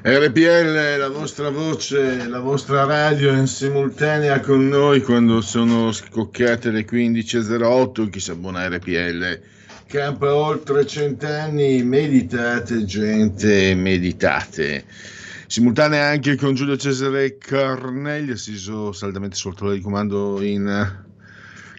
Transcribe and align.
RPL, 0.00 0.96
la 0.96 1.08
vostra 1.08 1.50
voce, 1.50 2.28
la 2.28 2.38
vostra 2.38 2.84
radio 2.84 3.32
in 3.32 3.48
simultanea 3.48 4.38
con 4.38 4.68
noi 4.68 5.02
quando 5.02 5.40
sono 5.40 5.90
scoccate 5.90 6.70
le 6.70 6.86
15.08, 6.86 8.08
chi 8.08 8.20
si 8.20 8.30
abbona 8.30 8.60
a 8.60 8.68
RPL 8.68 9.40
campa 9.88 10.34
oltre 10.34 10.86
cent'anni, 10.86 11.82
meditate 11.82 12.84
gente, 12.84 13.74
meditate. 13.74 14.84
Simultanea 15.48 16.10
anche 16.10 16.36
con 16.36 16.54
Giulio 16.54 16.76
Cesare 16.76 17.36
Carnelli, 17.36 18.32
assiso 18.32 18.92
saldamente 18.92 19.34
sul 19.34 19.56
trono 19.56 19.72
di 19.72 19.80
comando 19.80 20.40
in 20.42 21.06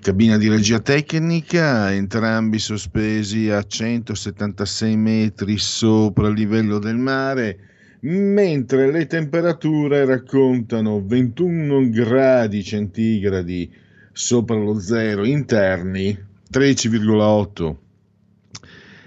cabina 0.01 0.38
di 0.38 0.49
regia 0.49 0.79
tecnica, 0.79 1.94
entrambi 1.94 2.59
sospesi 2.59 3.49
a 3.49 3.63
176 3.63 4.97
metri 4.97 5.57
sopra 5.57 6.27
il 6.27 6.33
livello 6.33 6.79
del 6.79 6.97
mare 6.97 7.69
mentre 8.02 8.92
le 8.92 9.08
temperature 9.08 10.05
raccontano 10.05 11.03
21 11.05 11.89
gradi 11.89 12.64
centigradi 12.64 13.72
sopra 14.11 14.56
lo 14.56 14.80
zero 14.80 15.25
interni 15.25 16.17
13,8 16.52 17.75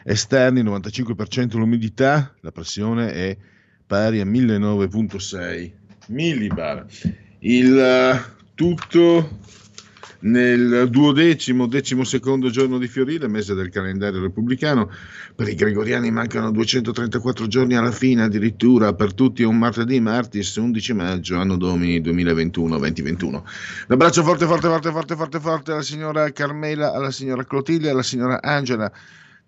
esterni 0.05 0.63
95% 0.63 1.57
l'umidità 1.57 2.35
la 2.41 2.53
pressione 2.53 3.13
è 3.13 3.37
pari 3.87 4.21
a 4.21 4.25
1009,6 4.25 5.71
millibar. 6.09 6.87
Il 7.41 8.25
tutto 8.55 9.39
nel 10.23 10.89
duodecimo, 10.91 11.67
decimo 11.67 12.05
secondo 12.05 12.51
giorno 12.51 12.79
di 12.79 12.89
Fiorile, 12.89 13.29
mese 13.29 13.55
del 13.55 13.71
calendario 13.71 14.21
repubblicano. 14.21 14.91
Per 15.35 15.49
i 15.49 15.55
gregoriani 15.55 16.11
mancano 16.11 16.51
234 16.51 17.47
giorni 17.47 17.77
alla 17.77 17.91
fine, 17.91 18.25
addirittura 18.25 18.95
per 18.95 19.15
tutti 19.15 19.43
è 19.43 19.47
un 19.47 19.59
martedì, 19.59 20.01
martis 20.01 20.57
11 20.57 20.93
maggio, 20.93 21.37
anno 21.39 21.57
domini 21.57 22.01
2021-2021. 22.01 23.25
Un 23.25 23.43
abbraccio 23.89 24.23
forte, 24.23 24.47
forte, 24.47 24.69
forte, 24.69 24.91
forte, 24.91 25.17
forte, 25.17 25.41
forte 25.41 25.73
alla 25.73 25.83
signora 25.83 26.31
Carmela, 26.33 26.93
alla 26.93 27.11
signora 27.11 27.45
Clotilde, 27.45 27.91
alla 27.91 28.03
signora 28.03 28.41
Angela 28.43 28.93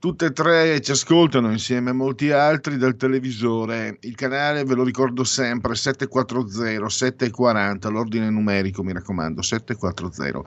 Tutte 0.04 0.26
e 0.26 0.32
tre 0.32 0.82
ci 0.82 0.90
ascoltano 0.90 1.50
insieme 1.50 1.88
a 1.88 1.94
molti 1.94 2.30
altri 2.30 2.76
dal 2.76 2.94
televisore. 2.94 3.96
Il 4.00 4.14
canale, 4.14 4.62
ve 4.62 4.74
lo 4.74 4.84
ricordo 4.84 5.24
sempre, 5.24 5.74
740 5.74 6.86
740, 6.90 7.88
l'ordine 7.88 8.28
numerico, 8.28 8.82
mi 8.82 8.92
raccomando, 8.92 9.40
740. 9.40 10.42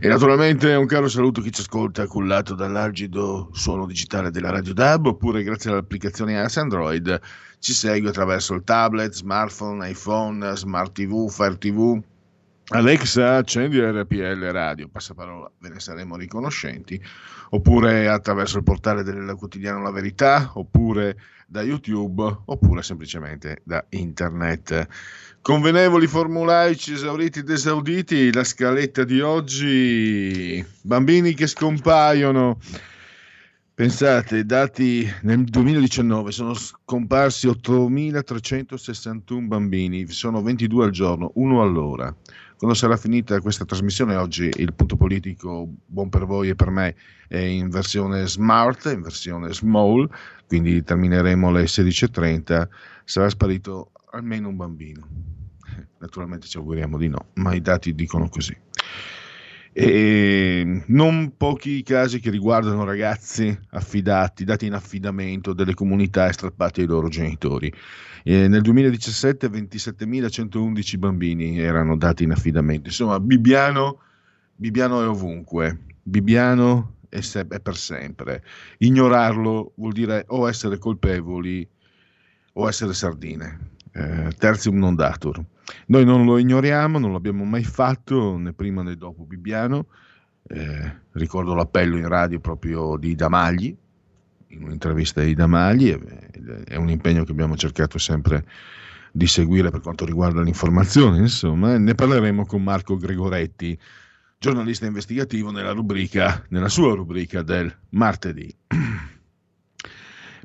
E 0.00 0.08
naturalmente 0.08 0.72
un 0.72 0.86
caro 0.86 1.08
saluto 1.08 1.40
a 1.40 1.42
chi 1.42 1.52
ci 1.52 1.60
ascolta 1.60 2.06
cullato 2.06 2.54
dall'algido 2.54 3.50
suono 3.52 3.84
digitale 3.84 4.30
della 4.30 4.48
Radio 4.48 4.72
DAB, 4.72 5.08
oppure 5.08 5.42
grazie 5.42 5.72
all'applicazione 5.72 6.40
AS 6.40 6.56
Android 6.56 7.20
ci 7.58 7.74
segue 7.74 8.08
attraverso 8.08 8.54
il 8.54 8.64
tablet, 8.64 9.12
smartphone, 9.12 9.90
iPhone, 9.90 10.56
smart 10.56 10.92
TV, 10.92 11.28
Fire 11.28 11.58
TV 11.58 12.02
Alexa, 12.70 13.36
accendi 13.36 13.78
RPL 13.78 14.50
Radio, 14.50 14.88
passaparola, 14.88 15.48
ve 15.60 15.68
ne 15.68 15.78
saremo 15.78 16.16
riconoscenti, 16.16 17.00
oppure 17.56 18.08
attraverso 18.08 18.58
il 18.58 18.64
portale 18.64 19.02
del 19.02 19.34
quotidiano 19.36 19.82
La 19.82 19.90
Verità, 19.90 20.50
oppure 20.54 21.16
da 21.46 21.62
YouTube, 21.62 22.40
oppure 22.44 22.82
semplicemente 22.82 23.62
da 23.64 23.84
internet. 23.90 24.86
Convenevoli 25.40 26.06
formulaici 26.06 26.92
esauriti 26.92 27.38
ed 27.38 27.48
esauditi, 27.48 28.32
la 28.32 28.44
scaletta 28.44 29.04
di 29.04 29.20
oggi, 29.20 30.64
bambini 30.82 31.34
che 31.34 31.46
scompaiono. 31.46 32.58
Pensate, 33.74 34.44
dati 34.44 35.08
nel 35.22 35.44
2019 35.44 36.32
sono 36.32 36.54
scomparsi 36.54 37.46
8.361 37.46 39.46
bambini, 39.46 40.08
sono 40.08 40.42
22 40.42 40.84
al 40.84 40.90
giorno, 40.90 41.30
uno 41.34 41.62
all'ora. 41.62 42.14
Quando 42.58 42.74
sarà 42.74 42.96
finita 42.96 43.38
questa 43.40 43.66
trasmissione, 43.66 44.16
oggi 44.16 44.50
il 44.56 44.72
punto 44.72 44.96
politico, 44.96 45.68
buon 45.84 46.08
per 46.08 46.24
voi 46.24 46.48
e 46.48 46.54
per 46.54 46.70
me, 46.70 46.96
è 47.28 47.36
in 47.36 47.68
versione 47.68 48.26
smart, 48.26 48.86
in 48.86 49.02
versione 49.02 49.52
small, 49.52 50.08
quindi 50.46 50.82
termineremo 50.82 51.48
alle 51.48 51.64
16.30, 51.64 52.66
sarà 53.04 53.28
sparito 53.28 53.90
almeno 54.12 54.48
un 54.48 54.56
bambino. 54.56 55.06
Naturalmente 55.98 56.46
ci 56.46 56.56
auguriamo 56.56 56.96
di 56.96 57.08
no, 57.08 57.26
ma 57.34 57.52
i 57.52 57.60
dati 57.60 57.94
dicono 57.94 58.30
così. 58.30 58.56
E 59.78 60.84
non 60.86 61.34
pochi 61.36 61.82
casi 61.82 62.18
che 62.18 62.30
riguardano 62.30 62.82
ragazzi 62.84 63.54
affidati, 63.72 64.44
dati 64.44 64.64
in 64.64 64.72
affidamento 64.72 65.52
delle 65.52 65.74
comunità 65.74 66.26
e 66.26 66.32
strappati 66.32 66.80
ai 66.80 66.86
loro 66.86 67.08
genitori. 67.08 67.70
Eh, 68.24 68.48
nel 68.48 68.62
2017 68.62 69.48
27.111 69.50 70.96
bambini 70.96 71.58
erano 71.58 71.94
dati 71.98 72.24
in 72.24 72.30
affidamento. 72.30 72.88
Insomma, 72.88 73.20
Bibbiano, 73.20 74.00
Bibbiano 74.54 75.02
è 75.02 75.06
ovunque, 75.06 75.78
Bibbiano 76.02 76.94
è, 77.10 77.20
se- 77.20 77.46
è 77.46 77.60
per 77.60 77.76
sempre. 77.76 78.42
Ignorarlo 78.78 79.74
vuol 79.76 79.92
dire 79.92 80.24
o 80.28 80.48
essere 80.48 80.78
colpevoli 80.78 81.68
o 82.54 82.66
essere 82.66 82.94
sardine. 82.94 83.75
Eh, 83.96 84.32
terzium 84.36 84.76
non 84.76 84.94
datur. 84.94 85.42
Noi 85.86 86.04
non 86.04 86.26
lo 86.26 86.36
ignoriamo, 86.36 86.98
non 86.98 87.12
l'abbiamo 87.12 87.44
mai 87.44 87.64
fatto 87.64 88.36
né 88.36 88.52
prima 88.52 88.82
né 88.82 88.94
dopo 88.94 89.24
Bibbiano. 89.24 89.86
Eh, 90.48 90.94
ricordo 91.12 91.54
l'appello 91.54 91.96
in 91.96 92.06
radio 92.06 92.38
proprio 92.38 92.98
di 92.98 93.14
Damagli, 93.14 93.74
in 94.48 94.62
un'intervista 94.64 95.22
di 95.22 95.34
Damagli, 95.34 95.98
è 96.66 96.76
un 96.76 96.90
impegno 96.90 97.24
che 97.24 97.32
abbiamo 97.32 97.56
cercato 97.56 97.96
sempre 97.96 98.44
di 99.10 99.26
seguire 99.26 99.70
per 99.70 99.80
quanto 99.80 100.04
riguarda 100.04 100.42
l'informazione, 100.42 101.16
insomma, 101.18 101.78
ne 101.78 101.94
parleremo 101.94 102.44
con 102.44 102.62
Marco 102.62 102.96
Gregoretti, 102.98 103.76
giornalista 104.38 104.84
investigativo 104.84 105.50
nella, 105.50 105.72
rubrica, 105.72 106.44
nella 106.50 106.68
sua 106.68 106.94
rubrica 106.94 107.40
del 107.40 107.74
martedì. 107.90 108.54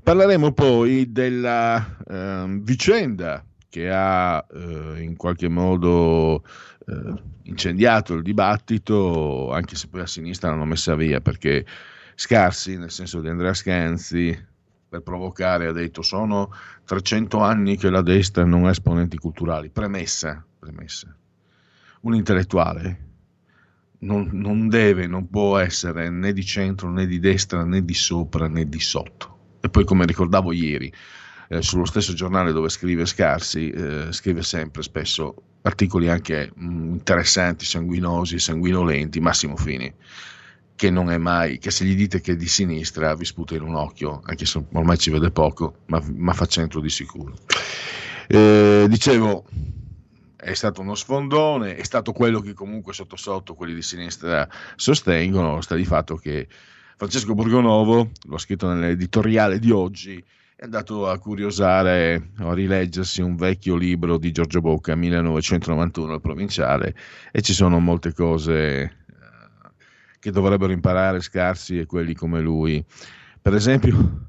Parleremo 0.03 0.51
poi 0.51 1.11
della 1.11 1.97
eh, 2.07 2.45
vicenda 2.61 3.45
che 3.69 3.89
ha 3.89 4.45
eh, 4.51 5.01
in 5.01 5.15
qualche 5.15 5.47
modo 5.47 6.43
eh, 6.85 7.13
incendiato 7.43 8.15
il 8.15 8.23
dibattito, 8.23 9.51
anche 9.51 9.75
se 9.75 9.87
poi 9.87 10.01
a 10.01 10.07
sinistra 10.07 10.49
l'hanno 10.49 10.65
messa 10.65 10.95
via 10.95 11.21
perché 11.21 11.65
Scarsi, 12.15 12.77
nel 12.77 12.91
senso 12.91 13.21
di 13.21 13.29
Andrea 13.29 13.53
Scanzi, 13.53 14.37
per 14.89 15.01
provocare 15.01 15.67
ha 15.67 15.71
detto 15.71 16.01
sono 16.01 16.51
300 16.85 17.39
anni 17.39 17.77
che 17.77 17.89
la 17.89 18.01
destra 18.01 18.43
non 18.43 18.65
ha 18.65 18.71
esponenti 18.71 19.17
culturali. 19.17 19.69
Premessa, 19.69 20.43
premessa. 20.59 21.15
Un 22.01 22.15
intellettuale 22.15 23.09
non, 23.99 24.29
non 24.33 24.67
deve, 24.67 25.07
non 25.07 25.29
può 25.29 25.57
essere 25.57 26.09
né 26.09 26.33
di 26.33 26.43
centro 26.43 26.91
né 26.91 27.05
di 27.05 27.19
destra 27.19 27.63
né 27.63 27.85
di 27.85 27.93
sopra 27.93 28.47
né 28.47 28.67
di 28.67 28.79
sotto. 28.79 29.37
E 29.61 29.69
poi 29.69 29.85
come 29.85 30.05
ricordavo 30.05 30.51
ieri, 30.51 30.91
eh, 31.49 31.61
sullo 31.61 31.85
stesso 31.85 32.13
giornale 32.13 32.51
dove 32.51 32.69
scrive 32.69 33.05
Scarsi, 33.05 33.69
eh, 33.69 34.07
scrive 34.11 34.41
sempre 34.41 34.81
spesso 34.83 35.35
articoli 35.63 36.09
anche 36.09 36.51
mh, 36.53 36.65
mm, 36.65 36.91
interessanti, 36.93 37.65
sanguinosi, 37.65 38.39
sanguinolenti, 38.39 39.19
Massimo 39.19 39.55
Fini, 39.55 39.93
che 40.75 40.89
non 40.89 41.11
è 41.11 41.17
mai, 41.17 41.59
che 41.59 41.69
se 41.69 41.85
gli 41.85 41.95
dite 41.95 42.21
che 42.21 42.31
è 42.31 42.35
di 42.35 42.47
sinistra 42.47 43.13
vi 43.15 43.25
sputa 43.25 43.53
in 43.55 43.61
un 43.61 43.75
occhio, 43.75 44.21
anche 44.23 44.45
se 44.45 44.63
ormai 44.71 44.97
ci 44.97 45.11
vede 45.11 45.29
poco, 45.29 45.79
ma, 45.87 46.01
ma 46.15 46.33
fa 46.33 46.45
centro 46.45 46.79
di 46.79 46.89
sicuro. 46.89 47.35
Eh, 48.27 48.85
dicevo, 48.87 49.45
è 50.37 50.53
stato 50.53 50.81
uno 50.81 50.95
sfondone, 50.95 51.75
è 51.75 51.83
stato 51.83 52.13
quello 52.13 52.39
che 52.39 52.53
comunque 52.53 52.93
sotto 52.93 53.15
sotto 53.15 53.53
quelli 53.53 53.75
di 53.75 53.81
sinistra 53.81 54.47
sostengono, 54.75 55.61
sta 55.61 55.75
di 55.75 55.85
fatto 55.85 56.15
che 56.15 56.47
Francesco 57.01 57.33
Borgonovo, 57.33 58.11
l'ho 58.25 58.37
scritto 58.37 58.71
nell'editoriale 58.71 59.57
di 59.57 59.71
oggi, 59.71 60.23
è 60.55 60.65
andato 60.65 61.09
a 61.09 61.17
curiosare 61.17 62.29
a 62.37 62.53
rileggersi 62.53 63.23
un 63.23 63.35
vecchio 63.35 63.75
libro 63.75 64.19
di 64.19 64.31
Giorgio 64.31 64.61
Bocca, 64.61 64.93
1991, 64.93 66.13
il 66.13 66.21
provinciale, 66.21 66.95
e 67.31 67.41
ci 67.41 67.53
sono 67.53 67.79
molte 67.79 68.13
cose 68.13 68.53
eh, 68.53 68.91
che 70.19 70.29
dovrebbero 70.29 70.71
imparare 70.71 71.21
Scarsi 71.21 71.79
e 71.79 71.87
quelli 71.87 72.13
come 72.13 72.39
lui. 72.39 72.85
Per 73.41 73.55
esempio, 73.55 74.27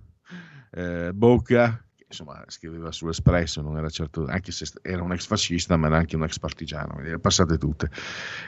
eh, 0.71 1.13
Bocca 1.13 1.79
insomma, 2.13 2.45
scriveva 2.47 2.93
sull'Espresso, 2.93 3.63
non 3.63 3.77
era 3.77 3.89
certo, 3.89 4.27
anche 4.27 4.53
se 4.53 4.67
era 4.83 5.03
un 5.03 5.13
ex 5.13 5.27
fascista, 5.27 5.77
ma 5.77 5.87
era 5.87 5.97
anche 5.97 6.15
un 6.15 6.23
ex 6.23 6.39
partigiano, 6.39 7.01
le 7.01 7.19
passate 7.19 7.57
tutte. 7.59 7.91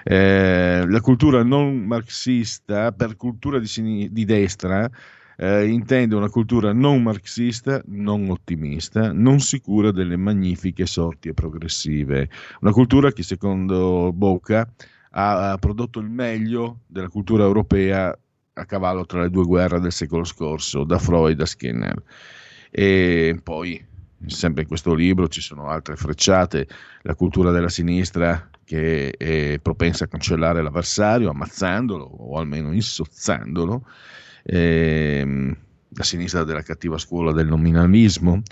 Eh, 0.05 0.84
la 0.87 1.00
cultura 1.00 1.43
non 1.43 1.78
marxista, 1.84 2.93
per 2.93 3.16
cultura 3.16 3.58
di, 3.58 3.66
sin- 3.66 4.12
di 4.12 4.25
destra, 4.25 4.88
eh, 5.37 5.66
intende 5.66 6.14
una 6.14 6.28
cultura 6.28 6.72
non 6.72 7.02
marxista, 7.02 7.82
non 7.87 8.31
ottimista, 8.31 9.12
non 9.12 9.40
sicura 9.40 9.90
delle 9.90 10.17
magnifiche 10.17 10.87
sorti 10.87 11.28
e 11.28 11.34
progressive. 11.34 12.28
Una 12.60 12.70
cultura 12.70 13.12
che, 13.12 13.22
secondo 13.22 14.12
Bocca, 14.12 14.70
ha, 15.10 15.52
ha 15.52 15.58
prodotto 15.58 16.00
il 16.00 16.10
meglio 16.10 16.81
della 16.87 17.08
cultura 17.08 17.44
europea 17.44 18.17
a 18.56 18.64
cavallo 18.67 19.05
tra 19.05 19.22
le 19.22 19.31
due 19.31 19.44
guerre 19.44 19.81
del 19.81 19.90
secolo 19.90 20.22
scorso, 20.22 20.84
da 20.84 20.99
Freud 20.99 21.40
a 21.40 21.46
Skinner. 21.46 22.02
E 22.76 23.38
poi, 23.41 23.81
sempre 24.26 24.62
in 24.62 24.69
questo 24.69 24.94
libro, 24.94 25.29
ci 25.29 25.41
sono 25.41 25.69
altre 25.69 25.94
frecciate, 25.94 26.67
la 27.03 27.15
cultura 27.15 27.53
della 27.53 27.69
sinistra 27.69 28.50
che 28.65 29.11
è 29.12 29.61
propensa 29.61 30.05
a 30.05 30.09
cancellare 30.09 30.61
l'avversario, 30.61 31.31
ammazzandolo 31.31 32.03
o 32.05 32.37
almeno 32.37 32.73
insozzandolo, 32.73 33.87
ehm, 34.43 35.56
la 35.88 36.03
sinistra 36.03 36.43
della 36.43 36.62
cattiva 36.62 36.99
scuola 36.99 37.31
del 37.31 37.47
nominalismo, 37.47 38.43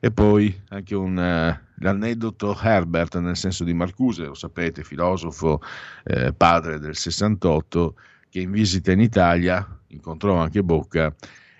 e 0.00 0.10
poi 0.10 0.60
anche 0.70 0.96
un, 0.96 1.16
uh, 1.16 1.66
l'aneddoto 1.76 2.58
Herbert 2.60 3.16
nel 3.18 3.36
senso 3.36 3.62
di 3.62 3.74
Marcuse, 3.74 4.24
lo 4.24 4.34
sapete, 4.34 4.82
filosofo, 4.82 5.62
eh, 6.02 6.32
padre 6.32 6.80
del 6.80 6.96
68, 6.96 7.94
che 8.28 8.40
in 8.40 8.50
visita 8.50 8.90
in 8.90 9.00
Italia 9.00 9.64
incontrò 9.88 10.34
anche 10.34 10.64
Bocca 10.64 11.14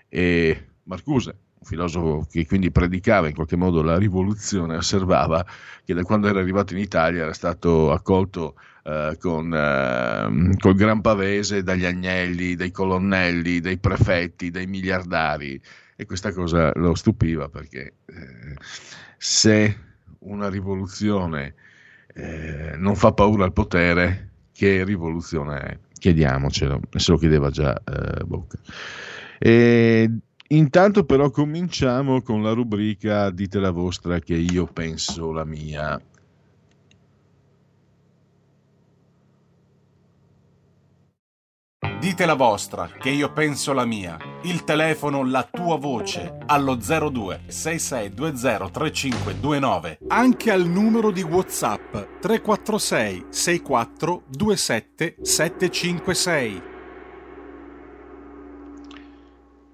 e 0.09 0.67
Marcuse 0.83 1.47
filosofo 1.69 2.27
che 2.29 2.45
quindi 2.45 2.71
predicava 2.71 3.27
in 3.27 3.35
qualche 3.35 3.55
modo 3.55 3.81
la 3.83 3.97
rivoluzione, 3.97 4.75
osservava 4.75 5.45
che 5.85 5.93
da 5.93 6.03
quando 6.03 6.27
era 6.27 6.39
arrivato 6.39 6.73
in 6.73 6.79
Italia 6.79 7.23
era 7.23 7.33
stato 7.33 7.91
accolto 7.91 8.55
eh, 8.83 9.15
con 9.19 9.53
eh, 9.53 10.55
col 10.57 10.75
gran 10.75 11.01
pavese 11.01 11.61
dagli 11.61 11.85
agnelli, 11.85 12.55
dai 12.55 12.71
colonnelli, 12.71 13.59
dai 13.59 13.77
prefetti, 13.77 14.49
dai 14.49 14.65
miliardari 14.65 15.61
e 15.95 16.05
questa 16.05 16.33
cosa 16.33 16.71
lo 16.75 16.95
stupiva 16.95 17.49
perché 17.49 17.93
eh, 18.05 18.55
se 19.17 19.77
una 20.19 20.49
rivoluzione 20.49 21.53
eh, 22.13 22.73
non 22.77 22.95
fa 22.95 23.11
paura 23.11 23.45
al 23.45 23.53
potere, 23.53 24.31
che 24.51 24.83
rivoluzione 24.83 25.59
è? 25.59 25.77
Chiediamocelo, 25.99 26.81
se 26.95 27.11
lo 27.11 27.17
chiedeva 27.17 27.49
già 27.49 27.79
eh, 27.83 28.23
Bocca. 28.23 28.57
E 29.37 30.09
Intanto 30.51 31.03
però 31.03 31.29
cominciamo 31.29 32.23
con 32.23 32.41
la 32.41 32.53
rubrica 32.53 33.29
Dite 33.29 33.59
la 33.59 33.69
vostra 33.69 34.17
che 34.17 34.33
io 34.33 34.65
penso 34.65 35.31
la 35.31 35.45
mia. 35.45 36.01
Dite 41.99 42.25
la 42.25 42.33
vostra 42.33 42.89
che 42.97 43.09
io 43.09 43.31
penso 43.31 43.73
la 43.73 43.85
mia. 43.85 44.17
Il 44.43 44.63
telefono, 44.63 45.23
la 45.23 45.43
tua 45.43 45.77
voce 45.77 46.37
allo 46.47 46.75
02 46.75 47.41
6620 47.45 48.71
3529. 48.71 49.99
Anche 50.07 50.49
al 50.49 50.65
numero 50.65 51.11
di 51.11 51.21
WhatsApp 51.21 51.91
346 52.21 53.25
64 53.29 54.23
27 54.29 55.15
756. 55.21 56.68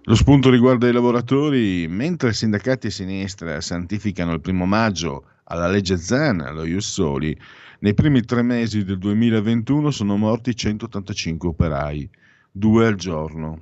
Lo 0.08 0.14
spunto 0.14 0.52
riguarda 0.52 0.88
i 0.88 0.92
lavoratori, 0.92 1.88
mentre 1.88 2.32
sindacati 2.32 2.88
e 2.88 2.92
sinistra 2.92 3.60
santificano 3.60 4.34
il 4.34 4.40
primo 4.40 4.68
maggio 4.68 5.26
alla 5.46 5.68
legge 5.68 5.98
Zan, 5.98 6.42
allo 6.42 6.64
Jussoli, 6.64 7.36
nei 7.80 7.96
primi 7.96 8.22
tre 8.22 8.44
mesi 8.44 8.84
del 8.84 9.00
2021 9.00 9.90
sono 9.90 10.16
morti 10.16 10.56
185 10.56 11.50
operai, 11.50 12.08
due 12.52 12.86
al 12.86 12.94
giorno. 12.94 13.60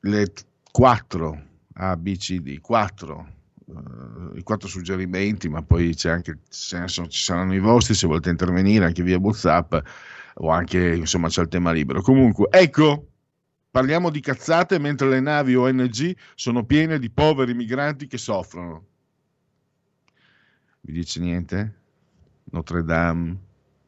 Le 0.00 0.32
quattro 0.72 1.42
A, 1.74 1.96
B, 1.96 2.16
C, 2.16 2.40
D, 2.40 2.58
quattro, 2.60 3.28
uh, 3.66 4.34
i 4.34 4.42
quattro 4.42 4.66
suggerimenti, 4.66 5.48
ma 5.48 5.62
poi 5.62 5.94
c'è 5.94 6.10
anche, 6.10 6.40
ci 6.48 7.08
saranno 7.22 7.54
i 7.54 7.60
vostri 7.60 7.94
se 7.94 8.08
volete 8.08 8.30
intervenire 8.30 8.84
anche 8.84 9.04
via 9.04 9.16
WhatsApp 9.16 9.76
o 10.40 10.50
anche, 10.50 10.96
insomma, 10.96 11.28
c'è 11.28 11.42
il 11.42 11.48
tema 11.48 11.70
libero. 11.70 12.02
Comunque, 12.02 12.48
ecco 12.50 13.10
Parliamo 13.70 14.10
di 14.10 14.20
cazzate 14.20 14.78
mentre 14.78 15.08
le 15.08 15.20
navi 15.20 15.54
ONG 15.54 16.16
sono 16.34 16.64
piene 16.64 16.98
di 16.98 17.10
poveri 17.10 17.54
migranti 17.54 18.06
che 18.06 18.18
soffrono. 18.18 18.86
Vi 20.80 20.92
dice 20.92 21.20
niente? 21.20 21.74
Notre 22.44 22.82
Dame? 22.82 23.36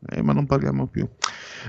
Eh, 0.06 0.22
ma 0.22 0.32
non 0.32 0.46
parliamo 0.46 0.86
più. 0.86 1.08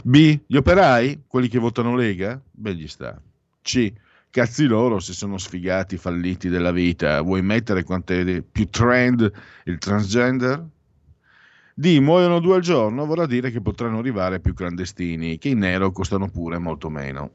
B. 0.03 0.39
Gli 0.45 0.55
operai, 0.55 1.23
quelli 1.27 1.47
che 1.47 1.59
votano 1.59 1.95
Lega? 1.95 2.41
Beh, 2.51 2.75
gli 2.75 2.87
sta. 2.87 3.19
C. 3.61 3.93
Cazzi 4.29 4.65
loro 4.65 4.99
se 4.99 5.13
sono 5.13 5.37
sfigati, 5.37 5.97
falliti 5.97 6.47
della 6.49 6.71
vita. 6.71 7.21
Vuoi 7.21 7.41
mettere 7.41 7.83
quante 7.83 8.41
più 8.41 8.69
trend 8.69 9.31
il 9.65 9.77
transgender? 9.77 10.65
D. 11.81 11.97
Muoiono 11.97 12.39
due 12.39 12.57
al 12.57 12.61
giorno, 12.61 13.07
vorrà 13.07 13.25
dire 13.25 13.49
che 13.49 13.59
potranno 13.59 13.97
arrivare 13.97 14.39
più 14.39 14.53
clandestini, 14.53 15.39
che 15.39 15.49
in 15.49 15.57
nero 15.57 15.91
costano 15.91 16.29
pure 16.29 16.59
molto 16.59 16.91
meno. 16.91 17.31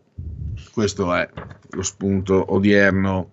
Questo 0.73 1.13
è 1.13 1.29
lo 1.71 1.83
spunto 1.83 2.53
odierno. 2.55 3.31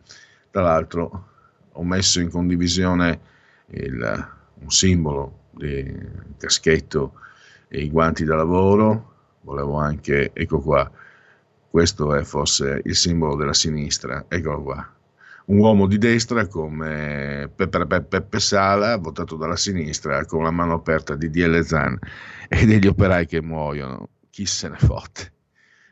Tra 0.49 0.63
l'altro 0.63 1.27
ho 1.71 1.83
messo 1.83 2.19
in 2.19 2.31
condivisione 2.31 3.19
il, 3.67 4.27
un 4.55 4.69
simbolo 4.71 5.41
di 5.51 5.95
caschetto 6.39 7.13
e 7.67 7.81
i 7.81 7.91
guanti 7.91 8.23
da 8.23 8.35
lavoro. 8.35 9.11
Volevo 9.41 9.75
anche, 9.75 10.31
ecco 10.33 10.61
qua, 10.61 10.89
questo 11.69 12.15
è 12.15 12.23
forse 12.23 12.81
il 12.85 12.95
simbolo 12.95 13.35
della 13.35 13.53
sinistra, 13.53 14.25
eccolo 14.27 14.63
qua, 14.63 14.93
un 15.45 15.57
uomo 15.57 15.87
di 15.87 15.97
destra 15.97 16.47
come 16.47 17.51
Peppe, 17.53 17.85
Peppe, 17.85 18.01
Peppe 18.01 18.39
Sala, 18.39 18.97
votato 18.97 19.35
dalla 19.35 19.55
sinistra, 19.55 20.25
con 20.25 20.43
la 20.43 20.51
mano 20.51 20.73
aperta 20.73 21.15
di 21.15 21.29
DL 21.29 21.63
Zan 21.63 21.97
e 22.47 22.65
degli 22.65 22.87
operai 22.87 23.25
che 23.25 23.41
muoiono. 23.41 24.09
Chi 24.29 24.45
se 24.45 24.69
ne 24.69 24.77
fotte? 24.77 25.31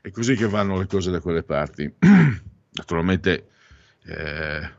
È 0.02 0.10
così 0.10 0.36
che 0.36 0.48
vanno 0.48 0.78
le 0.78 0.88
cose 0.88 1.12
da 1.12 1.20
quelle 1.20 1.44
parti. 1.44 1.92
Naturalmente 2.74 3.48
eh, 4.06 4.72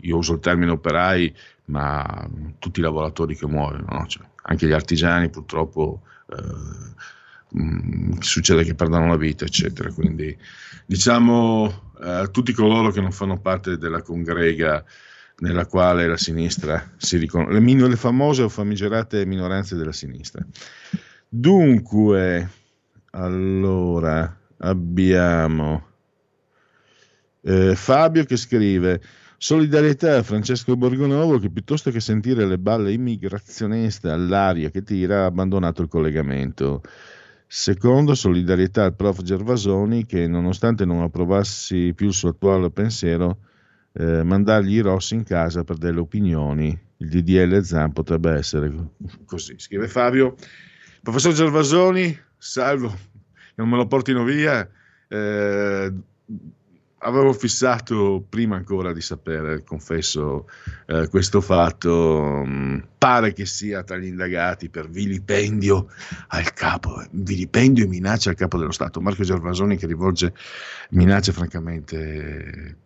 io 0.00 0.16
uso 0.16 0.34
il 0.34 0.40
termine 0.40 0.70
operai, 0.70 1.34
ma 1.66 2.28
tutti 2.58 2.80
i 2.80 2.82
lavoratori 2.82 3.34
che 3.36 3.46
muoiono, 3.46 3.86
no? 3.88 4.06
cioè, 4.06 4.24
anche 4.42 4.66
gli 4.66 4.72
artigiani 4.72 5.28
purtroppo 5.28 6.02
eh, 6.28 6.36
mh, 7.50 7.62
mm, 7.62 8.12
succede 8.20 8.64
che 8.64 8.74
perdano 8.74 9.08
la 9.08 9.16
vita, 9.16 9.44
eccetera. 9.44 9.92
Quindi 9.92 10.36
diciamo 10.86 11.92
a 12.00 12.22
eh, 12.22 12.30
tutti 12.30 12.52
coloro 12.52 12.90
che 12.90 13.00
non 13.00 13.12
fanno 13.12 13.40
parte 13.40 13.76
della 13.76 14.02
congrega 14.02 14.84
nella 15.40 15.66
quale 15.66 16.06
la 16.06 16.16
sinistra 16.16 16.94
si 16.96 17.16
riconosce, 17.16 17.52
le, 17.52 17.60
min- 17.60 17.86
le 17.86 17.96
famose 17.96 18.42
o 18.42 18.48
famigerate 18.48 19.24
minoranze 19.26 19.76
della 19.76 19.92
sinistra. 19.92 20.44
Dunque, 21.28 22.50
allora 23.10 24.36
abbiamo 24.58 25.86
eh, 27.42 27.74
Fabio 27.76 28.24
che 28.24 28.36
scrive 28.36 29.00
solidarietà 29.36 30.16
a 30.16 30.22
Francesco 30.22 30.76
Borgonovo 30.76 31.38
che 31.38 31.50
piuttosto 31.50 31.90
che 31.92 32.00
sentire 32.00 32.44
le 32.44 32.58
balle 32.58 32.92
immigrazioniste 32.92 34.10
all'aria 34.10 34.70
che 34.70 34.82
tira 34.82 35.22
ha 35.22 35.26
abbandonato 35.26 35.82
il 35.82 35.88
collegamento. 35.88 36.82
Secondo, 37.50 38.14
solidarietà 38.14 38.84
al 38.84 38.94
prof 38.94 39.22
Gervasoni 39.22 40.04
che 40.04 40.26
nonostante 40.28 40.84
non 40.84 41.00
approvassi 41.00 41.94
più 41.94 42.08
il 42.08 42.12
suo 42.12 42.28
attuale 42.28 42.70
pensiero, 42.70 43.38
eh, 43.94 44.22
mandargli 44.22 44.74
i 44.74 44.80
Rossi 44.80 45.14
in 45.14 45.24
casa 45.24 45.64
per 45.64 45.78
delle 45.78 45.98
opinioni. 45.98 46.78
Il 46.98 47.08
DDL 47.08 47.62
Zan 47.62 47.92
potrebbe 47.92 48.32
essere 48.32 48.70
così. 49.24 49.54
Scrive 49.56 49.88
Fabio. 49.88 50.34
Professor 51.00 51.32
Gervasoni, 51.32 52.14
salvo, 52.36 52.94
non 53.54 53.70
me 53.70 53.76
lo 53.76 53.86
portino 53.86 54.24
via. 54.24 54.68
Eh, 55.08 55.92
avevo 57.00 57.32
fissato 57.32 58.24
prima 58.28 58.56
ancora 58.56 58.92
di 58.92 59.00
sapere, 59.00 59.62
confesso, 59.62 60.48
eh, 60.86 61.08
questo 61.08 61.40
fatto. 61.40 62.42
Mm, 62.46 62.78
pare 62.98 63.32
che 63.32 63.46
sia 63.46 63.84
tra 63.84 63.96
gli 63.96 64.06
indagati 64.06 64.68
per 64.68 64.88
vilipendio 64.88 65.88
al 66.28 66.52
capo, 66.52 67.04
vilipendio 67.12 67.84
e 67.84 67.88
minaccia 67.88 68.30
al 68.30 68.36
capo 68.36 68.58
dello 68.58 68.72
Stato. 68.72 69.00
Marco 69.00 69.22
Gervasoni 69.22 69.76
che 69.76 69.86
rivolge 69.86 70.34
minacce, 70.90 71.32
francamente. 71.32 72.76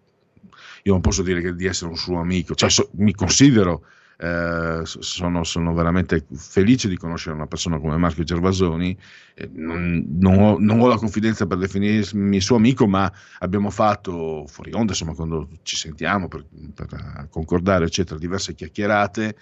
Io 0.84 0.92
non 0.92 1.00
posso 1.00 1.22
dire 1.22 1.40
che 1.40 1.54
di 1.54 1.66
essere 1.66 1.90
un 1.90 1.96
suo 1.96 2.18
amico, 2.18 2.54
cioè 2.54 2.68
so, 2.68 2.90
mi 2.94 3.14
considero 3.14 3.84
eh, 4.22 4.82
sono, 4.84 5.42
sono, 5.42 5.74
veramente 5.74 6.24
felice 6.32 6.88
di 6.88 6.96
conoscere 6.96 7.34
una 7.34 7.48
persona 7.48 7.80
come 7.80 7.96
Marco 7.96 8.22
Gervasoni. 8.22 8.96
Eh, 9.34 9.50
non, 9.52 10.04
non, 10.20 10.38
ho, 10.38 10.56
non, 10.60 10.78
ho, 10.78 10.86
la 10.86 10.96
confidenza 10.96 11.44
per 11.48 11.58
definirmi 11.58 12.40
suo 12.40 12.54
amico, 12.54 12.86
ma 12.86 13.12
abbiamo 13.40 13.68
fatto 13.70 14.44
fuori 14.46 14.70
onda, 14.74 14.92
insomma, 14.92 15.14
quando 15.14 15.48
ci 15.62 15.74
sentiamo 15.74 16.28
per, 16.28 16.44
per 16.72 17.26
concordare, 17.30 17.86
eccetera, 17.86 18.16
diverse 18.16 18.54
chiacchierate. 18.54 19.36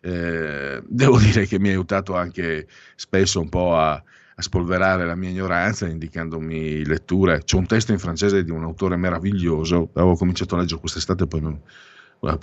Eh, 0.00 0.82
devo 0.82 1.18
dire 1.20 1.44
che 1.44 1.58
mi 1.58 1.68
ha 1.68 1.72
aiutato 1.72 2.16
anche 2.16 2.66
spesso 2.96 3.38
un 3.38 3.50
po' 3.50 3.76
a, 3.76 3.92
a 3.92 4.02
spolverare 4.42 5.04
la 5.04 5.14
mia 5.14 5.28
ignoranza 5.28 5.86
indicandomi 5.86 6.86
letture. 6.86 7.42
C'è 7.44 7.56
un 7.56 7.66
testo 7.66 7.92
in 7.92 7.98
francese 7.98 8.42
di 8.44 8.50
un 8.50 8.62
autore 8.62 8.96
meraviglioso, 8.96 9.90
avevo 9.92 10.16
cominciato 10.16 10.54
a 10.54 10.60
leggere 10.60 10.80
quest'estate, 10.80 11.26
poi 11.26 11.40
non, 11.42 11.60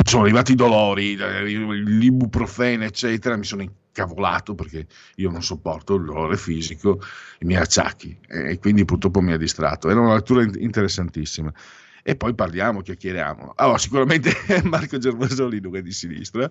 sono 0.03 0.23
arrivati 0.23 0.51
i 0.51 0.55
dolori, 0.55 1.15
l'ibuprofene, 1.15 2.85
eccetera, 2.85 3.37
mi 3.37 3.45
sono 3.45 3.61
incavolato 3.61 4.53
perché 4.53 4.85
io 5.15 5.31
non 5.31 5.41
sopporto 5.41 5.95
il 5.95 6.05
dolore 6.05 6.35
fisico, 6.35 7.01
i 7.39 7.45
miei 7.45 7.61
acciacchi 7.61 8.17
e 8.27 8.59
quindi 8.59 8.83
purtroppo 8.83 9.21
mi 9.21 9.31
ha 9.31 9.37
distratto. 9.37 9.89
Era 9.89 10.01
una 10.01 10.15
lettura 10.15 10.43
interessantissima. 10.43 11.53
E 12.01 12.15
poi 12.15 12.33
parliamo, 12.33 12.81
chiacchieriamo. 12.81 13.53
Allora, 13.55 13.77
sicuramente 13.77 14.31
Marco 14.63 14.97
Gervasoli 14.97 15.59
non 15.59 15.75
è 15.75 15.81
di 15.81 15.91
sinistra, 15.91 16.49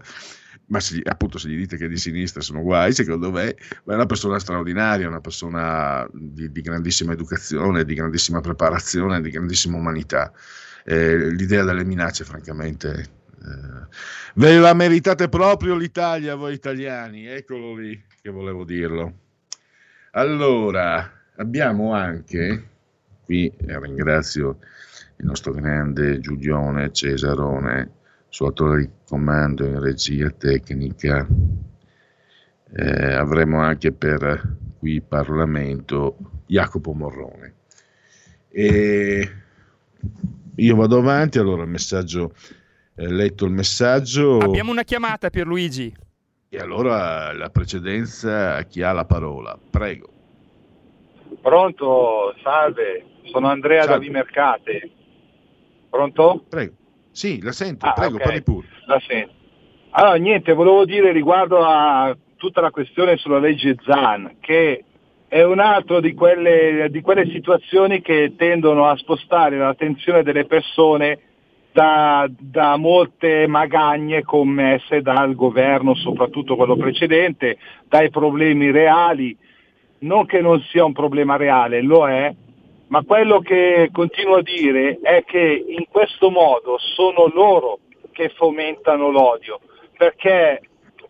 ma 0.67 0.79
se, 0.79 1.01
appunto 1.05 1.39
se 1.39 1.49
gli 1.49 1.57
dite 1.57 1.77
che 1.77 1.87
è 1.87 1.89
di 1.89 1.97
sinistra 1.97 2.41
sono 2.41 2.63
guai, 2.63 2.93
secondo 2.93 3.31
me, 3.31 3.57
ma 3.85 3.93
è 3.93 3.97
una 3.97 4.07
persona 4.07 4.39
straordinaria, 4.39 5.09
una 5.09 5.21
persona 5.21 6.07
di, 6.13 6.53
di 6.53 6.61
grandissima 6.61 7.13
educazione, 7.13 7.85
di 7.85 7.95
grandissima 7.95 8.41
preparazione, 8.41 9.21
di 9.21 9.31
grandissima 9.31 9.77
umanità. 9.77 10.33
Eh, 10.85 11.33
l'idea 11.33 11.65
delle 11.65 11.85
minacce, 11.85 12.25
francamente, 12.25 13.18
ve 14.35 14.59
la 14.59 14.75
meritate 14.75 15.29
proprio 15.29 15.75
l'Italia, 15.77 16.35
voi 16.35 16.55
italiani, 16.55 17.27
eccolo 17.27 17.75
lì 17.75 18.01
che 18.21 18.31
volevo 18.31 18.65
dirlo. 18.65 19.13
Allora, 20.13 21.11
abbiamo 21.37 21.95
anche, 21.95 22.69
qui 23.25 23.53
ringrazio 23.59 24.59
il 25.17 25.27
nostro 25.27 25.53
grande 25.53 26.19
Giulione 26.21 26.93
Cesarone, 26.93 27.91
suo 28.29 28.49
attore 28.49 28.81
di 28.81 28.91
comando 29.07 29.65
in 29.65 29.81
regia 29.81 30.31
tecnica, 30.31 31.27
eh, 32.77 33.13
avremo 33.13 33.61
anche 33.61 33.93
per 33.93 34.57
qui 34.79 35.01
Parlamento 35.01 36.17
Jacopo 36.47 36.93
Morrone. 36.93 37.55
E 38.51 39.31
io 40.55 40.77
vado 40.77 40.99
avanti, 40.99 41.39
allora 41.39 41.63
il 41.63 41.69
messaggio 41.69 42.33
eh, 42.33 42.58
letto 43.07 43.45
il 43.45 43.53
messaggio. 43.53 44.39
Abbiamo 44.39 44.71
una 44.71 44.83
chiamata 44.83 45.31
per 45.31 45.47
Luigi. 45.47 45.95
E 46.51 46.57
allora 46.59 47.33
la 47.33 47.51
precedenza 47.51 48.57
a 48.57 48.63
chi 48.63 48.83
ha 48.83 48.93
la 48.93 49.05
parola. 49.05 49.59
Prego. 49.71 50.09
Pronto, 51.41 52.35
salve, 52.43 53.05
sono 53.25 53.49
Andrea 53.49 53.83
salve. 53.83 53.95
da 53.95 54.01
Vimercate. 54.01 54.91
Pronto? 55.91 56.45
Prego. 56.49 56.75
Sì, 57.11 57.41
la 57.43 57.53
sento, 57.53 57.87
ah, 57.87 57.93
prego, 57.93 58.15
okay. 58.15 58.27
parli 58.27 58.43
pure. 58.43 58.67
La 58.87 59.01
sento. 59.07 59.35
Allora, 59.91 60.17
niente, 60.17 60.53
volevo 60.53 60.85
dire 60.85 61.13
riguardo 61.13 61.65
a 61.65 62.17
tutta 62.37 62.61
la 62.61 62.71
questione 62.71 63.17
sulla 63.17 63.39
legge 63.39 63.77
ZAN, 63.85 64.37
che 64.41 64.85
è 65.27 65.43
un 65.43 65.61
altro 65.61 66.01
di 66.01 66.15
quelle, 66.15 66.89
di 66.91 67.01
quelle 67.01 67.29
situazioni 67.31 68.01
che 68.01 68.35
tendono 68.37 68.87
a 68.87 68.97
spostare 68.97 69.59
l'attenzione 69.59 70.23
delle 70.23 70.47
persone 70.47 71.21
da, 71.73 72.29
da, 72.29 72.77
molte 72.77 73.47
magagne 73.47 74.23
commesse 74.23 75.03
dal 75.03 75.35
governo, 75.35 75.95
soprattutto 75.95 76.57
quello 76.57 76.77
precedente, 76.77 77.59
dai 77.87 78.11
problemi 78.11 78.71
reali. 78.71 79.37
Non 80.01 80.27
che 80.27 80.41
non 80.41 80.61
sia 80.71 80.85
un 80.85 80.93
problema 80.93 81.37
reale, 81.37 81.83
lo 81.83 82.09
è, 82.09 82.33
ma 82.89 83.03
quello 83.03 83.41
che 83.41 83.91
continuo 83.93 84.37
a 84.37 84.43
dire 84.43 84.99
è 85.03 85.25
che 85.25 85.65
in 85.67 85.87
questo 85.91 86.31
modo 86.31 86.79
sono 86.79 87.31
loro 87.33 87.81
che 88.13 88.31
fomentano 88.31 89.11
l'odio, 89.11 89.61
perché 89.97 90.61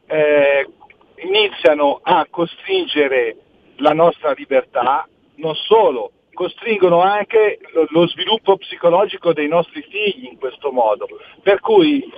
eh, 0.06 0.68
iniziano 1.16 2.00
a 2.02 2.26
costringere 2.28 3.36
la 3.76 3.92
nostra 3.92 4.32
libertà, 4.32 5.06
non 5.36 5.54
solo, 5.54 6.12
costringono 6.38 7.00
anche 7.00 7.58
lo 7.88 8.06
sviluppo 8.06 8.56
psicologico 8.58 9.32
dei 9.32 9.48
nostri 9.48 9.82
figli 9.82 10.26
in 10.26 10.38
questo 10.38 10.70
modo. 10.70 11.08
Per 11.42 11.58
cui 11.58 12.08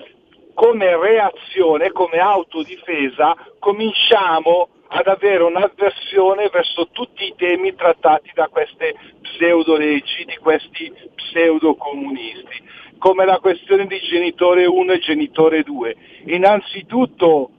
come 0.53 0.95
reazione, 0.95 1.91
come 1.91 2.19
autodifesa, 2.19 3.35
cominciamo 3.59 4.69
ad 4.89 5.07
avere 5.07 5.43
un'avversione 5.45 6.51
verso 6.53 6.89
tutti 6.93 7.25
i 7.25 7.35
temi 7.35 7.75
trattati 7.75 8.31
da 8.35 8.49
queste 8.49 8.95
pseudo 9.23 9.79
leggi, 9.79 10.27
di 10.27 10.37
questi 10.37 10.93
pseudo 11.15 11.77
comunisti, 11.77 12.63
come 12.99 13.25
la 13.25 13.39
questione 13.39 13.87
di 13.87 13.99
genitore 14.01 14.67
1 14.67 14.93
e 14.93 14.99
genitore 14.99 15.63
2. 15.63 15.97
Innanzitutto 16.27 17.53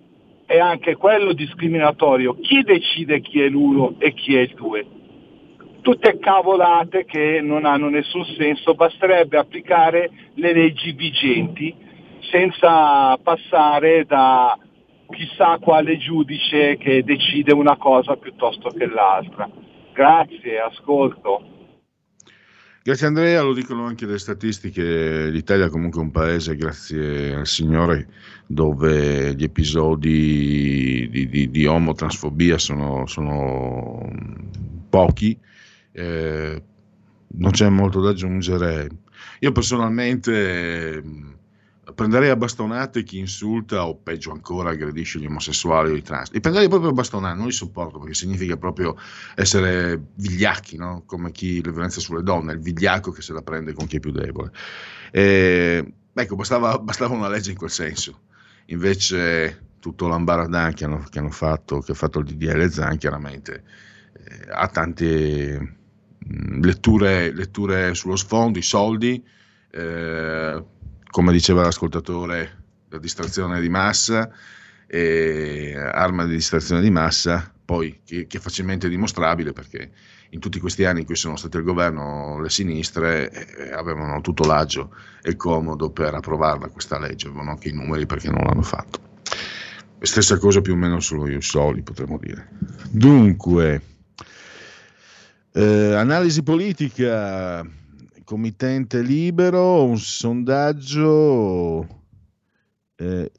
è 0.45 0.59
anche 0.59 0.95
quello 0.95 1.33
discriminatorio. 1.33 2.35
Chi 2.39 2.61
decide 2.61 3.19
chi 3.21 3.41
è 3.41 3.47
l'uno 3.47 3.95
e 3.97 4.13
chi 4.13 4.35
è 4.35 4.41
il 4.41 4.53
2? 4.53 4.99
Tutte 5.81 6.19
cavolate 6.19 7.05
che 7.05 7.41
non 7.41 7.65
hanno 7.65 7.89
nessun 7.89 8.25
senso, 8.37 8.75
basterebbe 8.75 9.37
applicare 9.37 10.09
le 10.35 10.53
leggi 10.53 10.91
vigenti 10.93 11.75
senza 12.31 13.17
passare 13.17 14.05
da 14.05 14.57
chissà 15.09 15.57
quale 15.59 15.97
giudice 15.97 16.77
che 16.77 17.03
decide 17.03 17.53
una 17.53 17.77
cosa 17.77 18.15
piuttosto 18.15 18.69
che 18.69 18.87
l'altra. 18.87 19.49
Grazie, 19.93 20.59
ascolto. 20.59 21.51
Grazie 22.83 23.05
Andrea, 23.05 23.43
lo 23.43 23.53
dicono 23.53 23.85
anche 23.85 24.07
le 24.07 24.17
statistiche, 24.17 25.29
l'Italia 25.29 25.65
è 25.65 25.69
comunque 25.69 26.01
un 26.01 26.09
paese, 26.09 26.55
grazie 26.55 27.35
al 27.35 27.45
Signore, 27.45 28.07
dove 28.47 29.35
gli 29.35 29.43
episodi 29.43 31.07
di, 31.11 31.29
di, 31.29 31.51
di 31.51 31.65
omotransfobia 31.67 32.57
sono, 32.57 33.05
sono 33.05 34.01
pochi, 34.89 35.37
eh, 35.91 36.63
non 37.33 37.51
c'è 37.51 37.69
molto 37.69 38.01
da 38.01 38.09
aggiungere. 38.09 38.89
Io 39.39 39.51
personalmente 39.51 41.01
mm, 41.03 41.31
prenderei 41.95 42.29
a 42.29 42.35
bastonate 42.35 43.03
chi 43.03 43.19
insulta 43.19 43.85
o 43.85 43.97
peggio 43.97 44.31
ancora 44.31 44.71
aggredisce 44.71 45.19
gli 45.19 45.25
omosessuali 45.25 45.91
o 45.91 45.95
i 45.95 46.01
trans. 46.01 46.31
Li 46.31 46.39
prenderei 46.39 46.67
proprio 46.67 46.89
a 46.89 46.93
bastonate, 46.93 47.37
non 47.37 47.47
li 47.47 47.51
sopporto 47.51 47.99
perché 47.99 48.13
significa 48.13 48.57
proprio 48.57 48.95
essere 49.35 50.01
vigliacchi, 50.15 50.77
no? 50.77 51.03
come 51.05 51.31
chi 51.31 51.63
le 51.63 51.71
violenze 51.71 51.99
sulle 51.99 52.23
donne, 52.23 52.53
il 52.53 52.59
vigliacco 52.59 53.11
che 53.11 53.21
se 53.21 53.33
la 53.33 53.41
prende 53.41 53.73
con 53.73 53.87
chi 53.87 53.97
è 53.97 53.99
più 53.99 54.11
debole. 54.11 54.51
E, 55.11 55.93
ecco, 56.13 56.35
bastava, 56.35 56.77
bastava, 56.79 57.13
una 57.13 57.29
legge 57.29 57.51
in 57.51 57.57
quel 57.57 57.71
senso. 57.71 58.21
Invece 58.65 59.69
tutto 59.79 60.07
l'ambaradan 60.07 60.73
che 60.73 60.85
hanno, 60.85 61.03
che 61.09 61.19
hanno 61.19 61.31
fatto, 61.31 61.79
che 61.79 61.91
ha 61.91 61.95
fatto 61.95 62.19
il 62.19 62.25
DDL 62.25 62.69
Zan, 62.69 62.97
chiaramente 62.97 63.63
eh, 64.13 64.47
ha 64.51 64.67
tante 64.67 65.79
Mm, 65.80 65.80
letture, 66.61 67.33
letture 67.33 67.93
sullo 67.93 68.15
sfondo, 68.15 68.59
i 68.59 68.63
soldi, 68.63 69.23
eh, 69.71 70.63
come 71.09 71.31
diceva 71.31 71.63
l'ascoltatore, 71.63 72.63
la 72.89 72.97
distrazione 72.97 73.59
di 73.61 73.69
massa, 73.69 74.29
eh, 74.87 75.75
arma 75.77 76.25
di 76.25 76.35
distrazione 76.35 76.81
di 76.81 76.89
massa, 76.89 77.53
poi 77.63 78.01
che, 78.03 78.27
che, 78.27 78.37
è 78.37 78.41
facilmente 78.41 78.89
dimostrabile 78.89 79.53
perché 79.53 79.91
in 80.31 80.39
tutti 80.39 80.59
questi 80.59 80.83
anni 80.83 81.01
in 81.01 81.05
cui 81.05 81.15
sono 81.15 81.37
state 81.37 81.57
al 81.57 81.63
governo 81.63 82.39
le 82.41 82.49
sinistre 82.49 83.31
eh, 83.31 83.71
avevano 83.71 84.19
tutto 84.21 84.45
l'agio 84.45 84.93
e 85.21 85.29
il 85.29 85.35
comodo 85.35 85.89
per 85.89 86.13
approvarla 86.13 86.67
questa 86.67 86.99
legge, 86.99 87.27
avevano 87.27 87.51
anche 87.51 87.69
i 87.69 87.73
numeri 87.73 88.05
perché 88.05 88.29
non 88.29 88.43
l'hanno 88.43 88.61
fatto. 88.61 89.09
Stessa 90.03 90.37
cosa 90.37 90.61
più 90.61 90.73
o 90.73 90.77
meno 90.77 90.99
sui 90.99 91.39
soli, 91.41 91.83
potremmo 91.83 92.17
dire. 92.17 92.49
Dunque, 92.89 93.81
eh, 95.53 95.93
analisi 95.93 96.43
politica, 96.43 97.65
committente 98.23 99.01
libero, 99.01 99.83
un 99.83 99.97
sondaggio, 99.97 101.87
eh, 102.95 103.31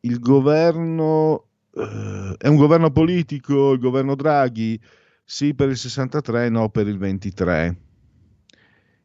il 0.00 0.18
governo 0.18 1.46
eh, 1.74 2.34
è 2.38 2.48
un 2.48 2.56
governo 2.56 2.90
politico, 2.90 3.72
il 3.72 3.78
governo 3.78 4.14
Draghi, 4.14 4.80
sì 5.24 5.54
per 5.54 5.70
il 5.70 5.76
63, 5.76 6.48
no 6.48 6.68
per 6.68 6.86
il 6.86 6.98
23. 6.98 7.76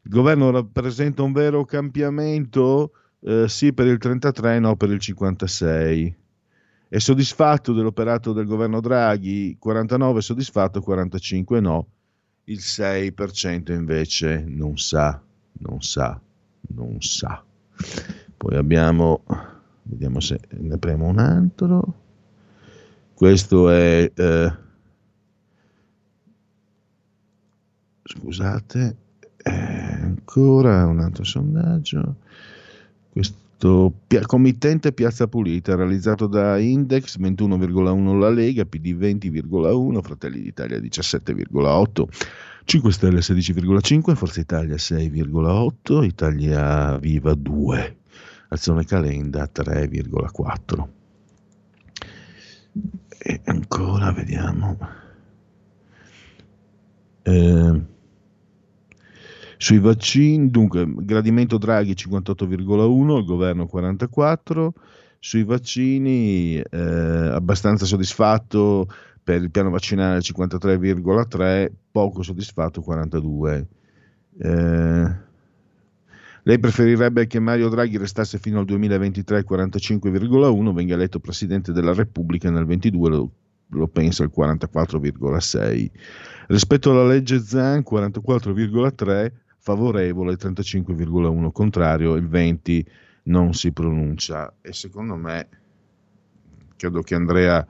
Il 0.02 0.12
governo 0.12 0.52
rappresenta 0.52 1.24
un 1.24 1.32
vero 1.32 1.66
cambiamento? 1.66 2.92
Eh, 3.22 3.48
sì 3.48 3.74
per 3.74 3.88
il 3.88 3.98
33, 3.98 4.60
no 4.60 4.76
per 4.76 4.90
il 4.92 5.00
56. 5.00 6.16
È 6.90 6.98
soddisfatto 6.98 7.74
dell'operato 7.74 8.34
del 8.34 8.46
governo 8.46 8.80
Draghi? 8.82 9.58
49 9.60 10.22
soddisfatto, 10.22 10.82
45 10.82 11.60
no. 11.60 11.88
Il 12.50 12.58
6% 12.58 13.72
invece 13.72 14.44
non 14.48 14.76
sa, 14.80 15.22
non 15.60 15.84
sa, 15.84 16.20
non 16.70 17.00
sa. 17.00 17.44
Poi 18.38 18.56
abbiamo, 18.56 19.24
vediamo 19.84 20.20
se 20.20 20.40
ne 20.58 20.80
premo 20.80 21.06
un 21.06 21.20
altro. 21.20 21.94
Questo 23.14 23.70
è, 23.70 24.12
eh, 24.12 24.54
scusate, 28.02 28.98
eh, 29.44 29.52
ancora 29.52 30.88
un 30.88 31.02
altro 31.02 31.24
sondaggio. 31.24 32.16
Questo 33.12 33.49
pia- 34.08 34.26
committente 34.26 34.94
Piazza 34.94 35.28
Pulita, 35.28 35.76
realizzato 35.76 36.28
da 36.28 36.58
Index 36.58 37.18
21,1 37.18 38.18
la 38.18 38.30
Lega, 38.30 38.66
PD 38.66 38.94
20,1, 38.94 40.02
Fratelli 40.02 40.42
d'Italia 40.42 40.78
17,8, 40.80 42.08
5 42.64 42.92
Stelle 42.92 43.20
16,5, 43.20 44.16
Forza 44.16 44.40
Italia 44.40 44.76
6,8, 44.76 46.04
Italia 46.04 46.98
Viva 47.00 47.34
2, 47.34 47.98
Azione 48.50 48.86
Calenda 48.86 49.50
3,4. 49.52 50.88
E 53.18 53.42
ancora 53.44 54.14
vediamo. 54.14 54.78
Eh, 57.24 57.82
sui 59.62 59.80
vaccini, 59.80 60.50
dunque, 60.50 60.86
gradimento 60.88 61.58
Draghi 61.58 61.92
58,1, 61.92 63.18
il 63.18 63.26
governo 63.26 63.68
44, 63.68 64.74
sui 65.20 65.44
vaccini 65.44 66.56
eh, 66.56 66.80
abbastanza 66.80 67.86
soddisfatto 67.86 68.88
per 69.22 69.42
il 69.42 69.52
piano 69.52 69.70
vaccinale 69.70 70.20
53,3, 70.20 71.72
poco 71.92 72.24
soddisfatto 72.24 72.80
42. 72.80 73.68
Eh, 74.40 75.16
lei 76.44 76.60
preferirebbe 76.60 77.28
che 77.28 77.40
Mario 77.40 77.68
Draghi 77.68 77.98
restasse 77.98 78.38
fino 78.40 78.60
al 78.60 78.66
2023 78.66 79.44
45,1, 79.44 80.74
venga 80.74 80.94
eletto 80.94 81.20
Presidente 81.20 81.74
della 81.74 81.94
Repubblica 81.94 82.50
nel 82.50 82.66
22, 82.66 83.10
lo, 83.10 83.30
lo 83.68 83.88
pensa 83.90 84.24
il 84.24 84.32
44,6. 84.34 85.90
Rispetto 86.48 86.92
alla 86.92 87.06
legge 87.06 87.40
Zan 87.40 87.84
44,3, 87.86 89.32
favorevole 89.70 90.34
35,1 90.34 91.52
contrario, 91.52 92.16
il 92.16 92.28
20 92.28 92.86
non 93.24 93.54
si 93.54 93.72
pronuncia 93.72 94.52
e 94.62 94.74
secondo 94.74 95.16
me 95.16 95.48
credo 96.76 97.02
che 97.02 97.14
Andrea 97.14 97.68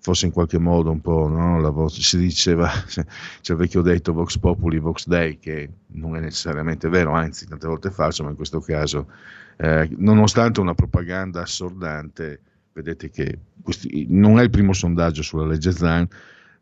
fosse 0.00 0.26
in 0.26 0.32
qualche 0.32 0.58
modo 0.58 0.90
un 0.90 1.00
po' 1.00 1.28
no? 1.28 1.60
la 1.60 1.70
voce, 1.70 2.02
si 2.02 2.18
diceva, 2.18 2.68
c'è 2.86 3.52
il 3.52 3.58
vecchio 3.58 3.82
detto 3.82 4.12
Vox 4.12 4.38
Populi, 4.38 4.80
Vox 4.80 5.06
Dei, 5.06 5.38
che 5.38 5.70
non 5.92 6.16
è 6.16 6.20
necessariamente 6.20 6.88
vero, 6.88 7.12
anzi 7.12 7.46
tante 7.46 7.68
volte 7.68 7.88
è 7.88 7.92
falso, 7.92 8.24
ma 8.24 8.30
in 8.30 8.36
questo 8.36 8.58
caso, 8.60 9.08
eh, 9.56 9.88
nonostante 9.98 10.58
una 10.58 10.74
propaganda 10.74 11.42
assordante, 11.42 12.40
vedete 12.72 13.08
che 13.08 13.38
questi, 13.62 14.06
non 14.08 14.40
è 14.40 14.42
il 14.42 14.50
primo 14.50 14.72
sondaggio 14.72 15.22
sulla 15.22 15.46
legge 15.46 15.70
Zan, 15.70 16.08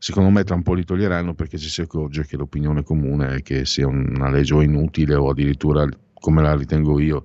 secondo 0.05 0.29
me 0.29 0.45
tra 0.45 0.55
un 0.55 0.63
po' 0.63 0.75
li 0.75 0.85
toglieranno 0.85 1.33
perché 1.33 1.57
ci 1.57 1.71
si 1.71 1.81
accorge 1.81 2.27
che 2.27 2.37
l'opinione 2.37 2.83
comune 2.83 3.37
è 3.37 3.43
che 3.43 3.65
sia 3.65 3.87
una 3.87 4.29
legge 4.29 4.53
o 4.53 4.61
inutile 4.61 5.15
o 5.15 5.31
addirittura, 5.31 5.89
come 6.13 6.43
la 6.43 6.55
ritengo 6.55 7.01
io, 7.01 7.25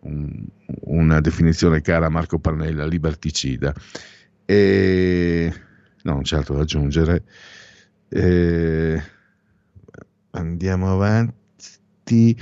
un, 0.00 0.46
una 0.84 1.20
definizione 1.20 1.82
cara 1.82 2.06
a 2.06 2.08
Marco 2.08 2.38
Pannella, 2.38 2.86
liberticida. 2.86 3.74
E, 4.46 5.52
no, 6.04 6.12
non 6.14 6.22
c'è 6.22 6.38
altro 6.38 6.54
da 6.54 6.62
aggiungere. 6.62 7.22
E, 8.08 9.02
andiamo 10.30 10.90
avanti. 10.90 12.34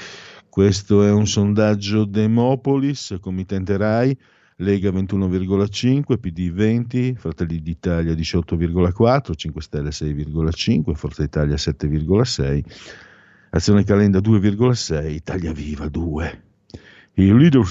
Questo 0.48 1.04
è 1.04 1.10
un 1.10 1.26
sondaggio 1.26 2.04
Demopolis, 2.04 3.16
committente 3.20 3.76
RAI 3.76 4.16
Lega 4.58 4.90
21,5, 4.90 6.16
PD 6.18 6.52
20, 6.52 7.16
Fratelli 7.16 7.60
d'Italia 7.60 8.12
18,4, 8.12 9.34
5 9.34 9.60
Stelle 9.60 9.88
6,5, 9.88 10.94
Forza 10.94 11.24
Italia 11.24 11.56
7,6, 11.56 12.62
Azione 13.50 13.82
Calenda 13.82 14.20
2,6, 14.20 15.10
Italia 15.10 15.52
Viva 15.52 15.88
2. 15.88 16.42
Il 17.14 17.34
leader 17.34 17.64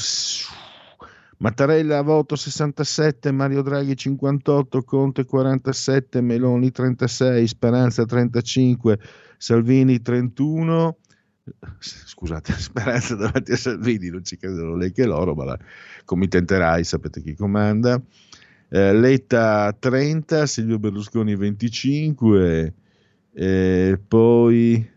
Mattarella 1.38 2.02
voto 2.02 2.36
67, 2.36 3.32
Mario 3.32 3.62
Draghi 3.62 3.96
58, 3.96 4.84
Conte 4.84 5.24
47, 5.24 6.20
Meloni 6.20 6.70
36, 6.72 7.48
Speranza 7.48 8.04
35, 8.06 9.00
Salvini 9.38 10.02
31 10.02 10.98
scusate, 11.80 12.54
Speranza 12.58 13.16
davanti 13.16 13.52
a 13.52 13.58
Salvini, 13.58 14.10
non 14.10 14.24
ci 14.24 14.38
credono 14.38 14.76
lei 14.76 14.92
che 14.92 15.06
loro, 15.06 15.36
ma 15.36 15.44
la 15.46 15.60
committente 16.06 16.58
RAI 16.58 16.84
sapete 16.84 17.22
chi 17.22 17.36
comanda. 17.36 18.02
Eh, 18.70 18.94
Letta 18.94 19.76
30, 19.78 20.46
Silvio 20.46 20.80
Berlusconi 20.80 21.36
25, 21.36 22.74
eh, 23.34 24.00
poi 24.08 24.92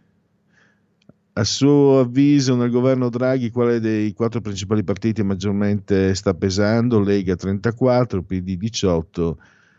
a 1.39 1.45
suo 1.45 1.99
avviso 1.99 2.57
nel 2.57 2.71
governo 2.71 3.11
Draghi 3.11 3.51
quale 3.51 3.79
dei 3.79 4.15
quattro 4.15 4.41
principali 4.41 4.83
partiti 4.83 5.23
maggiormente 5.23 6.15
sta 6.15 6.33
pesando? 6.33 7.01
Lega 7.01 7.37
34, 7.37 8.23
PD 8.23 8.57
18, 8.57 9.39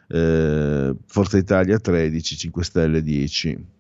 eh, 0.10 0.96
Forza 1.08 1.38
Italia 1.38 1.80
13, 1.80 2.38
5 2.38 2.64
Stelle 2.64 3.02
10 3.02 3.76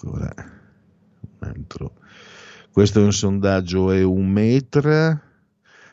ancora 0.00 0.32
un 1.20 1.48
altro. 1.48 1.92
Questo 2.72 3.00
è 3.00 3.04
un 3.04 3.12
sondaggio 3.12 3.90
è 3.90 4.02
un 4.02 4.28
metro 4.28 5.20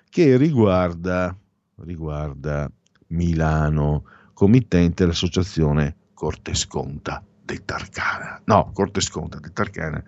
che 0.10 0.38
riguarda, 0.38 1.36
riguarda 1.78 2.72
Milano, 3.08 4.04
committente 4.34 5.06
l'associazione 5.06 5.96
Cortesconta 6.14 7.24
del 7.44 7.66
Tarcana. 7.66 8.42
No, 8.46 8.72
Cortesconta 8.74 9.40
del 9.40 9.54
Tarcana 9.54 10.04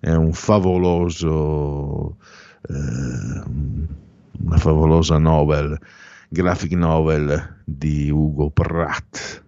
è 0.00 0.12
un 0.12 0.32
favoloso, 0.32 2.16
eh, 2.68 3.42
una 4.40 4.56
favolosa 4.56 5.18
novel, 5.18 5.78
graphic 6.28 6.72
novel 6.72 7.62
di 7.64 8.10
Ugo 8.10 8.50
Pratt. 8.50 9.42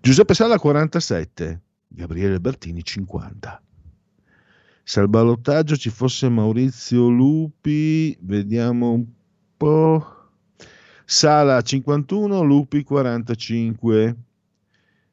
Giuseppe 0.00 0.34
Sala 0.34 0.58
47, 0.58 1.60
Gabriele 1.92 2.40
Bertini 2.40 2.82
50. 2.84 3.62
Se 4.82 5.00
al 5.00 5.08
ballottaggio 5.08 5.76
ci 5.76 5.90
fosse 5.90 6.28
Maurizio 6.28 7.08
Lupi, 7.08 8.16
vediamo 8.20 8.92
un 8.92 9.06
po'. 9.56 10.18
Sala 11.04 11.60
51, 11.60 12.42
Lupi 12.42 12.84
45. 12.84 14.16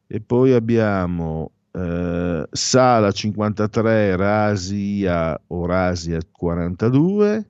E 0.07 0.21
poi 0.21 0.53
abbiamo 0.53 1.51
eh, 1.71 2.47
Sala 2.49 3.11
53, 3.11 4.15
Rasia 4.15 5.39
o 5.47 5.65
Rasia 5.65 6.19
42. 6.31 7.49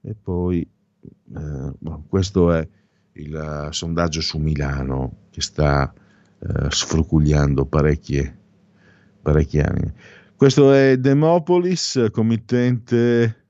E 0.00 0.14
poi 0.14 0.68
eh, 1.34 1.72
questo 2.08 2.52
è 2.52 2.68
il 3.12 3.68
sondaggio 3.70 4.20
su 4.20 4.38
Milano 4.38 5.26
che 5.30 5.40
sta 5.40 5.92
eh, 6.40 6.70
sfrucugliando 6.70 7.66
parecchie, 7.66 8.38
parecchi 9.22 9.60
anni. 9.60 9.92
Questo 10.36 10.72
è 10.72 10.96
Demopolis, 10.96 12.08
committente 12.12 13.46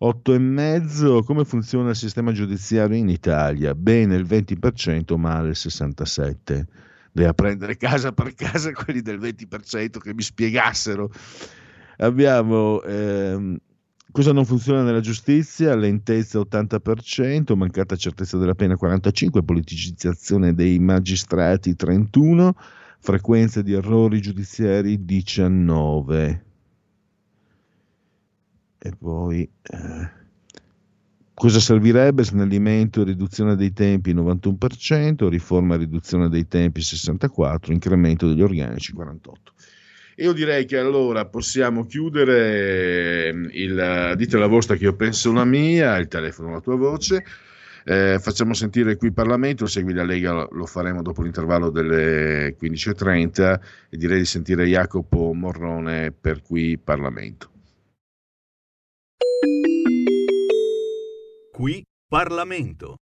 8,5. 0.00 1.24
Come 1.24 1.44
funziona 1.44 1.90
il 1.90 1.96
sistema 1.96 2.32
giudiziario 2.32 2.96
in 2.96 3.08
Italia? 3.08 3.74
Bene 3.74 4.14
il 4.16 4.24
20%, 4.24 5.16
male 5.16 5.48
il 5.48 5.56
67%. 5.58 6.62
Devo 7.10 7.32
prendere 7.32 7.76
casa 7.76 8.12
per 8.12 8.34
casa 8.34 8.72
quelli 8.72 9.00
del 9.00 9.18
20% 9.18 9.98
che 9.98 10.14
mi 10.14 10.22
spiegassero. 10.22 11.10
Abbiamo 11.98 12.82
ehm, 12.82 13.56
Cosa 14.14 14.32
non 14.32 14.44
funziona 14.44 14.84
nella 14.84 15.00
giustizia? 15.00 15.74
Lentezza 15.74 16.38
80%, 16.38 17.56
mancata 17.56 17.96
certezza 17.96 18.38
della 18.38 18.54
pena 18.54 18.76
45%, 18.80 19.42
politicizzazione 19.42 20.54
dei 20.54 20.78
magistrati 20.78 21.72
31%, 21.72 22.50
frequenza 23.00 23.60
di 23.60 23.72
errori 23.72 24.20
giudiziari 24.20 24.98
19%. 24.98 26.38
E 28.78 28.92
poi 28.96 29.42
eh, 29.42 30.10
cosa 31.34 31.58
servirebbe? 31.58 32.22
Snellimento 32.22 33.00
e 33.00 33.06
riduzione 33.06 33.56
dei 33.56 33.72
tempi 33.72 34.14
91%, 34.14 35.26
riforma 35.28 35.74
e 35.74 35.78
riduzione 35.78 36.28
dei 36.28 36.46
tempi 36.46 36.82
64%, 36.82 37.72
incremento 37.72 38.28
degli 38.28 38.42
organici 38.42 38.94
48%. 38.94 39.73
Io 40.16 40.32
direi 40.32 40.64
che 40.64 40.78
allora 40.78 41.26
possiamo 41.26 41.86
chiudere 41.86 43.26
ehm, 43.28 43.48
il 43.52 44.14
dite 44.16 44.38
la 44.38 44.46
vostra 44.46 44.76
che 44.76 44.84
io 44.84 44.94
penso 44.94 45.32
la 45.32 45.44
mia, 45.44 45.96
il 45.96 46.06
telefono 46.08 46.52
la 46.52 46.60
tua 46.60 46.76
voce. 46.76 47.24
Eh, 47.86 48.18
facciamo 48.18 48.54
sentire 48.54 48.96
qui 48.96 49.08
il 49.08 49.12
Parlamento, 49.12 49.66
segui 49.66 49.92
la 49.92 50.04
Lega, 50.04 50.48
lo 50.50 50.66
faremo 50.66 51.02
dopo 51.02 51.22
l'intervallo 51.22 51.68
delle 51.68 52.56
15.30 52.58 53.60
e 53.90 53.96
direi 53.96 54.18
di 54.18 54.24
sentire 54.24 54.64
Jacopo 54.64 55.32
Morrone 55.34 56.12
per 56.12 56.40
qui 56.42 56.78
Parlamento. 56.78 57.50
Qui 61.52 61.84
Parlamento. 62.08 62.96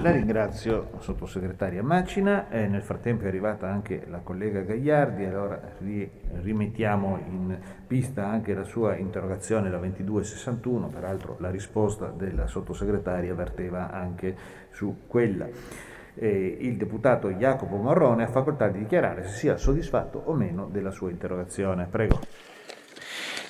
La 0.00 0.12
ringrazio, 0.12 0.90
sottosegretaria 1.00 1.82
Macina. 1.82 2.48
Eh, 2.50 2.68
nel 2.68 2.82
frattempo 2.82 3.24
è 3.24 3.26
arrivata 3.26 3.68
anche 3.68 4.06
la 4.08 4.18
collega 4.18 4.60
Gagliardi, 4.60 5.24
allora 5.24 5.60
ri- 5.80 6.08
rimettiamo 6.40 7.18
in 7.26 7.58
pista 7.84 8.24
anche 8.24 8.54
la 8.54 8.62
sua 8.62 8.94
interrogazione, 8.94 9.68
la 9.68 9.78
2261, 9.78 10.86
peraltro 10.86 11.36
la 11.40 11.50
risposta 11.50 12.14
della 12.16 12.46
sottosegretaria 12.46 13.34
verteva 13.34 13.90
anche 13.90 14.36
su 14.70 14.98
quella. 15.08 15.48
Eh, 16.14 16.58
il 16.60 16.76
deputato 16.76 17.32
Jacopo 17.32 17.74
Morrone 17.74 18.22
ha 18.22 18.28
facoltà 18.28 18.68
di 18.68 18.78
dichiarare 18.78 19.24
se 19.24 19.36
sia 19.36 19.56
soddisfatto 19.56 20.22
o 20.26 20.32
meno 20.32 20.68
della 20.70 20.92
sua 20.92 21.10
interrogazione. 21.10 21.86
Prego. 21.90 22.20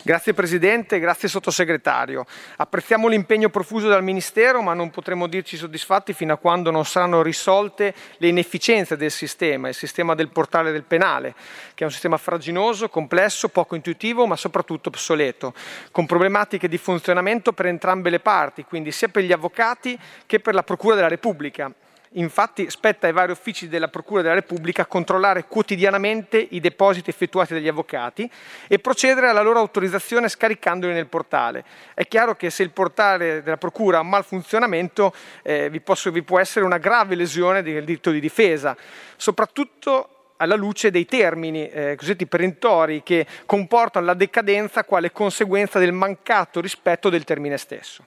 Grazie 0.08 0.32
Presidente, 0.32 1.00
grazie 1.00 1.28
Sottosegretario. 1.28 2.24
Apprezziamo 2.56 3.08
l'impegno 3.08 3.50
profuso 3.50 3.88
dal 3.88 4.02
Ministero, 4.02 4.62
ma 4.62 4.72
non 4.72 4.88
potremo 4.88 5.26
dirci 5.26 5.58
soddisfatti 5.58 6.14
fino 6.14 6.32
a 6.32 6.38
quando 6.38 6.70
non 6.70 6.86
saranno 6.86 7.20
risolte 7.20 7.92
le 8.16 8.28
inefficienze 8.28 8.96
del 8.96 9.10
sistema, 9.10 9.68
il 9.68 9.74
sistema 9.74 10.14
del 10.14 10.30
portale 10.30 10.72
del 10.72 10.84
penale, 10.84 11.34
che 11.74 11.82
è 11.82 11.86
un 11.86 11.92
sistema 11.92 12.16
fraginoso, 12.16 12.88
complesso, 12.88 13.50
poco 13.50 13.74
intuitivo, 13.74 14.26
ma 14.26 14.36
soprattutto 14.36 14.88
obsoleto, 14.88 15.52
con 15.90 16.06
problematiche 16.06 16.68
di 16.68 16.78
funzionamento 16.78 17.52
per 17.52 17.66
entrambe 17.66 18.08
le 18.08 18.20
parti, 18.20 18.64
quindi 18.64 18.92
sia 18.92 19.08
per 19.08 19.24
gli 19.24 19.32
avvocati 19.32 19.98
che 20.24 20.40
per 20.40 20.54
la 20.54 20.62
Procura 20.62 20.94
della 20.94 21.08
Repubblica 21.08 21.70
Infatti 22.12 22.70
spetta 22.70 23.06
ai 23.06 23.12
vari 23.12 23.32
uffici 23.32 23.68
della 23.68 23.88
Procura 23.88 24.22
della 24.22 24.34
Repubblica 24.34 24.86
controllare 24.86 25.44
quotidianamente 25.44 26.38
i 26.38 26.58
depositi 26.58 27.10
effettuati 27.10 27.52
dagli 27.52 27.68
avvocati 27.68 28.30
e 28.66 28.78
procedere 28.78 29.28
alla 29.28 29.42
loro 29.42 29.58
autorizzazione 29.58 30.28
scaricandoli 30.28 30.94
nel 30.94 31.06
portale. 31.06 31.64
È 31.92 32.06
chiaro 32.08 32.34
che 32.34 32.48
se 32.48 32.62
il 32.62 32.70
portale 32.70 33.42
della 33.42 33.58
Procura 33.58 33.98
ha 33.98 34.00
un 34.00 34.08
malfunzionamento 34.08 35.12
eh, 35.42 35.68
vi, 35.68 35.80
posso, 35.80 36.10
vi 36.10 36.22
può 36.22 36.38
essere 36.38 36.64
una 36.64 36.78
grave 36.78 37.14
lesione 37.14 37.62
del 37.62 37.84
diritto 37.84 38.10
di 38.10 38.20
difesa, 38.20 38.74
soprattutto 39.16 40.32
alla 40.38 40.54
luce 40.56 40.90
dei 40.90 41.04
termini 41.04 41.68
eh, 41.68 41.94
cosiddetti 41.96 42.26
perentori 42.26 43.02
che 43.02 43.26
comportano 43.44 44.06
la 44.06 44.14
decadenza 44.14 44.84
quale 44.84 45.12
conseguenza 45.12 45.78
del 45.78 45.92
mancato 45.92 46.60
rispetto 46.60 47.10
del 47.10 47.24
termine 47.24 47.58
stesso. 47.58 48.04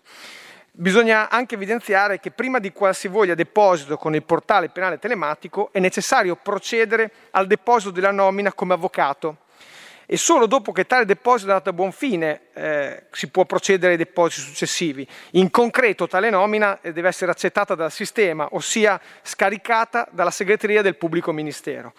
Bisogna 0.82 1.30
anche 1.30 1.54
evidenziare 1.54 2.20
che 2.20 2.32
prima 2.32 2.58
di 2.58 2.72
qualsivoglia 2.72 3.36
deposito 3.36 3.98
con 3.98 4.16
il 4.16 4.24
portale 4.24 4.70
penale 4.70 4.98
telematico 4.98 5.70
è 5.72 5.78
necessario 5.78 6.36
procedere 6.36 7.12
al 7.30 7.46
deposito 7.46 7.92
della 7.92 8.10
nomina 8.10 8.52
come 8.52 8.74
avvocato 8.74 9.42
e 10.08 10.18
solo 10.18 10.48
dopo 10.48 10.72
che 10.72 10.88
tale 10.88 11.06
deposito 11.06 11.50
è 11.50 11.52
andato 11.52 11.70
a 11.70 11.74
buon 11.74 11.92
fine 11.92 12.42
eh, 12.54 13.04
si 13.12 13.30
può 13.30 13.46
procedere 13.46 13.92
ai 13.92 13.98
depositi 14.00 14.42
successivi. 14.42 15.08
In 15.34 15.52
concreto 15.52 16.08
tale 16.08 16.32
nomina 16.32 16.82
eh, 16.82 16.92
deve 16.92 17.10
essere 17.10 17.30
accettata 17.30 17.76
dal 17.76 17.92
sistema, 17.92 18.48
ossia 18.54 19.00
scaricata 19.22 20.08
dalla 20.10 20.32
segreteria 20.32 20.82
del 20.82 20.98
pubblico 20.98 21.32
ministero. 21.32 21.94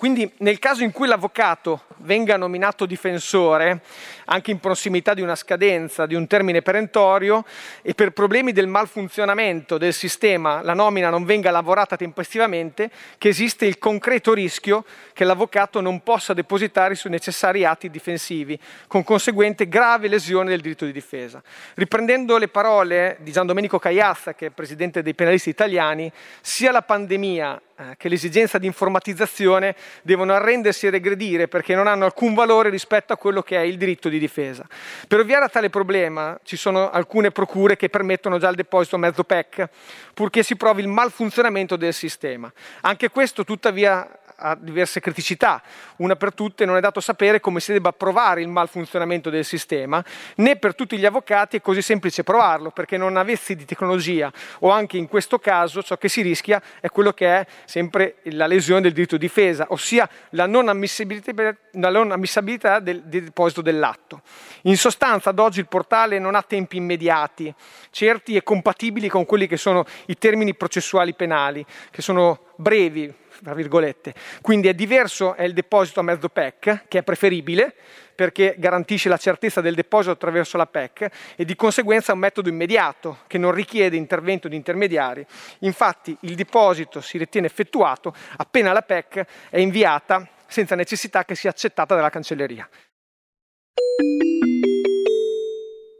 Quindi 0.00 0.32
nel 0.38 0.58
caso 0.58 0.82
in 0.82 0.92
cui 0.92 1.06
l'avvocato 1.06 1.82
venga 1.98 2.38
nominato 2.38 2.86
difensore, 2.86 3.82
anche 4.24 4.50
in 4.50 4.58
prossimità 4.58 5.12
di 5.12 5.20
una 5.20 5.34
scadenza, 5.34 6.06
di 6.06 6.14
un 6.14 6.26
termine 6.26 6.62
perentorio, 6.62 7.44
e 7.82 7.92
per 7.92 8.12
problemi 8.12 8.52
del 8.52 8.66
malfunzionamento 8.66 9.76
del 9.76 9.92
sistema 9.92 10.62
la 10.62 10.72
nomina 10.72 11.10
non 11.10 11.26
venga 11.26 11.50
lavorata 11.50 11.96
tempestivamente, 11.96 12.90
che 13.18 13.28
esiste 13.28 13.66
il 13.66 13.78
concreto 13.78 14.32
rischio 14.32 14.86
che 15.12 15.24
l'avvocato 15.24 15.82
non 15.82 16.02
possa 16.02 16.32
depositare 16.32 16.94
i 16.94 16.96
suoi 16.96 17.12
necessari 17.12 17.66
atti 17.66 17.90
difensivi, 17.90 18.58
con 18.86 19.04
conseguente 19.04 19.68
grave 19.68 20.08
lesione 20.08 20.48
del 20.48 20.62
diritto 20.62 20.86
di 20.86 20.92
difesa. 20.92 21.42
Riprendendo 21.74 22.38
le 22.38 22.48
parole 22.48 23.18
di 23.20 23.32
Gian 23.32 23.44
Domenico 23.44 23.78
Cagliazza, 23.78 24.32
che 24.32 24.46
è 24.46 24.50
presidente 24.50 25.02
dei 25.02 25.14
penalisti 25.14 25.50
italiani, 25.50 26.10
sia 26.40 26.72
la 26.72 26.80
pandemia 26.80 27.60
che 27.96 28.08
l'esigenza 28.08 28.58
di 28.58 28.66
informatizzazione 28.66 29.74
devono 30.02 30.32
arrendersi 30.32 30.86
e 30.86 30.90
regredire 30.90 31.48
perché 31.48 31.74
non 31.74 31.86
hanno 31.86 32.04
alcun 32.04 32.34
valore 32.34 32.70
rispetto 32.70 33.12
a 33.12 33.16
quello 33.16 33.42
che 33.42 33.56
è 33.56 33.60
il 33.60 33.76
diritto 33.76 34.08
di 34.08 34.18
difesa. 34.18 34.66
Per 35.06 35.18
ovviare 35.18 35.44
a 35.44 35.48
tale 35.48 35.70
problema 35.70 36.38
ci 36.42 36.56
sono 36.56 36.90
alcune 36.90 37.30
procure 37.30 37.76
che 37.76 37.88
permettono 37.88 38.38
già 38.38 38.48
il 38.48 38.56
deposito 38.56 38.98
mezzo 38.98 39.24
PEC, 39.24 39.68
purché 40.14 40.42
si 40.42 40.56
provi 40.56 40.82
il 40.82 40.88
malfunzionamento 40.88 41.76
del 41.76 41.94
sistema. 41.94 42.52
Anche 42.82 43.10
questo 43.10 43.44
tuttavia 43.44 44.19
ha 44.40 44.56
diverse 44.58 45.00
criticità. 45.00 45.62
Una 45.96 46.16
per 46.16 46.34
tutte 46.34 46.64
non 46.64 46.76
è 46.76 46.80
dato 46.80 47.00
sapere 47.00 47.40
come 47.40 47.60
si 47.60 47.72
debba 47.72 47.92
provare 47.92 48.40
il 48.40 48.48
malfunzionamento 48.48 49.30
del 49.30 49.44
sistema, 49.44 50.04
né 50.36 50.56
per 50.56 50.74
tutti 50.74 50.98
gli 50.98 51.06
avvocati 51.06 51.58
è 51.58 51.60
così 51.60 51.82
semplice 51.82 52.24
provarlo, 52.24 52.70
perché 52.70 52.96
non 52.96 53.16
avessi 53.16 53.54
di 53.54 53.64
tecnologia 53.64 54.32
o 54.60 54.70
anche 54.70 54.96
in 54.96 55.08
questo 55.08 55.38
caso 55.38 55.82
ciò 55.82 55.96
che 55.96 56.08
si 56.08 56.22
rischia 56.22 56.60
è 56.80 56.88
quello 56.88 57.12
che 57.12 57.26
è 57.26 57.46
sempre 57.64 58.16
la 58.24 58.46
lesione 58.46 58.80
del 58.80 58.92
diritto 58.92 59.16
di 59.16 59.26
difesa, 59.26 59.66
ossia 59.68 60.08
la 60.30 60.46
non 60.46 60.68
ammissibilità, 60.68 61.54
la 61.72 61.90
non 61.90 62.10
ammissibilità 62.10 62.80
del, 62.80 63.02
del 63.02 63.24
deposito 63.24 63.62
dell'atto. 63.62 64.22
In 64.62 64.76
sostanza 64.76 65.30
ad 65.30 65.38
oggi 65.38 65.60
il 65.60 65.68
portale 65.68 66.18
non 66.18 66.34
ha 66.34 66.42
tempi 66.42 66.76
immediati, 66.76 67.54
certi 67.90 68.34
e 68.34 68.42
compatibili 68.42 69.08
con 69.08 69.24
quelli 69.24 69.46
che 69.46 69.56
sono 69.56 69.84
i 70.06 70.18
termini 70.18 70.54
processuali 70.54 71.14
penali, 71.14 71.64
che 71.90 72.02
sono 72.02 72.46
brevi, 72.56 73.12
tra 73.42 73.54
virgolette. 73.54 74.14
Quindi 74.40 74.68
è 74.68 74.74
diverso 74.74 75.34
è 75.34 75.44
il 75.44 75.52
deposito 75.52 76.00
a 76.00 76.02
mezzo 76.02 76.28
PEC, 76.28 76.84
che 76.88 76.98
è 76.98 77.02
preferibile 77.02 77.74
perché 78.20 78.54
garantisce 78.58 79.08
la 79.08 79.16
certezza 79.16 79.62
del 79.62 79.74
deposito 79.74 80.12
attraverso 80.12 80.58
la 80.58 80.66
PEC 80.66 81.08
e 81.36 81.44
di 81.46 81.56
conseguenza 81.56 82.12
è 82.12 82.14
un 82.14 82.20
metodo 82.20 82.50
immediato 82.50 83.20
che 83.26 83.38
non 83.38 83.52
richiede 83.52 83.96
intervento 83.96 84.46
di 84.46 84.56
intermediari. 84.56 85.24
Infatti 85.60 86.14
il 86.20 86.34
deposito 86.34 87.00
si 87.00 87.16
ritiene 87.16 87.46
effettuato 87.46 88.14
appena 88.36 88.72
la 88.72 88.82
PEC 88.82 89.24
è 89.48 89.58
inviata 89.58 90.28
senza 90.46 90.74
necessità 90.74 91.24
che 91.24 91.34
sia 91.34 91.48
accettata 91.48 91.94
dalla 91.94 92.10
cancelleria. 92.10 92.68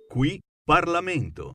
Qui 0.09 0.39
Parlamento. 0.63 1.55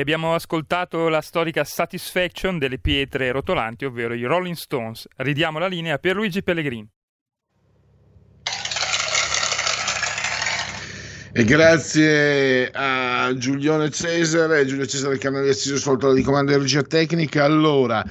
E 0.00 0.02
abbiamo 0.02 0.34
ascoltato 0.34 1.10
la 1.10 1.20
storica 1.20 1.62
Satisfaction 1.62 2.56
delle 2.56 2.78
pietre 2.78 3.30
rotolanti, 3.32 3.84
ovvero 3.84 4.14
i 4.14 4.24
Rolling 4.24 4.54
Stones. 4.54 5.06
Ridiamo 5.16 5.58
la 5.58 5.66
linea 5.66 5.98
per 5.98 6.16
Luigi 6.16 6.42
Pellegrini. 6.42 6.88
E 11.32 11.44
grazie 11.44 12.70
a 12.72 13.30
Giulione 13.36 13.90
Cesare, 13.90 14.64
Giulio 14.64 14.86
Cesare 14.86 15.18
Canale 15.18 15.50
Assiso 15.50 15.76
Sfoltola 15.76 16.14
di 16.14 16.22
Comando 16.22 16.52
di 16.52 16.58
Regia 16.58 16.80
Tecnica. 16.80 17.44
Allora, 17.44 18.02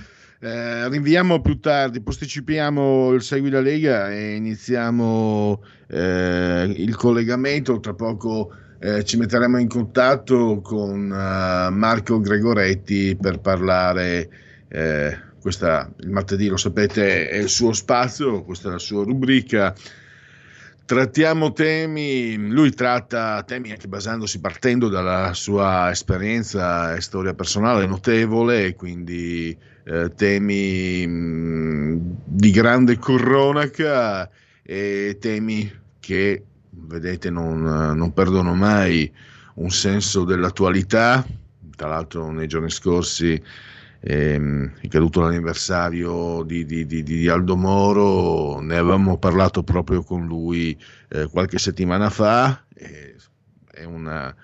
eh, 0.42 0.88
rinviamo 0.90 1.42
più 1.42 1.60
tardi, 1.60 2.04
posticipiamo 2.04 3.14
il 3.14 3.24
Segui 3.24 3.50
la 3.50 3.62
Lega 3.62 4.12
e 4.12 4.36
iniziamo 4.36 5.64
eh, 5.88 6.72
il 6.72 6.96
collegamento. 6.96 7.80
Tra 7.80 7.96
poco 7.96 8.54
eh, 8.80 9.04
ci 9.04 9.18
metteremo 9.18 9.58
in 9.58 9.68
contatto 9.68 10.62
con 10.62 11.12
eh, 11.12 11.70
Marco 11.70 12.20
Gregoretti 12.20 13.18
per 13.20 13.40
parlare. 13.40 14.30
eh, 14.70 15.28
questa, 15.40 15.90
il 16.00 16.10
martedì, 16.10 16.48
lo 16.48 16.58
sapete, 16.58 17.30
è 17.30 17.38
il 17.38 17.50
suo 17.50 17.72
spazio, 17.74 18.44
questa 18.44 18.70
è 18.70 18.72
la 18.72 18.80
sua 18.80 19.04
rubrica. 19.04 19.74
Trattiamo 20.86 21.54
temi, 21.54 22.36
lui 22.36 22.72
tratta 22.72 23.44
temi 23.44 23.72
anche 23.72 23.88
basandosi, 23.88 24.40
partendo 24.40 24.90
dalla 24.90 25.34
sua 25.34 25.92
esperienza 25.92 26.96
e 26.96 27.02
storia 27.02 27.36
personale 27.36 27.86
notevole, 27.86 28.74
quindi 28.74 29.56
eh, 29.84 30.12
temi 30.16 31.06
mh, 31.06 32.16
di 32.26 32.52
grande 32.52 32.98
cronaca 32.98 34.30
e 34.64 35.18
temi 35.20 35.72
che, 36.00 36.44
vedete, 36.82 37.30
non, 37.30 37.62
non 37.62 38.14
perdono 38.14 38.54
mai 38.56 39.12
un 39.56 39.70
senso 39.70 40.24
dell'attualità. 40.24 41.26
Tra 41.76 41.88
l'altro 41.88 42.30
nei 42.32 42.48
giorni 42.48 42.70
scorsi 42.70 43.42
ehm, 44.02 44.74
è 44.82 44.88
caduto 44.88 45.22
l'anniversario 45.22 46.44
di, 46.44 46.66
di- 46.66 46.86
di- 46.86 47.04
di 47.04 47.28
Aldo 47.30 47.56
Moro, 47.56 48.60
ne 48.60 48.76
avevamo 48.78 49.18
parlato 49.18 49.64
proprio 49.64 50.04
con 50.04 50.26
lui 50.26 50.78
eh, 51.10 51.28
qualche 51.28 51.58
settimana 51.58 52.10
fa, 52.10 52.66
e 52.74 53.16
è 53.72 53.86
una, 53.86 54.36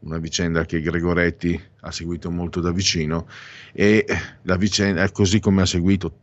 una 0.00 0.18
vicenda 0.18 0.64
che 0.64 0.80
Gregoretti 0.80 1.60
ha 1.80 1.90
seguito 1.90 2.30
molto 2.30 2.60
da 2.60 2.70
vicino. 2.70 3.26
E 3.72 4.06
la 4.42 4.56
vicenda, 4.56 5.10
così 5.10 5.40
come 5.40 5.62
ha 5.62 5.66
seguito 5.66 6.20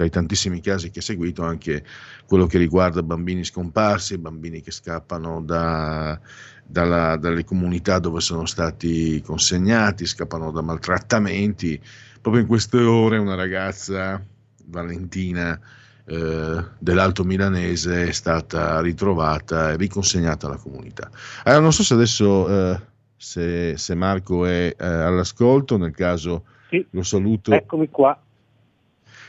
tra 0.00 0.06
i 0.06 0.10
tantissimi 0.10 0.62
casi 0.62 0.90
che 0.90 1.00
ha 1.00 1.02
seguito 1.02 1.42
anche 1.42 1.84
quello 2.26 2.46
che 2.46 2.56
riguarda 2.56 3.02
bambini 3.02 3.44
scomparsi, 3.44 4.16
bambini 4.16 4.62
che 4.62 4.70
scappano 4.70 5.42
da- 5.42 6.18
dalla- 6.64 7.16
dalle 7.16 7.44
comunità 7.44 7.98
dove 7.98 8.20
sono 8.20 8.46
stati 8.46 9.20
consegnati, 9.20 10.06
scappano 10.06 10.50
da 10.52 10.62
maltrattamenti. 10.62 11.78
Proprio 12.18 12.42
in 12.42 12.48
queste 12.48 12.78
ore 12.78 13.18
una 13.18 13.34
ragazza, 13.34 14.22
Valentina, 14.64 15.60
eh, 16.06 16.64
dell'Alto 16.78 17.22
Milanese 17.22 18.08
è 18.08 18.12
stata 18.12 18.80
ritrovata 18.80 19.72
e 19.72 19.76
riconsegnata 19.76 20.46
alla 20.46 20.56
comunità. 20.56 21.10
Allora, 21.44 21.60
non 21.60 21.72
so 21.74 21.82
se 21.82 21.92
adesso 21.92 22.48
eh, 22.48 22.80
se, 23.18 23.76
se 23.76 23.94
Marco 23.94 24.46
è 24.46 24.74
eh, 24.78 24.86
all'ascolto, 24.86 25.76
nel 25.76 25.94
caso 25.94 26.44
lo 26.90 27.02
saluto. 27.02 27.52
Eccomi 27.52 27.90
qua. 27.90 28.18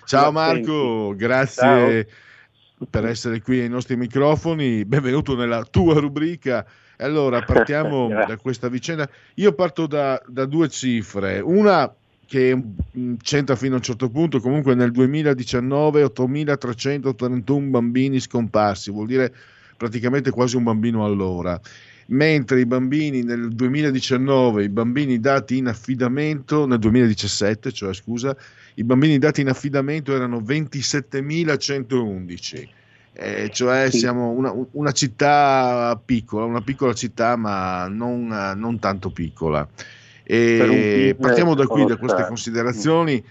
Ciao 0.06 0.32
Marco, 0.32 1.14
grazie 1.16 2.08
per 2.90 3.06
essere 3.06 3.42
qui 3.42 3.60
ai 3.60 3.70
nostri 3.70 3.96
microfoni, 3.96 4.84
benvenuto 4.86 5.36
nella 5.36 5.64
tua 5.64 6.00
rubrica. 6.00 6.66
Allora, 6.98 7.42
partiamo 7.46 8.08
da 8.08 8.38
questa 8.38 8.68
vicenda. 8.68 9.08
Io 9.36 9.54
parto 9.54 9.88
da, 9.88 10.22
da 10.28 10.46
due 10.46 10.68
cifre. 10.70 11.40
Una 11.40 11.94
che 12.26 12.56
mh, 12.56 13.16
c'entra 13.22 13.56
fino 13.56 13.74
a 13.76 13.78
un 13.78 13.84
certo 13.84 14.10
punto, 14.10 14.40
comunque 14.40 14.74
nel 14.74 14.92
2019 14.92 16.04
8.331 16.04 17.70
bambini 17.70 18.20
scomparsi, 18.20 18.92
vuol 18.92 19.08
dire 19.08 19.34
praticamente 19.78 20.32
quasi 20.32 20.56
un 20.56 20.64
bambino 20.64 21.06
all'ora. 21.06 21.60
Mentre 22.08 22.60
i 22.60 22.66
bambini 22.66 23.24
nel 23.24 23.50
2019, 23.50 24.64
i 24.64 24.70
bambini 24.70 25.20
dati 25.20 25.58
in 25.58 25.68
affidamento, 25.68 26.66
nel 26.66 26.80
2017, 26.80 27.72
cioè 27.72 27.94
scusa, 27.94 28.36
i 28.76 28.84
bambini 28.84 29.18
dati 29.18 29.42
in 29.42 29.50
affidamento 29.50 30.16
erano 30.16 30.40
27.111. 30.40 32.68
Eh, 33.14 33.50
cioè 33.52 33.92
siamo 33.92 34.30
una, 34.30 34.54
una 34.72 34.94
città 34.94 36.00
piccola, 36.04 36.46
una 36.46 36.62
piccola 36.62 36.94
città 36.94 37.36
ma 37.36 37.88
non, 37.88 38.28
non 38.56 38.80
tanto 38.80 39.10
piccola. 39.10 39.68
E 40.24 41.16
partiamo 41.20 41.56
da 41.56 41.66
qui, 41.66 41.86
da 41.86 41.98
queste 41.98 42.26
considerazioni. 42.26 43.22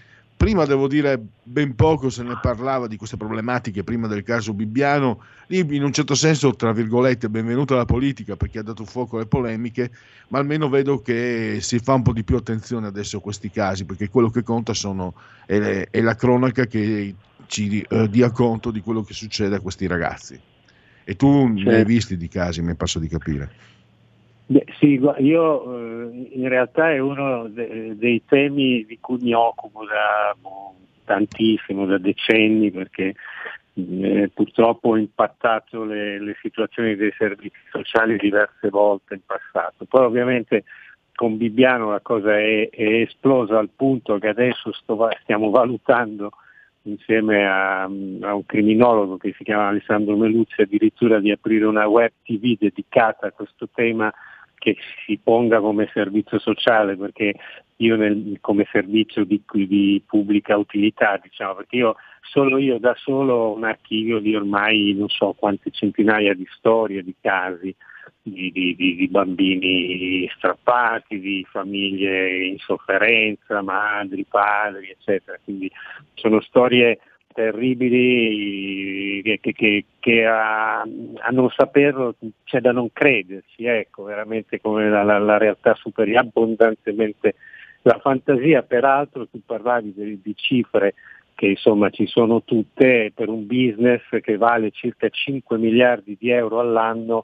Prima 0.41 0.65
devo 0.65 0.87
dire 0.87 1.23
ben 1.43 1.75
poco 1.75 2.09
se 2.09 2.23
ne 2.23 2.35
parlava 2.41 2.87
di 2.87 2.97
queste 2.97 3.15
problematiche 3.15 3.83
prima 3.83 4.07
del 4.07 4.23
caso 4.23 4.55
Bibbiano, 4.55 5.23
lì 5.45 5.59
in 5.75 5.83
un 5.83 5.93
certo 5.93 6.15
senso, 6.15 6.55
tra 6.55 6.71
virgolette, 6.71 7.29
benvenuta 7.29 7.75
la 7.75 7.85
politica 7.85 8.35
perché 8.35 8.57
ha 8.57 8.63
dato 8.63 8.83
fuoco 8.83 9.17
alle 9.17 9.27
polemiche, 9.27 9.91
ma 10.29 10.39
almeno 10.39 10.67
vedo 10.67 10.99
che 10.99 11.59
si 11.61 11.77
fa 11.77 11.93
un 11.93 12.01
po' 12.01 12.11
di 12.11 12.23
più 12.23 12.37
attenzione 12.37 12.87
adesso 12.87 13.17
a 13.17 13.21
questi 13.21 13.51
casi, 13.51 13.85
perché 13.85 14.09
quello 14.09 14.31
che 14.31 14.41
conta 14.41 14.73
sono, 14.73 15.13
è, 15.45 15.87
è 15.91 16.01
la 16.01 16.15
cronaca 16.15 16.65
che 16.65 17.13
ci 17.45 17.79
eh, 17.87 18.09
dia 18.09 18.31
conto 18.31 18.71
di 18.71 18.81
quello 18.81 19.03
che 19.03 19.13
succede 19.13 19.57
a 19.57 19.59
questi 19.59 19.85
ragazzi. 19.85 20.41
E 21.03 21.15
tu 21.15 21.49
ne 21.49 21.61
hai 21.61 21.65
Certo. 21.67 21.87
visti 21.87 22.17
di 22.17 22.27
casi, 22.27 22.63
mi 22.63 22.73
passo 22.73 22.97
di 22.97 23.07
capire. 23.07 23.51
Beh, 24.45 24.65
sì, 24.79 24.99
io 25.19 26.09
eh, 26.09 26.29
in 26.33 26.47
realtà 26.49 26.91
è 26.91 26.99
uno 26.99 27.47
de- 27.47 27.95
dei 27.97 28.23
temi 28.25 28.85
di 28.85 28.97
cui 28.99 29.17
mi 29.21 29.33
occupo 29.33 29.85
da 29.85 30.35
boh, 30.39 30.75
tantissimo, 31.05 31.85
da 31.85 31.97
decenni, 31.97 32.71
perché 32.71 33.15
eh, 33.73 34.29
purtroppo 34.33 34.89
ho 34.89 34.97
impattato 34.97 35.83
le, 35.83 36.19
le 36.19 36.35
situazioni 36.41 36.95
dei 36.95 37.13
servizi 37.17 37.57
sociali 37.69 38.17
diverse 38.17 38.69
volte 38.69 39.13
in 39.15 39.21
passato. 39.25 39.85
Poi 39.85 40.05
ovviamente 40.05 40.63
con 41.15 41.37
Bibbiano 41.37 41.91
la 41.91 42.01
cosa 42.01 42.37
è, 42.37 42.69
è 42.69 43.01
esplosa 43.01 43.59
al 43.59 43.69
punto 43.75 44.17
che 44.17 44.27
adesso 44.27 44.71
sto 44.73 45.07
stiamo 45.21 45.49
valutando 45.49 46.31
insieme 46.83 47.45
a, 47.45 47.83
a 47.83 47.87
un 47.87 48.45
criminologo 48.45 49.17
che 49.17 49.33
si 49.37 49.43
chiama 49.43 49.67
Alessandro 49.67 50.17
Meluzzi 50.17 50.61
addirittura 50.61 51.19
di 51.19 51.31
aprire 51.31 51.65
una 51.65 51.87
web 51.87 52.11
tv 52.23 52.57
dedicata 52.57 53.27
a 53.27 53.31
questo 53.31 53.69
tema 53.71 54.11
che 54.61 54.77
si 55.05 55.19
ponga 55.21 55.59
come 55.59 55.89
servizio 55.91 56.37
sociale 56.37 56.95
perché 56.95 57.33
io 57.77 57.95
nel- 57.95 58.37
come 58.41 58.67
servizio 58.71 59.25
di, 59.25 59.41
di 59.51 60.01
pubblica 60.05 60.55
utilità 60.55 61.19
diciamo 61.21 61.55
perché 61.55 61.77
io 61.77 61.95
solo 62.21 62.59
io 62.59 62.77
da 62.77 62.93
solo 62.95 63.33
ho 63.33 63.55
un 63.55 63.63
archivio 63.63 64.19
di 64.19 64.35
ormai 64.35 64.93
non 64.95 65.09
so 65.09 65.33
quante 65.33 65.71
centinaia 65.71 66.35
di 66.35 66.47
storie, 66.55 67.03
di 67.03 67.15
casi 67.19 67.75
di, 68.21 68.51
di- 68.51 68.75
di- 68.75 68.95
di 68.95 69.07
bambini 69.07 70.29
strappati, 70.35 71.19
di 71.19 71.45
famiglie 71.49 72.45
in 72.45 72.57
sofferenza, 72.59 73.61
madri, 73.63 74.25
padri, 74.25 74.89
eccetera. 74.91 75.39
Quindi 75.43 75.71
sono 76.13 76.39
storie 76.41 76.99
terribili 77.33 79.21
che, 79.21 79.39
che- 79.53 79.85
che- 79.99 80.25
a, 80.25 80.81
a 80.81 81.29
non 81.31 81.49
saperlo 81.49 82.15
c'è 82.43 82.59
da 82.59 82.71
non 82.71 82.91
crederci, 82.91 83.65
ecco, 83.65 84.03
veramente 84.03 84.59
come 84.61 84.89
la, 84.89 85.03
la- 85.03 85.19
la 85.19 85.37
realtà 85.37 85.73
superi 85.75 86.15
abbondantemente 86.15 87.35
la 87.83 87.99
fantasia. 87.99 88.63
Peraltro 88.63 89.27
tu 89.27 89.41
parlavi 89.45 89.93
di, 89.95 90.19
di 90.21 90.35
cifre 90.35 90.93
che 91.35 91.47
insomma 91.47 91.89
ci 91.89 92.05
sono 92.05 92.43
tutte 92.43 93.11
per 93.15 93.29
un 93.29 93.47
business 93.47 94.01
che 94.21 94.37
vale 94.37 94.69
circa 94.71 95.09
5 95.09 95.57
miliardi 95.57 96.15
di 96.19 96.29
euro 96.29 96.59
all'anno 96.59 97.23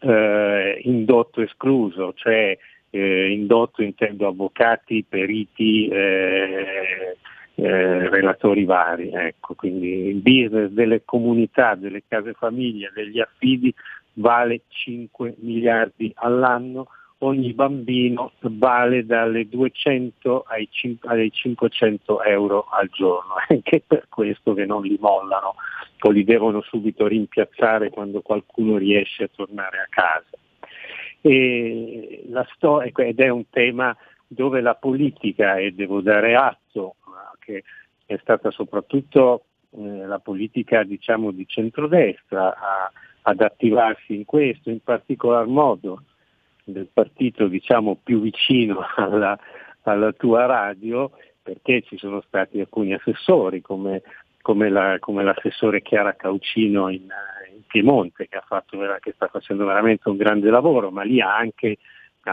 eh, 0.00 0.80
indotto 0.82 1.40
escluso, 1.40 2.12
cioè 2.16 2.56
eh, 2.90 3.30
indotto 3.30 3.82
intendo 3.82 4.26
avvocati, 4.26 5.04
periti, 5.08 5.86
eh, 5.88 7.16
eh, 7.56 8.08
relatori 8.08 8.64
vari. 8.64 9.10
Ecco. 9.10 9.54
Quindi 9.54 10.08
il 10.08 10.16
business 10.16 10.70
delle 10.70 11.02
comunità, 11.04 11.74
delle 11.74 12.02
case 12.06 12.32
famiglia, 12.32 12.90
degli 12.94 13.20
affidi 13.20 13.72
vale 14.14 14.62
5 14.68 15.34
miliardi 15.38 16.12
all'anno, 16.16 16.88
ogni 17.18 17.52
bambino 17.52 18.32
vale 18.40 19.06
dalle 19.06 19.48
200 19.48 20.44
ai, 20.46 20.68
cin- 20.70 20.98
ai 21.02 21.30
500 21.30 22.22
euro 22.22 22.66
al 22.70 22.88
giorno, 22.90 23.34
anche 23.48 23.82
per 23.86 24.06
questo 24.08 24.54
che 24.54 24.66
non 24.66 24.82
li 24.82 24.96
mollano 25.00 25.54
o 26.00 26.10
li 26.10 26.24
devono 26.24 26.60
subito 26.60 27.06
rimpiazzare 27.06 27.88
quando 27.88 28.20
qualcuno 28.20 28.76
riesce 28.76 29.24
a 29.24 29.30
tornare 29.34 29.78
a 29.78 29.86
casa. 29.88 30.26
Sto- 32.54 32.82
ecco, 32.82 33.00
ed 33.02 33.20
è 33.20 33.28
un 33.30 33.48
tema 33.48 33.96
dove 34.26 34.60
la 34.60 34.74
politica, 34.74 35.56
e 35.56 35.72
devo 35.72 36.02
dare 36.02 36.34
atto 36.34 36.96
che 37.44 37.64
è 38.06 38.16
stata 38.20 38.50
soprattutto 38.50 39.44
eh, 39.70 40.06
la 40.06 40.18
politica 40.18 40.82
diciamo, 40.82 41.30
di 41.30 41.46
centrodestra 41.46 42.54
a, 42.54 42.92
ad 43.22 43.40
attivarsi 43.40 44.14
in 44.14 44.24
questo, 44.24 44.70
in 44.70 44.80
particolar 44.80 45.46
modo 45.46 46.02
del 46.64 46.88
partito 46.92 47.46
diciamo, 47.46 47.98
più 48.02 48.20
vicino 48.20 48.84
alla, 48.96 49.38
alla 49.82 50.12
tua 50.12 50.46
radio, 50.46 51.10
perché 51.42 51.82
ci 51.82 51.98
sono 51.98 52.22
stati 52.26 52.60
alcuni 52.60 52.94
assessori 52.94 53.60
come, 53.60 54.02
come, 54.40 54.70
la, 54.70 54.96
come 54.98 55.22
l'assessore 55.22 55.82
Chiara 55.82 56.14
Caucino 56.14 56.88
in, 56.88 57.02
in 57.54 57.62
Piemonte 57.66 58.28
che, 58.28 58.40
fatto, 58.46 58.78
che, 59.00 59.12
sta 59.12 59.28
facendo 59.28 59.64
veramente 59.66 60.08
un 60.08 60.16
grande 60.16 60.50
lavoro, 60.50 60.90
ma 60.90 61.02
lì 61.02 61.20
ha 61.20 61.36
anche, 61.36 61.78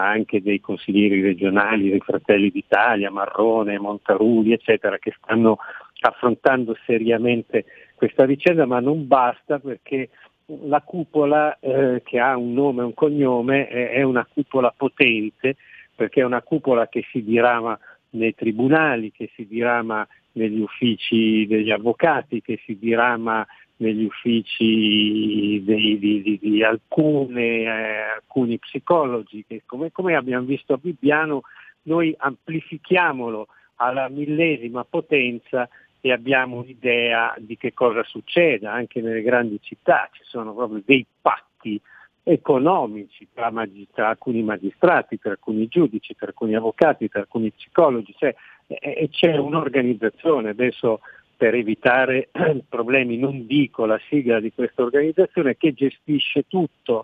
anche 0.00 0.42
dei 0.42 0.60
consiglieri 0.60 1.20
regionali 1.20 1.90
dei 1.90 2.00
Fratelli 2.00 2.50
d'Italia, 2.50 3.10
Marrone, 3.10 3.78
Montaruli, 3.78 4.52
eccetera, 4.52 4.98
che 4.98 5.14
stanno 5.20 5.58
affrontando 6.00 6.76
seriamente 6.86 7.64
questa 7.94 8.24
vicenda, 8.24 8.66
ma 8.66 8.80
non 8.80 9.06
basta 9.06 9.58
perché 9.58 10.08
la 10.64 10.80
cupola 10.80 11.58
eh, 11.60 12.02
che 12.04 12.18
ha 12.18 12.36
un 12.36 12.52
nome 12.52 12.82
e 12.82 12.86
un 12.86 12.94
cognome 12.94 13.68
è, 13.68 14.02
una 14.02 14.26
cupola 14.30 14.74
potente 14.76 15.56
perché 15.94 16.20
è 16.20 16.24
una 16.24 16.42
cupola 16.42 16.88
che 16.88 17.04
si 17.10 17.22
dirama 17.22 17.78
nei 18.10 18.34
tribunali, 18.34 19.12
che 19.12 19.30
si 19.34 19.46
dirama 19.46 20.06
negli 20.32 20.60
uffici 20.60 21.46
degli 21.46 21.70
avvocati, 21.70 22.42
che 22.42 22.60
si 22.64 22.76
dirama 22.78 23.46
negli 23.82 24.04
uffici 24.04 25.60
di, 25.62 25.98
di, 25.98 26.22
di, 26.22 26.38
di 26.40 26.62
alcune, 26.62 27.62
eh, 27.62 28.00
alcuni 28.14 28.58
psicologi, 28.58 29.44
che 29.46 29.62
come, 29.66 29.90
come, 29.90 30.14
abbiamo 30.14 30.46
visto 30.46 30.72
a 30.72 30.78
Bibbiano 30.80 31.42
noi 31.82 32.14
amplifichiamolo 32.16 33.48
alla 33.76 34.08
millesima 34.08 34.84
potenza 34.84 35.68
e 36.00 36.12
abbiamo 36.12 36.58
un'idea 36.58 37.34
di 37.38 37.56
che 37.56 37.74
cosa 37.74 38.04
succeda. 38.04 38.72
Anche 38.72 39.00
nelle 39.00 39.22
grandi 39.22 39.58
città, 39.60 40.08
ci 40.12 40.22
sono 40.24 40.54
proprio 40.54 40.80
dei 40.84 41.04
patti 41.20 41.80
economici 42.22 43.26
tra, 43.34 43.50
magist- 43.50 43.92
tra 43.94 44.10
alcuni 44.10 44.42
magistrati, 44.42 45.18
tra 45.18 45.32
alcuni 45.32 45.66
giudici, 45.66 46.14
tra 46.14 46.28
alcuni 46.28 46.54
avvocati, 46.54 47.08
tra 47.08 47.20
alcuni 47.20 47.50
psicologi, 47.50 48.14
cioè, 48.16 48.32
e 48.68 49.08
c'è 49.10 49.36
un'organizzazione. 49.36 50.50
Adesso 50.50 51.00
per 51.42 51.54
evitare 51.56 52.28
problemi, 52.68 53.18
non 53.18 53.48
dico 53.48 53.84
la 53.84 53.98
sigla 54.08 54.38
di 54.38 54.52
questa 54.52 54.82
organizzazione, 54.82 55.56
che 55.56 55.72
gestisce 55.72 56.44
tutto, 56.46 57.02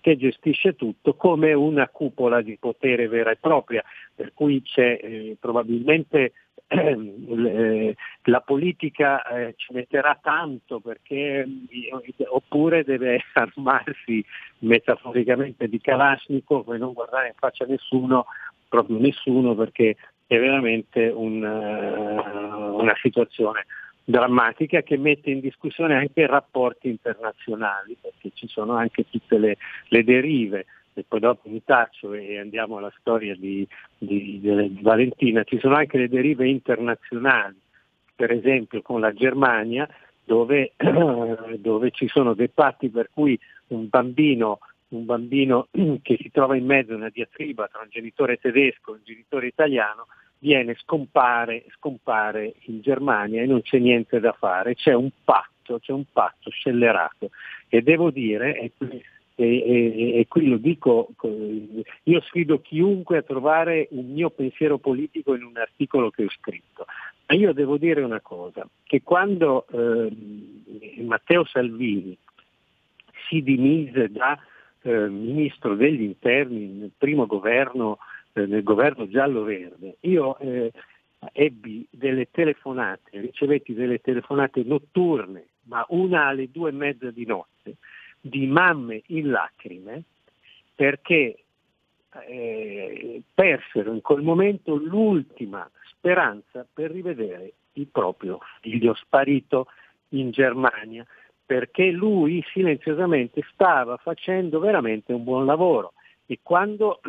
che 0.00 0.16
gestisce 0.16 0.76
tutto 0.76 1.14
come 1.14 1.52
una 1.54 1.88
cupola 1.88 2.40
di 2.40 2.56
potere 2.56 3.08
vera 3.08 3.32
e 3.32 3.36
propria, 3.40 3.82
per 4.14 4.30
cui 4.32 4.62
c'è 4.62 4.96
eh, 5.02 5.36
probabilmente 5.40 6.34
eh, 6.68 7.96
la 8.22 8.40
politica 8.42 9.26
eh, 9.26 9.54
ci 9.56 9.72
metterà 9.72 10.16
tanto 10.22 10.78
perché 10.78 11.40
eh, 11.40 12.26
oppure 12.28 12.84
deve 12.84 13.24
armarsi 13.34 14.24
metaforicamente 14.58 15.66
di 15.66 15.80
Kalashnikov 15.80 16.72
e 16.72 16.78
non 16.78 16.92
guardare 16.92 17.26
in 17.26 17.34
faccia 17.36 17.64
a 17.64 17.66
nessuno, 17.66 18.26
proprio 18.68 18.98
nessuno 19.00 19.56
perché 19.56 19.96
è 20.28 20.38
veramente 20.38 21.08
un, 21.08 21.42
uh, 21.42 22.80
una 22.80 22.94
situazione 23.02 23.66
drammatica 24.10 24.82
che 24.82 24.96
mette 24.96 25.30
in 25.30 25.40
discussione 25.40 25.94
anche 25.94 26.20
i 26.20 26.26
rapporti 26.26 26.88
internazionali 26.88 27.96
perché 28.00 28.30
ci 28.34 28.46
sono 28.48 28.74
anche 28.74 29.06
tutte 29.08 29.38
le, 29.38 29.56
le 29.88 30.04
derive. 30.04 30.66
E 30.92 31.04
poi 31.06 31.20
dopo 31.20 31.48
mi 31.48 31.62
taccio 31.64 32.12
e 32.12 32.38
andiamo 32.38 32.76
alla 32.76 32.92
storia 32.98 33.34
di, 33.36 33.66
di, 33.96 34.40
di, 34.40 34.78
Valentina, 34.82 35.44
ci 35.44 35.58
sono 35.58 35.76
anche 35.76 35.96
le 35.96 36.08
derive 36.08 36.48
internazionali, 36.48 37.58
per 38.14 38.32
esempio 38.32 38.82
con 38.82 39.00
la 39.00 39.12
Germania, 39.12 39.88
dove, 40.24 40.72
dove 41.58 41.90
ci 41.92 42.08
sono 42.08 42.34
dei 42.34 42.48
patti 42.48 42.88
per 42.88 43.08
cui 43.12 43.38
un 43.68 43.88
bambino, 43.88 44.58
un 44.88 45.04
bambino 45.04 45.68
che 46.02 46.18
si 46.20 46.30
trova 46.30 46.56
in 46.56 46.66
mezzo 46.66 46.92
a 46.92 46.96
una 46.96 47.08
diatriba 47.08 47.68
tra 47.68 47.82
un 47.82 47.88
genitore 47.88 48.38
tedesco 48.38 48.90
e 48.90 48.96
un 48.96 49.04
genitore 49.04 49.46
italiano 49.46 50.06
viene 50.40 50.74
scompare, 50.74 51.64
scompare 51.76 52.54
in 52.64 52.80
Germania 52.80 53.42
e 53.42 53.46
non 53.46 53.62
c'è 53.62 53.78
niente 53.78 54.20
da 54.20 54.32
fare, 54.32 54.74
c'è 54.74 54.92
un 54.92 55.10
patto, 55.24 55.78
c'è 55.78 55.92
un 55.92 56.04
patto 56.12 56.50
scellerato 56.50 57.30
e 57.68 57.82
devo 57.82 58.10
dire, 58.10 58.58
e 58.58 58.72
e, 59.42 60.18
e, 60.18 60.26
qui 60.28 60.48
lo 60.48 60.58
dico, 60.58 61.08
io 62.02 62.20
sfido 62.20 62.60
chiunque 62.60 63.16
a 63.16 63.22
trovare 63.22 63.88
un 63.92 64.12
mio 64.12 64.28
pensiero 64.28 64.76
politico 64.76 65.34
in 65.34 65.44
un 65.44 65.56
articolo 65.56 66.10
che 66.10 66.24
ho 66.24 66.28
scritto. 66.28 66.84
Ma 67.26 67.34
io 67.34 67.54
devo 67.54 67.78
dire 67.78 68.02
una 68.02 68.20
cosa, 68.20 68.68
che 68.82 69.02
quando 69.02 69.66
eh, 69.68 70.10
Matteo 71.02 71.46
Salvini 71.46 72.14
si 73.28 73.42
dimise 73.42 74.10
da 74.10 74.38
eh, 74.82 75.08
ministro 75.08 75.74
degli 75.74 76.02
interni 76.02 76.66
nel 76.66 76.92
primo 76.96 77.24
governo, 77.24 77.98
eh, 78.32 78.46
nel 78.46 78.62
governo 78.62 79.08
giallo-verde, 79.08 79.96
io 80.00 80.38
eh, 80.38 80.72
ebbi 81.32 81.86
delle 81.90 82.28
telefonate, 82.30 83.20
ricevetti 83.20 83.74
delle 83.74 84.00
telefonate 84.00 84.62
notturne, 84.64 85.46
ma 85.64 85.84
una 85.88 86.26
alle 86.26 86.50
due 86.50 86.70
e 86.70 86.72
mezza 86.72 87.10
di 87.10 87.26
notte, 87.26 87.76
di 88.20 88.46
mamme 88.46 89.02
in 89.06 89.30
lacrime 89.30 90.02
perché 90.74 91.44
eh, 92.26 93.22
persero 93.34 93.92
in 93.92 94.00
quel 94.00 94.22
momento 94.22 94.74
l'ultima 94.74 95.68
speranza 95.90 96.66
per 96.72 96.90
rivedere 96.90 97.52
il 97.74 97.86
proprio 97.86 98.38
figlio 98.60 98.94
sparito 98.94 99.66
in 100.10 100.30
Germania, 100.30 101.06
perché 101.44 101.90
lui 101.90 102.42
silenziosamente 102.52 103.42
stava 103.52 103.96
facendo 103.98 104.58
veramente 104.58 105.12
un 105.12 105.22
buon 105.22 105.44
lavoro. 105.44 105.92
E 106.26 106.38
quando 106.42 107.00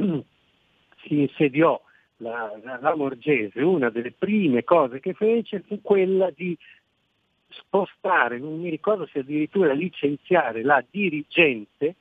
si 1.04 1.22
insediò 1.22 1.80
la, 2.18 2.58
la, 2.64 2.80
la 2.82 2.95
Morgese, 2.95 3.62
una 3.62 3.89
delle 3.89 4.12
prime 4.12 4.64
cose 4.64 4.99
che 4.99 5.14
fece 5.14 5.64
fu 5.66 5.82
quella 5.82 6.30
di 6.36 6.58
spostare, 7.49 8.39
non 8.39 8.60
mi 8.60 8.70
ricordo 8.70 9.08
se 9.12 9.20
addirittura 9.20 9.74
licenziare 9.74 10.64
la 10.64 10.84
dirigente 10.89 11.95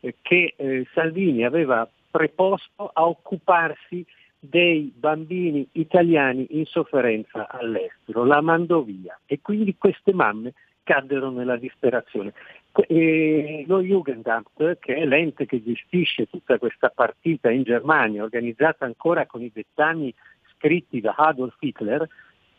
eh, 0.00 0.14
che 0.20 0.54
eh, 0.56 0.86
Salvini 0.92 1.44
aveva 1.44 1.88
preposto 2.10 2.90
a 2.92 3.06
occuparsi 3.06 4.04
dei 4.38 4.92
bambini 4.94 5.66
italiani 5.72 6.46
in 6.50 6.66
sofferenza 6.66 7.48
all'estero, 7.48 8.24
la 8.24 8.40
mandò 8.40 8.80
via 8.80 9.18
e 9.26 9.40
quindi 9.40 9.76
queste 9.76 10.12
mamme 10.12 10.54
caddero 10.82 11.30
nella 11.30 11.56
disperazione. 11.56 12.32
E 12.88 13.64
lo 13.66 13.80
Jugendamt, 13.80 14.78
che 14.78 14.94
è 14.94 15.04
l'ente 15.06 15.46
che 15.46 15.62
gestisce 15.62 16.26
tutta 16.26 16.58
questa 16.58 16.90
partita 16.94 17.50
in 17.50 17.62
Germania, 17.62 18.22
organizzata 18.22 18.84
ancora 18.84 19.26
con 19.26 19.42
i 19.42 19.50
dettami 19.52 20.12
scritti 20.54 21.00
da 21.00 21.14
Adolf 21.16 21.56
Hitler, 21.60 22.06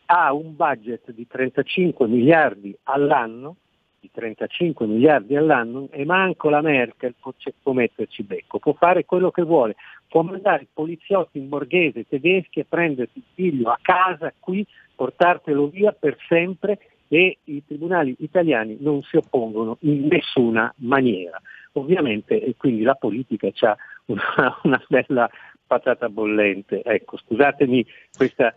ha 0.06 0.32
un 0.32 0.56
budget 0.56 1.12
di 1.12 1.26
35 1.26 2.08
miliardi 2.08 2.76
all'anno, 2.84 3.56
di 4.00 4.10
35 4.10 4.86
miliardi 4.86 5.36
all'anno 5.36 5.88
e 5.90 6.04
manco 6.04 6.48
la 6.48 6.62
Merkel 6.62 7.14
può, 7.20 7.32
può 7.62 7.72
metterci 7.72 8.22
becco, 8.22 8.58
può 8.58 8.72
fare 8.72 9.04
quello 9.04 9.30
che 9.30 9.42
vuole, 9.42 9.76
può 10.08 10.22
mandare 10.22 10.66
poliziotti 10.72 11.38
in 11.38 11.48
borghese 11.48 12.06
tedeschi 12.08 12.60
a 12.60 12.66
prenderti 12.68 13.18
il 13.18 13.24
figlio 13.34 13.70
a 13.70 13.78
casa 13.80 14.32
qui, 14.38 14.66
portartelo 14.94 15.68
via 15.68 15.92
per 15.92 16.16
sempre 16.26 16.78
e 17.08 17.38
i 17.44 17.64
tribunali 17.66 18.14
italiani 18.18 18.76
non 18.80 19.02
si 19.02 19.16
oppongono 19.16 19.78
in 19.80 20.06
nessuna 20.06 20.72
maniera. 20.78 21.40
Ovviamente 21.72 22.42
e 22.42 22.54
quindi 22.56 22.82
la 22.82 22.94
politica 22.94 23.48
ha 23.60 23.76
una, 24.06 24.58
una 24.64 24.82
bella 24.88 25.30
patata 25.66 26.08
bollente. 26.08 26.82
Ecco, 26.82 27.16
scusatemi 27.18 27.84
questa 28.16 28.54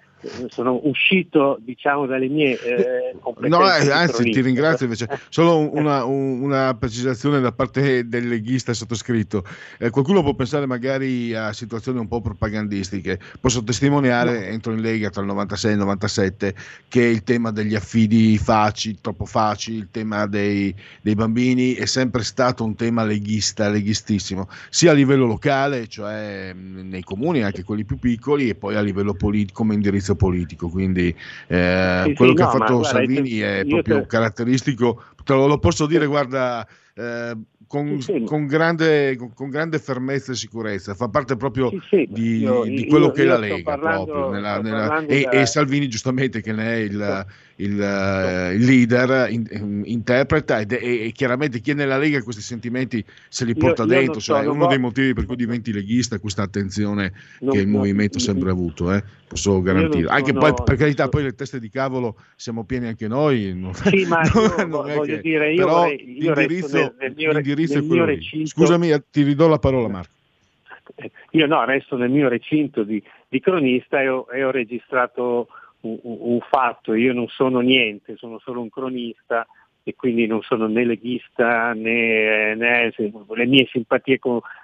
sono 0.49 0.79
uscito 0.83 1.57
diciamo 1.61 2.05
dalle 2.05 2.27
mie 2.27 2.59
eh, 2.61 3.15
competenze. 3.19 3.57
No, 3.57 3.65
eh, 3.65 3.91
anzi 3.91 4.23
ti 4.29 4.41
ringrazio 4.41 4.85
invece. 4.85 5.07
Solo 5.29 5.73
una, 5.73 6.03
una, 6.03 6.75
precisazione 6.75 7.39
da 7.39 7.51
parte 7.51 8.07
del 8.07 8.27
leghista 8.27 8.73
sottoscritto. 8.73 9.43
Eh, 9.77 9.89
qualcuno 9.89 10.21
può 10.21 10.33
pensare 10.33 10.65
magari 10.65 11.33
a 11.33 11.53
situazioni 11.53 11.99
un 11.99 12.07
po' 12.07 12.21
propagandistiche. 12.21 13.19
Posso 13.39 13.63
testimoniare, 13.63 14.39
no. 14.39 14.45
entro 14.45 14.73
in 14.73 14.81
Lega 14.81 15.09
tra 15.09 15.21
il 15.21 15.27
96 15.27 15.69
e 15.69 15.73
il 15.73 15.79
97, 15.79 16.55
che 16.87 17.01
il 17.01 17.23
tema 17.23 17.51
degli 17.51 17.75
affidi 17.75 18.37
facili, 18.37 18.97
troppo 19.01 19.25
facili, 19.25 19.77
il 19.77 19.87
tema 19.91 20.27
dei, 20.27 20.73
dei 21.01 21.15
bambini 21.15 21.73
è 21.73 21.85
sempre 21.85 22.23
stato 22.23 22.63
un 22.63 22.75
tema 22.75 23.03
leghista, 23.03 23.69
leghistissimo, 23.69 24.49
sia 24.69 24.91
a 24.91 24.93
livello 24.93 25.25
locale, 25.25 25.87
cioè 25.87 26.53
nei 26.53 27.03
comuni, 27.03 27.41
anche 27.41 27.63
quelli 27.63 27.85
più 27.85 27.97
piccoli, 27.97 28.49
e 28.49 28.55
poi 28.55 28.75
a 28.75 28.81
livello 28.81 29.13
politico 29.13 29.61
come 29.61 29.75
indirizzo 29.75 30.10
indirizzo 30.11 30.15
politico, 30.15 30.69
quindi 30.69 31.15
eh, 31.47 32.01
sì, 32.05 32.13
quello 32.13 32.31
sì, 32.31 32.37
che 32.37 32.43
no, 32.43 32.47
ha 32.47 32.51
fatto 32.51 32.83
Salvini 32.83 33.37
guarda, 33.37 33.57
è 33.57 33.65
proprio 33.65 34.01
te... 34.01 34.07
caratteristico, 34.07 35.03
te 35.23 35.33
lo, 35.33 35.47
lo, 35.47 35.57
posso 35.59 35.85
dire, 35.85 36.05
guarda, 36.05 36.67
eh, 36.93 37.37
con, 37.67 38.01
sì, 38.01 38.23
con, 38.25 38.47
grande, 38.47 39.15
con, 39.15 39.33
con, 39.33 39.49
grande, 39.49 39.79
fermezza 39.79 40.31
e 40.31 40.35
sicurezza, 40.35 40.93
fa 40.93 41.07
parte 41.07 41.35
proprio 41.37 41.71
di, 41.89 42.39
io, 42.39 42.63
di, 42.63 42.85
quello 42.87 43.05
io, 43.05 43.11
che 43.11 43.21
è 43.23 43.25
la 43.25 43.37
Lega. 43.37 43.63
Parlando, 43.63 44.05
proprio, 44.05 44.31
nella, 44.31 44.61
nella, 44.61 45.05
e, 45.05 45.21
da... 45.21 45.29
e, 45.31 45.45
Salvini 45.45 45.87
giustamente 45.87 46.41
che 46.41 46.51
ne 46.51 46.73
è 46.73 46.77
il 46.77 47.25
il, 47.61 47.77
uh, 47.79 48.53
il 48.53 48.65
leader 48.65 49.29
in, 49.29 49.83
interpreta 49.85 50.59
ed, 50.59 50.71
e, 50.71 51.05
e, 51.05 51.11
chiaramente 51.11 51.59
chi 51.59 51.71
è 51.71 51.73
nella 51.73 51.97
Lega 51.97 52.21
questi 52.23 52.41
sentimenti 52.41 53.03
se 53.29 53.45
li 53.45 53.55
porta 53.55 53.83
io, 53.83 53.89
dentro, 53.89 54.13
io 54.15 54.19
so, 54.19 54.33
cioè, 54.33 54.43
è 54.43 54.47
uno 54.47 54.67
dei 54.67 54.79
motivi 54.79 55.13
per 55.13 55.25
cui 55.25 55.35
diventi 55.35 55.71
leghista 55.71 56.19
questa 56.19 56.43
attenzione 56.43 57.13
non, 57.39 57.53
che 57.53 57.59
il 57.59 57.67
movimento 57.67 58.17
ha 58.17 58.21
sempre 58.21 58.49
avuto, 58.49 58.91
eh? 58.93 59.03
posso 59.27 59.61
garantire. 59.61 60.07
Anche 60.07 60.33
poi, 60.33 60.53
per 60.63 60.75
carità, 60.75 61.07
poi 61.07 61.23
le 61.23 61.33
teste 61.33 61.59
di 61.59 61.69
cavolo 61.69 62.17
siamo 62.35 62.65
pieni 62.65 62.87
anche 62.87 63.07
noi. 63.07 63.53
Non, 63.55 63.73
sì, 63.73 64.05
ma 64.05 64.21
non, 64.33 64.69
non 64.69 64.69
voglio 64.69 65.15
che, 65.15 65.21
dire, 65.21 65.53
io, 65.53 65.67
vorrei, 65.67 66.21
io 66.21 66.33
l'indirizzo, 66.33 66.93
nel, 66.99 67.13
mio, 67.15 67.31
l'indirizzo 67.31 67.75
nel 67.75 67.83
è 67.83 67.87
quello 67.87 68.05
recinto, 68.05 68.47
Scusami, 68.47 68.91
ti 69.09 69.23
ridò 69.23 69.47
la 69.47 69.59
parola 69.59 69.87
Marco. 69.87 70.13
Io 71.31 71.45
no, 71.45 71.63
resto 71.63 71.95
nel 71.95 72.09
mio 72.09 72.27
recinto 72.27 72.83
di, 72.83 73.01
di 73.29 73.39
cronista 73.39 74.01
e 74.01 74.09
ho, 74.09 74.27
e 74.33 74.43
ho 74.43 74.51
registrato 74.51 75.47
un, 75.81 75.97
un, 76.03 76.39
fatto, 76.41 76.93
io 76.93 77.13
non 77.13 77.27
sono 77.27 77.59
niente, 77.59 78.15
sono 78.17 78.39
solo 78.39 78.61
un 78.61 78.69
cronista 78.69 79.45
e 79.83 79.95
quindi 79.95 80.27
non 80.27 80.41
sono 80.41 80.67
né 80.67 80.85
leghista 80.85 81.73
né, 81.73 82.55
né 82.55 82.93
le 82.95 83.45
mie 83.45 83.67
simpatie 83.71 84.19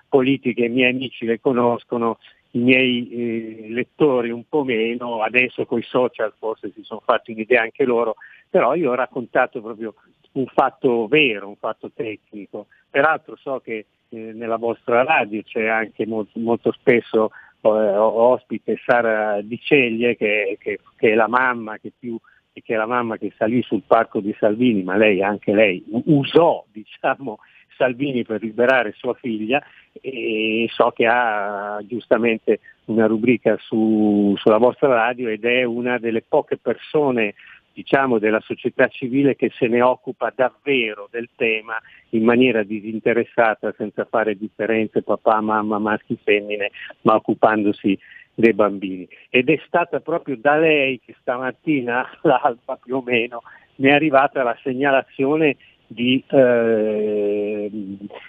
politiche, 0.07 0.65
i 0.65 0.70
miei 0.70 0.91
amici 0.91 1.26
le 1.26 1.39
conoscono, 1.39 2.20
i 2.51 2.59
miei 2.59 3.09
eh, 3.09 3.68
lettori 3.70 4.30
un 4.30 4.47
po' 4.47 4.63
meno, 4.63 5.22
adesso 5.22 5.65
con 5.65 5.80
i 5.80 5.84
social 5.84 6.34
forse 6.38 6.72
si 6.74 6.84
sono 6.84 7.01
fatti 7.03 7.32
un'idea 7.32 7.61
anche 7.61 7.84
loro, 7.84 8.15
però 8.49 8.76
io 8.76 8.91
ho 8.91 8.95
raccontato 8.95 9.61
proprio 9.61 9.95
un 10.34 10.45
fatto 10.47 11.07
vero, 11.07 11.47
un 11.47 11.55
fatto 11.55 11.91
tecnico. 11.93 12.68
Peraltro 12.89 13.36
so 13.36 13.59
che 13.59 13.86
eh, 14.09 14.18
nella 14.34 14.57
vostra 14.57 15.03
radio 15.03 15.41
c'è 15.41 15.68
anche 15.68 16.05
molto, 16.05 16.39
molto 16.39 16.72
spesso 16.72 17.32
ospite 17.68 18.80
Sara 18.86 19.41
Di 19.41 19.59
Ceglie 19.61 20.15
che, 20.15 20.57
che, 20.59 20.80
che, 20.95 21.11
è 21.11 21.15
la 21.15 21.28
mamma 21.28 21.78
che 21.78 21.91
più 21.97 22.18
che 22.53 22.74
è 22.74 22.76
la 22.78 22.88
mamma 22.88 23.18
che 23.18 23.32
salì 23.38 23.61
sul 23.61 23.84
parco 23.86 24.20
di 24.20 24.36
Salvini, 24.39 24.82
ma 24.82 24.95
lei 24.95 25.22
anche 25.22 25.53
lei 25.53 25.84
usò 26.05 26.65
diciamo, 26.74 27.38
Salvini 27.78 28.24
per 28.24 28.41
liberare 28.41 28.93
sua 28.97 29.13
figlia 29.13 29.63
e 30.01 30.68
so 30.72 30.91
che 30.91 31.05
ha 31.05 31.80
giustamente 31.86 32.59
una 32.86 33.05
rubrica 33.05 33.57
su, 33.59 34.34
sulla 34.38 34.57
vostra 34.57 34.88
radio 34.89 35.30
ed 35.30 35.45
è 35.45 35.63
una 35.63 35.97
delle 35.97 36.24
poche 36.28 36.57
persone 36.57 37.36
diciamo, 37.78 38.17
della 38.17 38.39
società 38.39 38.88
civile 38.88 39.36
che 39.36 39.51
se 39.55 39.67
ne 39.67 39.84
occupa 39.84 40.34
davvero 40.36 41.07
del 41.11 41.30
tema 41.36 41.78
in 42.09 42.23
maniera 42.23 42.63
disinteressata, 42.63 43.71
senza 43.78 44.07
fare 44.09 44.36
differenze 44.36 45.03
papà, 45.03 45.41
mamma, 45.41 45.78
maschi, 45.78 46.17
femmine, 46.23 46.71
ma 47.01 47.13
occupandosi 47.13 47.95
dei 48.34 48.53
bambini. 48.53 49.07
Ed 49.30 49.49
è 49.49 49.61
stata 49.67 49.99
proprio 49.99 50.38
da 50.38 50.57
lei 50.57 50.99
che 51.05 51.13
stamattina 51.21 52.17
all'alba 52.23 52.80
più 52.84 52.95
o 52.95 53.03
meno 53.05 53.43
mi 53.75 53.89
è 53.89 53.91
arrivata 53.91 54.41
la 54.41 54.57
segnalazione 54.63 55.57
di, 55.86 56.23
eh, 56.30 57.69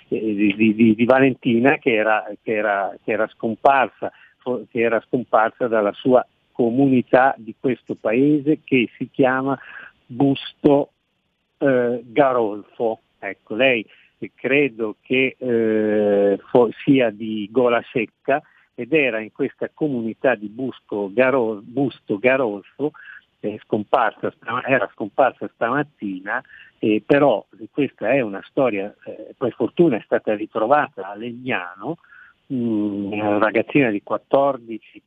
di, 0.08 0.54
di, 0.54 0.94
di 0.94 1.04
Valentina 1.06 1.78
che 1.78 1.94
era, 1.94 2.22
che, 2.42 2.52
era, 2.52 2.94
che 3.02 3.12
era 3.12 3.26
scomparsa 3.28 4.12
che 4.70 4.80
era 4.80 5.02
scomparsa 5.06 5.66
dalla 5.68 5.92
sua 5.92 6.24
comunità 6.58 7.36
di 7.38 7.54
questo 7.56 7.94
paese 7.94 8.62
che 8.64 8.90
si 8.96 9.08
chiama 9.12 9.56
Busto 10.04 10.90
eh, 11.58 12.02
Garolfo. 12.04 13.02
Ecco, 13.20 13.54
lei 13.54 13.86
credo 14.34 14.96
che 15.00 15.36
eh, 15.38 16.38
sia 16.82 17.10
di 17.10 17.48
Gola 17.52 17.80
Secca 17.92 18.42
ed 18.74 18.92
era 18.92 19.20
in 19.20 19.30
questa 19.30 19.70
comunità 19.72 20.34
di 20.34 20.48
Busco 20.48 21.12
Garol, 21.12 21.62
Busto 21.62 22.18
Garolfo, 22.18 22.90
eh, 23.38 23.60
scomparsa, 23.64 24.34
era 24.66 24.90
scomparsa 24.94 25.48
stamattina, 25.54 26.42
eh, 26.80 27.00
però 27.06 27.46
questa 27.70 28.10
è 28.10 28.20
una 28.20 28.42
storia, 28.48 28.92
eh, 29.04 29.32
per 29.38 29.52
fortuna 29.54 29.96
è 29.96 30.02
stata 30.04 30.34
ritrovata 30.34 31.08
a 31.08 31.14
Legnano, 31.14 31.98
mh, 32.46 32.56
mm, 32.56 33.12
una 33.12 33.38
ragazzina 33.38 33.90
di 33.90 34.02
14 34.02 35.02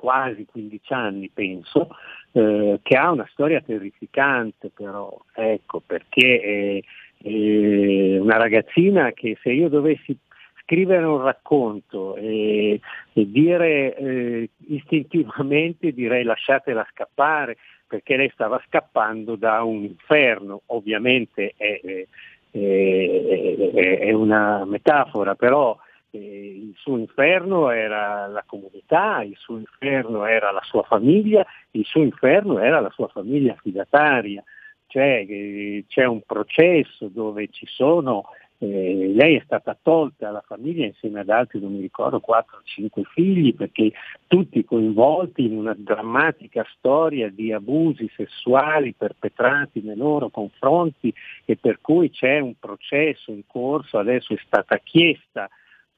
quasi 0.00 0.46
15 0.46 0.92
anni 0.94 1.28
penso, 1.28 1.90
eh, 2.32 2.80
che 2.82 2.96
ha 2.96 3.10
una 3.10 3.28
storia 3.32 3.60
terrificante 3.60 4.70
però, 4.70 5.14
ecco, 5.34 5.82
perché 5.84 6.40
è, 6.40 7.28
è, 7.28 8.18
una 8.18 8.38
ragazzina 8.38 9.12
che 9.12 9.36
se 9.42 9.50
io 9.52 9.68
dovessi 9.68 10.16
scrivere 10.62 11.04
un 11.04 11.20
racconto 11.20 12.16
e, 12.16 12.80
e 13.12 13.30
dire 13.30 13.94
eh, 13.94 14.48
istintivamente 14.68 15.92
direi 15.92 16.24
lasciatela 16.24 16.86
scappare, 16.92 17.58
perché 17.86 18.16
lei 18.16 18.30
stava 18.32 18.58
scappando 18.68 19.36
da 19.36 19.62
un 19.64 19.82
inferno, 19.84 20.62
ovviamente 20.66 21.52
è, 21.58 21.78
è, 21.82 22.06
è 22.52 24.12
una 24.12 24.64
metafora, 24.64 25.34
però 25.34 25.76
il 26.18 26.74
suo 26.76 26.98
inferno 26.98 27.70
era 27.70 28.26
la 28.26 28.42
comunità, 28.46 29.22
il 29.22 29.36
suo 29.36 29.58
inferno 29.58 30.24
era 30.24 30.50
la 30.50 30.62
sua 30.62 30.82
famiglia, 30.82 31.44
il 31.72 31.84
suo 31.84 32.02
inferno 32.02 32.58
era 32.58 32.80
la 32.80 32.90
sua 32.90 33.08
famiglia 33.08 33.56
fidataria, 33.60 34.42
cioè 34.86 35.24
eh, 35.28 35.84
c'è 35.86 36.04
un 36.04 36.20
processo 36.22 37.06
dove 37.06 37.48
ci 37.52 37.64
sono, 37.66 38.24
eh, 38.58 39.12
lei 39.14 39.36
è 39.36 39.42
stata 39.44 39.78
tolta 39.80 40.28
alla 40.28 40.42
famiglia 40.44 40.84
insieme 40.84 41.20
ad 41.20 41.30
altri, 41.30 41.60
non 41.60 41.74
mi 41.74 41.80
ricordo, 41.80 42.20
4-5 42.20 43.02
figli, 43.12 43.54
perché 43.54 43.92
tutti 44.26 44.64
coinvolti 44.64 45.44
in 45.44 45.56
una 45.56 45.74
drammatica 45.78 46.66
storia 46.76 47.30
di 47.30 47.52
abusi 47.52 48.10
sessuali 48.16 48.92
perpetrati 48.92 49.80
nei 49.80 49.96
loro 49.96 50.28
confronti 50.28 51.14
e 51.44 51.56
per 51.56 51.78
cui 51.80 52.10
c'è 52.10 52.40
un 52.40 52.54
processo 52.58 53.30
in 53.30 53.42
corso, 53.46 53.96
adesso 53.96 54.34
è 54.34 54.38
stata 54.44 54.76
chiesta 54.78 55.48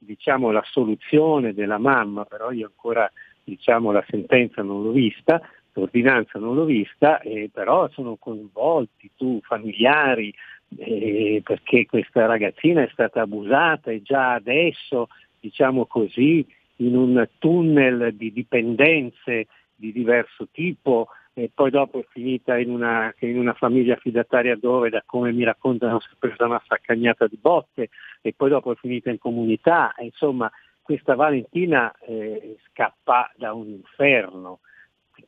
diciamo, 0.05 0.51
la 0.51 0.63
soluzione 0.65 1.53
della 1.53 1.77
mamma, 1.77 2.25
però 2.25 2.51
io 2.51 2.67
ancora 2.67 3.09
diciamo, 3.43 3.91
la 3.91 4.03
sentenza 4.07 4.61
non 4.61 4.83
l'ho 4.83 4.91
vista, 4.91 5.41
l'ordinanza 5.73 6.39
non 6.39 6.55
l'ho 6.55 6.65
vista, 6.65 7.19
eh, 7.19 7.49
però 7.51 7.89
sono 7.89 8.15
coinvolti 8.15 9.11
tu, 9.17 9.39
familiari, 9.43 10.33
eh, 10.77 11.41
perché 11.43 11.85
questa 11.85 12.25
ragazzina 12.25 12.83
è 12.83 12.89
stata 12.91 13.21
abusata 13.21 13.91
e 13.91 14.01
già 14.01 14.33
adesso, 14.33 15.07
diciamo 15.39 15.85
così, 15.85 16.45
in 16.77 16.95
un 16.95 17.27
tunnel 17.37 18.13
di 18.15 18.31
dipendenze 18.31 19.47
di 19.75 19.91
diverso 19.91 20.47
tipo, 20.51 21.09
e 21.33 21.49
poi 21.53 21.71
dopo 21.71 21.99
è 21.99 22.05
finita 22.09 22.57
in 22.57 22.69
una, 22.69 23.13
in 23.19 23.39
una, 23.39 23.53
famiglia 23.53 23.95
fidataria 23.95 24.55
dove, 24.55 24.89
da 24.89 25.01
come 25.05 25.31
mi 25.31 25.43
raccontano, 25.43 25.99
si 25.99 26.09
è 26.11 26.15
presa 26.17 26.45
una 26.45 26.61
saccagnata 26.65 27.25
di 27.27 27.37
botte 27.41 27.89
e 28.21 28.33
poi 28.35 28.49
dopo 28.49 28.71
è 28.71 28.75
finita 28.75 29.09
in 29.09 29.17
comunità. 29.17 29.95
E 29.95 30.05
insomma, 30.05 30.51
questa 30.81 31.15
Valentina 31.15 31.91
eh, 32.01 32.57
scappa 32.69 33.31
da 33.35 33.53
un 33.53 33.67
inferno, 33.67 34.59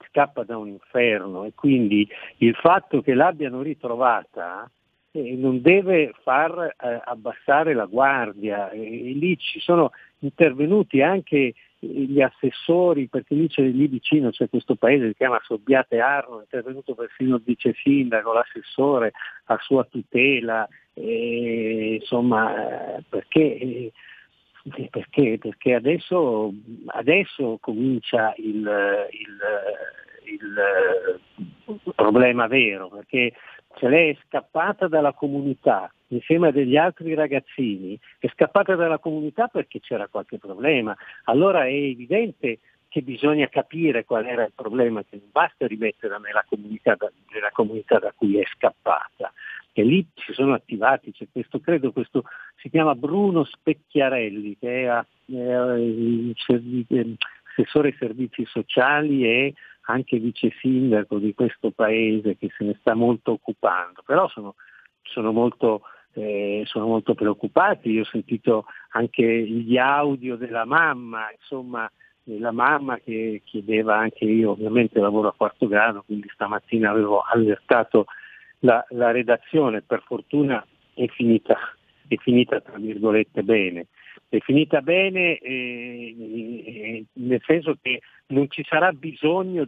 scappa 0.10 0.44
da 0.44 0.58
un 0.58 0.68
inferno 0.68 1.44
e 1.44 1.54
quindi 1.56 2.08
il 2.38 2.54
fatto 2.54 3.02
che 3.02 3.16
l'abbiano 3.16 3.64
ritrovata 3.64 4.70
eh, 5.10 5.36
non 5.36 5.60
deve 5.62 6.14
far 6.22 6.76
eh, 6.78 7.02
abbassare 7.04 7.74
la 7.74 7.86
guardia. 7.86 8.70
E, 8.70 8.82
e 8.82 9.14
lì 9.14 9.36
ci 9.38 9.60
sono 9.60 9.92
intervenuti 10.20 11.02
anche 11.02 11.56
gli 11.80 12.22
assessori, 12.22 13.08
perché 13.08 13.36
lì, 13.36 13.50
lì 13.56 13.88
vicino 13.88 14.32
c'è 14.32 14.50
questo 14.50 14.76
paese 14.76 15.04
che 15.04 15.10
si 15.10 15.16
chiama 15.18 15.42
Sobbiate 15.44 16.00
Arno, 16.00 16.40
è 16.40 16.44
intervenuto 16.44 16.96
persino 16.96 17.36
il 17.36 17.44
vice 17.44 17.74
sindaco, 17.74 18.34
l'assessore 18.34 19.12
a 19.46 19.58
sua 19.62 19.84
tutela, 19.84 20.68
e, 20.94 22.00
insomma, 22.02 23.02
perché, 23.08 23.92
perché, 24.90 25.38
perché 25.38 25.74
adesso, 25.74 26.54
adesso, 26.88 27.58
comincia 27.60 28.34
il, 28.38 28.70
il, 29.12 29.38
il 30.34 31.94
problema 31.94 32.48
vero, 32.48 32.88
perché 32.90 33.34
se 33.78 33.88
lei 33.88 34.12
è 34.12 34.18
scappata 34.28 34.88
dalla 34.88 35.14
comunità 35.14 35.92
insieme 36.10 36.50
a 36.50 36.52
degli 36.52 36.78
altri 36.78 37.14
ragazzini, 37.14 38.00
è 38.20 38.28
scappata 38.30 38.76
dalla 38.76 39.00
comunità 39.00 39.48
perché 39.48 39.80
c'era 39.80 40.08
qualche 40.08 40.38
problema. 40.38 40.96
Allora 41.26 41.66
è 41.66 41.72
evidente 41.72 42.60
che 42.88 43.02
bisogna 43.02 43.48
capire 43.48 44.06
qual 44.06 44.26
era 44.26 44.46
il 44.46 44.54
problema, 44.56 45.04
che 45.04 45.18
non 45.18 45.30
basta 45.32 45.68
rimetterla 45.68 46.18
nella 46.18 46.46
comunità 46.48 46.96
da, 46.96 47.12
nella 47.34 47.52
comunità 47.52 48.00
da 48.00 48.14
cui 48.16 48.40
è 48.40 48.44
scappata. 48.46 49.34
E 49.74 49.84
lì 49.84 50.08
si 50.16 50.32
sono 50.32 50.54
attivati, 50.54 51.12
c'è 51.12 51.28
questo, 51.30 51.60
credo 51.60 51.92
questo, 51.92 52.24
si 52.56 52.70
chiama 52.70 52.96
Bruno 52.96 53.44
Specchiarelli, 53.44 54.58
che 54.58 54.86
è, 54.86 54.88
è, 54.88 55.04
è 56.88 57.06
assessore 57.56 57.90
ai 57.90 57.96
servizi 57.98 58.46
sociali 58.46 59.26
e 59.26 59.54
anche 59.86 60.18
vice 60.18 60.52
sindaco 60.60 61.18
di 61.18 61.34
questo 61.34 61.72
paese 61.72 62.38
che 62.38 62.50
se 62.58 62.64
ne 62.64 62.78
sta 62.80 62.94
molto 62.94 63.32
occupando, 63.32 64.02
però 64.06 64.28
sono, 64.30 64.56
sono, 65.02 65.32
molto, 65.32 65.82
eh, 66.14 66.64
sono 66.66 66.88
molto, 66.88 67.14
preoccupati, 67.14 67.92
io 67.92 68.02
ho 68.02 68.06
sentito 68.06 68.66
anche 68.92 69.24
gli 69.24 69.78
audio 69.78 70.36
della 70.36 70.66
mamma, 70.66 71.32
insomma 71.32 71.90
la 72.28 72.52
mamma 72.52 72.98
che 72.98 73.42
chiedeva 73.46 73.98
anche 73.98 74.26
io, 74.26 74.52
ovviamente 74.52 75.00
lavoro 75.00 75.28
a 75.28 75.34
quarto 75.36 75.68
grado, 75.68 76.04
quindi 76.04 76.28
stamattina 76.34 76.90
avevo 76.90 77.22
allertato 77.22 78.06
la, 78.60 78.84
la 78.90 79.12
redazione, 79.12 79.84
per 79.84 80.02
fortuna 80.04 80.66
è 80.96 81.06
finita, 81.08 81.56
è 82.08 82.16
finita 82.16 82.60
tra 82.62 82.78
virgolette 82.78 83.44
bene. 83.44 83.88
È 84.30 84.40
finita 84.40 84.82
bene 84.82 85.38
eh, 85.38 87.06
nel 87.14 87.42
senso 87.46 87.78
che 87.82 88.02
non 88.28 88.50
ci 88.50 88.64
sarà 88.68 88.92
bisogno 88.92 89.68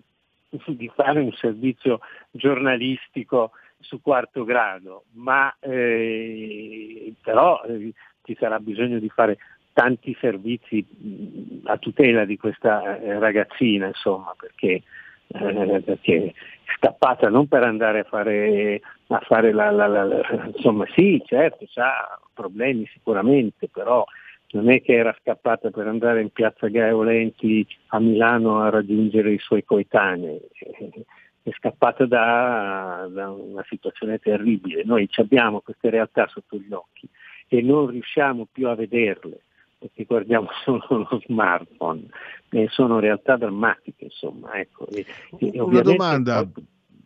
di 0.65 0.89
fare 0.95 1.19
un 1.19 1.31
servizio 1.33 1.99
giornalistico 2.31 3.51
su 3.79 4.01
quarto 4.01 4.43
grado, 4.43 5.03
ma 5.13 5.55
eh, 5.59 7.13
però 7.21 7.61
eh, 7.63 7.91
ci 8.23 8.35
sarà 8.39 8.59
bisogno 8.59 8.99
di 8.99 9.09
fare 9.09 9.37
tanti 9.73 10.15
servizi 10.19 10.83
mh, 10.89 11.67
a 11.67 11.77
tutela 11.77 12.25
di 12.25 12.37
questa 12.37 12.99
eh, 12.99 13.19
ragazzina, 13.19 13.87
insomma, 13.87 14.33
perché, 14.37 14.81
eh, 15.27 15.81
perché, 15.85 16.33
scappata 16.77 17.29
non 17.29 17.47
per 17.47 17.63
andare 17.63 17.99
a 17.99 18.03
fare, 18.03 18.81
a 19.07 19.19
fare 19.19 19.51
la, 19.51 19.69
la, 19.69 19.87
la, 19.87 20.49
insomma 20.53 20.85
sì, 20.95 21.21
certo, 21.25 21.65
ha 21.75 22.19
problemi 22.33 22.87
sicuramente, 22.91 23.69
però 23.69 24.03
non 24.51 24.69
è 24.69 24.81
che 24.81 24.93
era 24.93 25.15
scappata 25.21 25.69
per 25.71 25.87
andare 25.87 26.21
in 26.21 26.29
piazza 26.29 26.67
Gaeolenti 26.67 27.67
a 27.87 27.99
Milano 27.99 28.61
a 28.61 28.69
raggiungere 28.69 29.33
i 29.33 29.39
suoi 29.39 29.63
coetanei, 29.63 30.39
è 31.43 31.51
scappata 31.57 32.05
da, 32.05 33.07
da 33.11 33.29
una 33.29 33.63
situazione 33.67 34.19
terribile. 34.19 34.83
Noi 34.83 35.09
abbiamo 35.15 35.61
queste 35.61 35.89
realtà 35.89 36.27
sotto 36.27 36.57
gli 36.57 36.71
occhi 36.71 37.07
e 37.47 37.61
non 37.61 37.87
riusciamo 37.87 38.47
più 38.51 38.67
a 38.67 38.75
vederle 38.75 39.41
perché 39.77 40.05
guardiamo 40.05 40.47
solo 40.63 41.07
lo 41.09 41.21
smartphone, 41.25 42.07
e 42.49 42.67
sono 42.69 42.99
realtà 42.99 43.37
drammatiche, 43.37 44.05
insomma. 44.05 44.53
Ecco. 44.53 44.87
E, 44.87 45.05
e 45.37 45.61
una 45.61 45.81
domanda, 45.81 46.49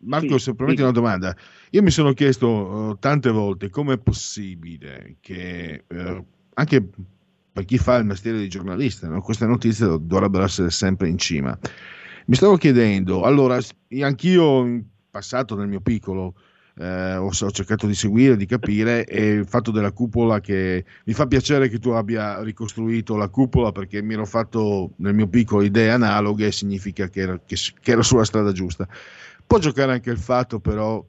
Marco, 0.00 0.38
sì, 0.38 0.44
se 0.44 0.54
permetti 0.54 0.78
sì. 0.78 0.82
una 0.84 0.92
domanda. 0.92 1.36
Io 1.70 1.82
mi 1.82 1.90
sono 1.90 2.12
chiesto 2.12 2.48
uh, 2.48 2.98
tante 2.98 3.30
volte 3.30 3.68
come 3.68 3.94
è 3.94 3.98
possibile 3.98 5.16
che 5.20 5.84
uh, 5.88 6.24
anche 6.54 6.88
per 7.52 7.64
chi 7.64 7.78
fa 7.78 7.96
il 7.96 8.06
mestiere 8.06 8.38
di 8.38 8.48
giornalista, 8.48 9.08
no? 9.08 9.20
queste 9.20 9.46
notizie 9.46 9.86
dovrebbero 10.00 10.44
essere 10.44 10.70
sempre 10.70 11.08
in 11.08 11.18
cima. 11.18 11.56
Mi 12.26 12.34
stavo 12.34 12.56
chiedendo, 12.56 13.22
allora, 13.22 13.58
anch'io 14.00 14.64
in 14.64 14.84
passato 15.10 15.54
nel 15.56 15.68
mio 15.68 15.80
piccolo 15.80 16.34
eh, 16.78 17.16
ho, 17.16 17.26
ho, 17.26 17.50
cercato 17.50 17.86
di 17.86 17.94
seguire, 17.94 18.36
di 18.36 18.46
capire 18.46 19.04
e 19.04 19.28
il 19.28 19.46
fatto 19.46 19.70
della 19.70 19.92
cupola 19.92 20.40
che 20.40 20.84
mi 21.04 21.12
fa 21.12 21.26
piacere 21.26 21.68
che 21.68 21.78
tu 21.78 21.90
abbia 21.90 22.42
ricostruito 22.42 23.16
la 23.16 23.28
cupola 23.28 23.72
perché 23.72 24.00
mi 24.00 24.14
ero 24.14 24.24
fatto 24.24 24.92
nel 24.96 25.14
mio 25.14 25.28
piccolo 25.28 25.62
idee 25.62 25.90
analoghe 25.90 26.50
significa 26.50 27.08
che 27.08 27.20
era, 27.20 27.40
che, 27.44 27.56
che 27.80 27.90
era 27.90 28.02
sulla 28.02 28.24
strada 28.24 28.52
giusta. 28.52 28.88
Può 29.46 29.58
giocare 29.58 29.92
anche 29.92 30.10
il 30.10 30.18
fatto 30.18 30.60
però, 30.60 31.04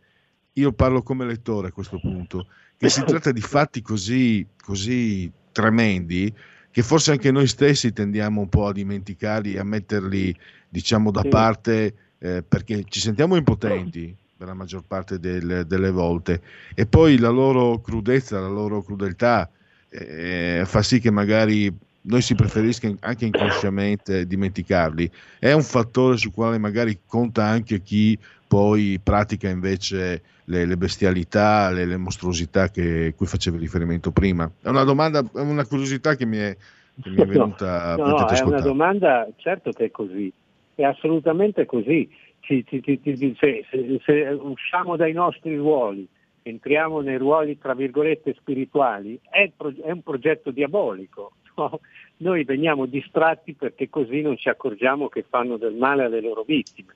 io 0.54 0.74
parlo 0.74 1.02
come 1.02 1.26
lettore 1.26 1.70
a 1.70 1.72
questo 1.72 2.00
punto, 2.00 2.48
che 2.78 2.89
si 2.89 3.04
tratta 3.06 3.32
di 3.32 3.39
fatti 3.39 3.82
così, 3.82 4.46
così 4.62 5.32
tremendi 5.54 6.34
che 6.70 6.82
forse 6.82 7.12
anche 7.12 7.32
noi 7.32 7.47
stessi 7.47 7.93
tendiamo 7.93 8.41
un 8.41 8.49
po' 8.49 8.68
a 8.68 8.74
dimenticarli, 8.74 9.58
a 9.58 9.64
metterli 9.64 10.36
diciamo 10.68 11.12
da 11.12 11.22
parte 11.22 11.93
eh, 12.18 12.43
perché 12.43 12.84
ci 12.89 12.99
sentiamo 12.99 13.36
impotenti 13.38 14.14
per 14.36 14.47
la 14.47 14.56
maggior 14.56 14.84
parte 14.86 15.20
del, 15.20 15.66
delle 15.68 15.91
volte 15.91 16.41
e 16.74 16.86
poi 16.86 17.18
la 17.18 17.30
loro 17.30 17.80
crudezza, 17.80 18.39
la 18.39 18.49
loro 18.49 18.82
crudeltà 18.82 19.49
eh, 19.88 20.64
fa 20.66 20.82
sì 20.82 20.99
che 20.99 21.12
magari 21.12 21.72
noi 22.06 22.22
si 22.22 22.36
preferisca 22.36 22.91
anche 23.01 23.26
inconsciamente 23.26 24.26
dimenticarli. 24.26 25.10
È 25.39 25.51
un 25.54 25.64
fattore 25.64 26.18
sul 26.18 26.34
quale 26.34 26.58
magari 26.58 26.99
conta 27.06 27.45
anche 27.45 27.82
chi 27.82 28.18
poi 28.47 28.99
pratica 29.01 29.47
invece 29.47 30.22
le, 30.46 30.66
le 30.66 30.78
bestialità, 30.78 31.70
le, 31.70 31.86
le 31.86 31.98
mostruosità 31.98 32.70
che, 32.70 33.14
cui 33.16 33.26
facevi 33.26 33.58
riferimento 33.58 34.12
prima. 34.12 34.50
È 34.62 34.70
una 34.70 34.84
domanda, 34.84 35.20
è 35.20 35.39
una 35.39 35.66
curiosità 35.66 36.16
che 36.16 36.26
mi 36.26 36.38
è, 36.38 36.56
che 37.02 37.10
mi 37.10 37.22
è 37.22 37.26
venuta 37.28 37.96
no, 37.96 38.06
no, 38.06 38.18
no 38.18 38.28
è 38.28 38.41
una 38.41 38.62
domanda, 38.62 39.28
certo 39.38 39.72
che 39.72 39.86
è 39.86 39.91
così, 39.91 40.32
è 40.76 40.84
assolutamente 40.84 41.66
così. 41.66 42.10
Ci, 42.39 42.66
ci, 42.68 42.82
ci, 42.84 43.36
se, 43.39 43.66
se, 43.70 44.02
se 44.04 44.38
usciamo 44.41 44.98
dai 44.98 45.14
nostri 45.14 45.56
ruoli, 45.56 46.06
entriamo 46.41 47.00
nei 47.00 47.18
ruoli 47.18 47.58
tra 47.58 47.74
virgolette 47.74 48.36
spirituali, 48.38 49.18
è, 49.30 49.50
è 49.82 49.91
un 49.91 50.02
progetto 50.02 50.52
diabolico. 50.52 51.34
No? 51.56 51.82
Noi 52.18 52.46
veniamo 52.46 52.88
distratti 52.88 53.54
perché 53.54 53.88
così 53.88 54.22
non 54.22 54.38
ci 54.38 54.50
accorgiamo 54.50 55.08
che 55.08 55.24
fanno 55.30 55.58
del 55.58 55.76
male 55.76 56.06
alle 56.06 56.20
loro 56.20 56.41
vittime. 56.41 56.96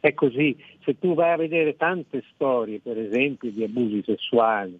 È 0.00 0.14
così, 0.14 0.56
se 0.84 0.98
tu 0.98 1.14
vai 1.14 1.32
a 1.32 1.36
vedere 1.36 1.76
tante 1.76 2.22
storie, 2.32 2.78
per 2.78 2.98
esempio, 2.98 3.50
di 3.50 3.64
abusi 3.64 4.02
sessuali, 4.04 4.78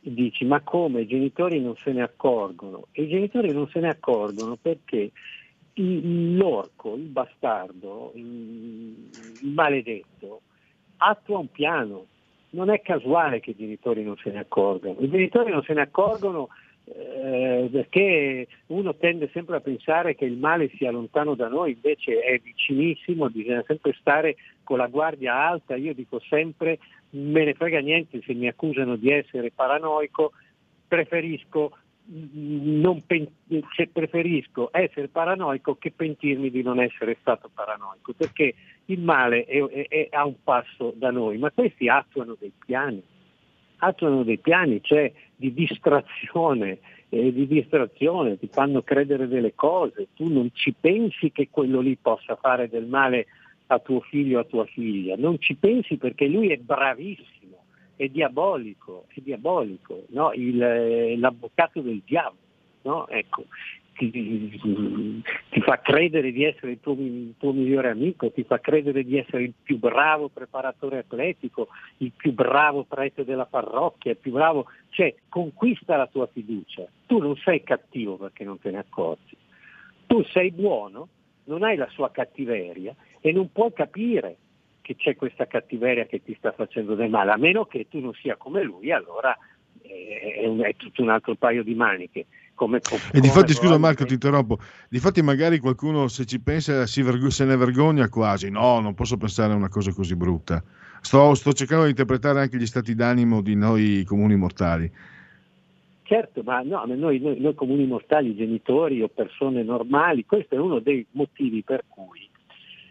dici 0.00 0.44
ma 0.44 0.60
come 0.60 1.02
i 1.02 1.06
genitori 1.06 1.60
non 1.60 1.76
se 1.76 1.92
ne 1.92 2.02
accorgono? 2.02 2.86
E 2.92 3.02
i 3.02 3.08
genitori 3.08 3.52
non 3.52 3.68
se 3.68 3.80
ne 3.80 3.88
accorgono 3.88 4.56
perché 4.56 5.10
l'orco, 5.74 6.94
il 6.94 7.02
bastardo, 7.02 8.12
il 8.14 8.94
maledetto, 9.42 10.40
attua 10.98 11.38
un 11.38 11.50
piano. 11.50 12.06
Non 12.50 12.70
è 12.70 12.80
casuale 12.80 13.40
che 13.40 13.50
i 13.50 13.56
genitori 13.56 14.02
non 14.02 14.16
se 14.16 14.30
ne 14.30 14.38
accorgano. 14.38 14.96
I 15.00 15.10
genitori 15.10 15.50
non 15.50 15.62
se 15.64 15.74
ne 15.74 15.82
accorgono 15.82 16.48
eh, 16.88 17.68
perché 17.70 18.46
uno 18.66 18.94
tende 18.94 19.28
sempre 19.32 19.56
a 19.56 19.60
pensare 19.60 20.14
che 20.14 20.24
il 20.24 20.36
male 20.36 20.70
sia 20.76 20.92
lontano 20.92 21.34
da 21.34 21.48
noi, 21.48 21.72
invece 21.72 22.20
è 22.20 22.38
vicinissimo, 22.38 23.28
bisogna 23.28 23.64
sempre 23.66 23.92
stare 23.98 24.36
con 24.62 24.78
la 24.78 24.86
guardia 24.86 25.34
alta. 25.34 25.74
Io 25.74 25.94
dico 25.94 26.20
sempre, 26.20 26.78
me 27.10 27.44
ne 27.44 27.54
frega 27.54 27.80
niente 27.80 28.22
se 28.24 28.34
mi 28.34 28.46
accusano 28.46 28.96
di 28.96 29.10
essere 29.10 29.50
paranoico, 29.50 30.32
preferisco 30.86 31.72
pen- 33.04 33.32
cioè 33.74 33.88
preferisco 33.88 34.68
essere 34.70 35.08
paranoico 35.08 35.74
che 35.74 35.90
pentirmi 35.90 36.50
di 36.50 36.62
non 36.62 36.80
essere 36.80 37.16
stato 37.20 37.50
paranoico, 37.52 38.12
perché 38.12 38.54
il 38.86 39.00
male 39.00 39.44
è, 39.44 39.60
è, 39.60 39.88
è 39.88 40.08
a 40.12 40.24
un 40.24 40.36
passo 40.44 40.92
da 40.94 41.10
noi, 41.10 41.38
ma 41.38 41.50
questi 41.50 41.88
attuano 41.88 42.36
dei 42.38 42.52
piani, 42.64 43.02
attuano 43.78 44.22
dei 44.22 44.38
piani, 44.38 44.80
cioè 44.82 45.12
di 45.36 45.52
distrazione, 45.52 46.78
eh, 47.08 47.32
di 47.32 47.46
distrazione, 47.46 48.38
ti 48.38 48.48
fanno 48.50 48.82
credere 48.82 49.28
delle 49.28 49.54
cose, 49.54 50.08
tu 50.14 50.32
non 50.32 50.50
ci 50.52 50.74
pensi 50.78 51.30
che 51.30 51.48
quello 51.50 51.80
lì 51.80 51.96
possa 51.96 52.36
fare 52.36 52.68
del 52.68 52.86
male 52.86 53.26
a 53.68 53.78
tuo 53.78 54.00
figlio 54.00 54.38
o 54.38 54.40
a 54.42 54.44
tua 54.44 54.64
figlia, 54.64 55.14
non 55.16 55.38
ci 55.38 55.54
pensi 55.54 55.96
perché 55.96 56.26
lui 56.26 56.48
è 56.48 56.56
bravissimo 56.56 57.36
è 57.96 58.08
diabolico, 58.08 59.06
è 59.08 59.20
diabolico, 59.20 60.04
no? 60.10 60.32
Il, 60.34 60.62
eh, 60.62 61.16
l'avvocato 61.16 61.80
del 61.80 62.02
diavolo, 62.04 62.36
no? 62.82 63.08
ecco, 63.08 63.46
ti, 63.96 65.22
ti, 65.50 65.60
fa 65.60 65.80
credere 65.80 66.30
di 66.32 66.44
essere 66.44 66.72
il 66.72 66.80
tuo, 66.80 66.92
il 66.92 67.34
tuo, 67.38 67.52
migliore 67.52 67.90
amico, 67.90 68.30
ti 68.30 68.44
fa 68.44 68.60
credere 68.60 69.04
di 69.04 69.18
essere 69.18 69.44
il 69.44 69.54
più 69.60 69.78
bravo 69.78 70.28
preparatore 70.28 70.98
atletico, 70.98 71.68
il 71.98 72.12
più 72.14 72.32
bravo 72.32 72.84
prete 72.84 73.24
della 73.24 73.46
parrocchia, 73.46 74.12
il 74.12 74.18
più 74.18 74.32
bravo, 74.32 74.66
cioè 74.90 75.14
conquista 75.28 75.96
la 75.96 76.06
tua 76.06 76.26
fiducia. 76.26 76.86
Tu 77.06 77.18
non 77.18 77.36
sei 77.36 77.62
cattivo 77.62 78.16
perché 78.16 78.44
non 78.44 78.58
te 78.58 78.70
ne 78.70 78.78
accorgi. 78.78 79.36
Tu 80.06 80.22
sei 80.24 80.50
buono, 80.50 81.08
non 81.44 81.62
hai 81.62 81.76
la 81.76 81.88
sua 81.88 82.10
cattiveria 82.10 82.94
e 83.20 83.32
non 83.32 83.50
puoi 83.50 83.72
capire 83.72 84.36
che 84.82 84.94
c'è 84.94 85.16
questa 85.16 85.46
cattiveria 85.46 86.06
che 86.06 86.22
ti 86.22 86.34
sta 86.38 86.52
facendo 86.52 86.94
del 86.94 87.10
male, 87.10 87.32
a 87.32 87.36
meno 87.36 87.64
che 87.64 87.88
tu 87.88 87.98
non 87.98 88.12
sia 88.14 88.36
come 88.36 88.62
lui, 88.62 88.92
allora 88.92 89.36
è, 89.82 90.46
un, 90.46 90.60
è 90.60 90.74
tutto 90.76 91.02
un 91.02 91.08
altro 91.08 91.34
paio 91.34 91.62
di 91.62 91.74
maniche. 91.74 92.26
Come, 92.56 92.80
e 93.12 93.20
di 93.20 93.28
fatti, 93.28 93.52
scusa 93.52 93.76
Marco, 93.76 94.06
ti 94.06 94.14
interrompo, 94.14 94.58
di 94.88 94.98
fatti 94.98 95.20
magari 95.20 95.58
qualcuno 95.58 96.08
se 96.08 96.24
ci 96.24 96.40
pensa 96.40 96.86
si 96.86 97.02
verg- 97.02 97.26
se 97.26 97.44
ne 97.44 97.54
vergogna 97.54 98.08
quasi, 98.08 98.48
no, 98.48 98.80
non 98.80 98.94
posso 98.94 99.18
pensare 99.18 99.52
a 99.52 99.56
una 99.56 99.68
cosa 99.68 99.92
così 99.92 100.16
brutta. 100.16 100.64
Sto, 101.02 101.34
sto 101.34 101.52
cercando 101.52 101.84
di 101.84 101.90
interpretare 101.90 102.40
anche 102.40 102.56
gli 102.56 102.66
stati 102.66 102.94
d'animo 102.94 103.42
di 103.42 103.54
noi 103.54 104.04
comuni 104.06 104.36
mortali. 104.36 104.90
Certo, 106.02 106.42
ma 106.42 106.62
no, 106.62 106.84
noi, 106.86 107.18
noi, 107.18 107.38
noi 107.38 107.54
comuni 107.54 107.84
mortali, 107.84 108.34
genitori 108.34 109.02
o 109.02 109.08
persone 109.08 109.62
normali, 109.62 110.24
questo 110.24 110.54
è 110.54 110.58
uno 110.58 110.78
dei 110.78 111.04
motivi 111.10 111.62
per 111.62 111.84
cui 111.86 112.26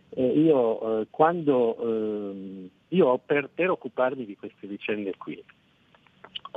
eh, 0.09 0.27
io 0.27 1.01
eh, 1.01 1.07
quando 1.09 1.77
eh, 1.81 2.69
io 2.89 3.17
per, 3.25 3.49
per 3.53 3.71
occuparmi 3.71 4.25
di 4.25 4.35
queste 4.35 4.67
vicende 4.67 5.13
qui 5.17 5.43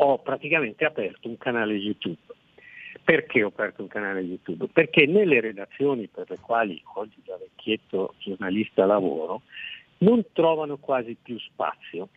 ho 0.00 0.18
praticamente 0.18 0.84
aperto 0.84 1.28
un 1.28 1.38
canale 1.38 1.74
YouTube. 1.74 2.18
Perché 3.08 3.42
ho 3.42 3.46
aperto 3.46 3.80
un 3.80 3.88
canale 3.88 4.20
YouTube? 4.20 4.66
Perché 4.70 5.06
nelle 5.06 5.40
redazioni 5.40 6.08
per 6.08 6.26
le 6.28 6.36
quali 6.42 6.78
oggi 6.96 7.22
da 7.24 7.38
vecchietto 7.38 8.12
giornalista 8.18 8.84
lavoro 8.84 9.40
non 10.00 10.22
trovano 10.34 10.76
quasi 10.76 11.16
più 11.20 11.38
spazio. 11.38 12.10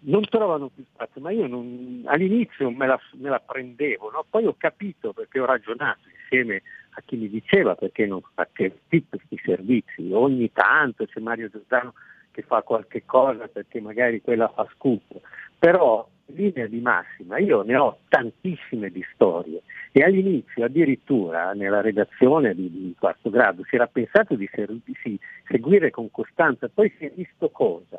Non 0.00 0.24
trovano 0.24 0.66
più 0.74 0.84
spazio, 0.92 1.20
ma 1.20 1.30
io 1.30 1.46
non, 1.46 2.02
all'inizio 2.06 2.68
me 2.72 2.88
la, 2.88 2.98
me 3.12 3.28
la 3.28 3.38
prendevo, 3.38 4.10
no? 4.10 4.24
poi 4.28 4.46
ho 4.46 4.56
capito 4.58 5.12
perché 5.12 5.38
ho 5.38 5.44
ragionato 5.44 6.08
insieme 6.20 6.62
a 6.96 7.02
chi 7.04 7.14
mi 7.14 7.28
diceva 7.28 7.76
perché 7.76 8.04
non 8.04 8.20
fate 8.34 8.80
questi 8.88 9.40
servizi, 9.44 10.10
ogni 10.10 10.50
tanto 10.52 11.06
c'è 11.06 11.20
Mario 11.20 11.50
Giordano 11.50 11.94
che 12.32 12.42
fa 12.42 12.62
qualche 12.62 13.04
cosa 13.04 13.46
perché 13.46 13.80
magari 13.80 14.20
quella 14.20 14.48
fa 14.48 14.66
scoop, 14.74 15.20
però 15.56 16.04
linea 16.26 16.66
di 16.66 16.80
massima 16.80 17.38
io 17.38 17.62
ne 17.62 17.76
ho 17.76 17.98
tantissime 18.08 18.90
di 18.90 19.04
storie 19.14 19.62
e 19.92 20.02
all'inizio 20.02 20.64
addirittura 20.64 21.52
nella 21.52 21.80
redazione 21.80 22.54
di, 22.54 22.70
di 22.70 22.94
quarto 22.98 23.30
grado 23.30 23.64
si 23.64 23.76
era 23.76 23.86
pensato 23.86 24.34
di, 24.34 24.46
ser- 24.52 24.76
di 24.84 25.18
seguire 25.48 25.90
con 25.90 26.10
costanza, 26.10 26.68
poi 26.68 26.92
si 26.98 27.06
è 27.06 27.12
visto 27.14 27.48
cosa? 27.48 27.98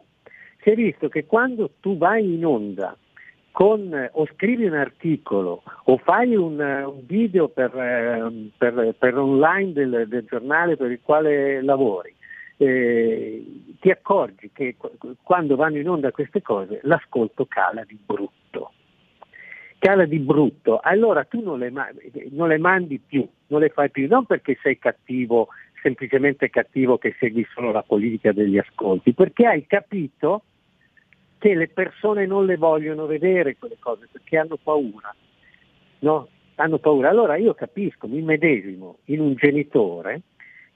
Si 0.62 0.70
è 0.70 0.76
visto 0.76 1.10
che 1.10 1.26
quando 1.26 1.72
tu 1.80 1.98
vai 1.98 2.36
in 2.36 2.46
onda 2.46 2.96
con, 3.52 4.10
o 4.12 4.28
scrivi 4.36 4.66
un 4.66 4.76
articolo 4.76 5.64
o 5.86 5.98
fai 5.98 6.36
un, 6.36 6.60
un 6.60 7.02
video 7.08 7.48
per, 7.48 7.76
eh, 7.76 8.52
per, 8.56 8.94
per 8.96 9.18
online 9.18 9.74
del, 9.74 10.06
del, 10.08 10.26
giornale 10.26 10.78
per 10.78 10.92
il 10.92 11.00
quale 11.02 11.64
lavori, 11.64 12.14
eh, 12.58 13.46
ti 13.80 13.90
accorgi 13.90 14.50
che 14.52 14.76
quando 15.22 15.56
vanno 15.56 15.78
in 15.78 15.90
onda 15.90 16.12
queste 16.12 16.42
cose 16.42 16.80
l'ascolto 16.84 17.46
cala 17.46 17.84
di 17.84 17.98
brutto. 18.04 18.72
Cala 19.80 20.06
di 20.06 20.18
brutto, 20.18 20.80
allora 20.80 21.24
tu 21.26 21.42
non 21.44 21.60
le, 21.60 21.72
non 22.32 22.48
le 22.48 22.58
mandi 22.58 23.00
più, 23.00 23.28
non 23.48 23.60
le 23.60 23.70
fai 23.70 23.92
più, 23.92 24.08
non 24.08 24.26
perché 24.26 24.58
sei 24.60 24.80
cattivo, 24.80 25.50
semplicemente 25.84 26.50
cattivo 26.50 26.98
che 26.98 27.16
segui 27.20 27.46
solo 27.54 27.72
la 27.72 27.84
politica 27.84 28.32
degli 28.32 28.58
ascolti, 28.58 29.14
perché 29.14 29.46
hai 29.46 29.68
capito 29.68 30.42
che 31.38 31.54
le 31.54 31.68
persone 31.68 32.26
non 32.26 32.48
le 32.48 32.58
vogliono 32.58 33.06
vedere 33.06 33.56
quelle 33.58 33.78
cose 33.80 34.08
perché 34.12 34.38
hanno 34.38 34.58
paura. 34.58 35.16
No? 36.00 36.28
Hanno 36.56 36.80
paura. 36.80 37.10
Allora 37.10 37.36
io 37.36 37.54
capisco, 37.54 38.08
mi 38.08 38.24
medesimo 38.24 38.98
in 39.06 39.20
un 39.20 39.36
genitore 39.36 40.22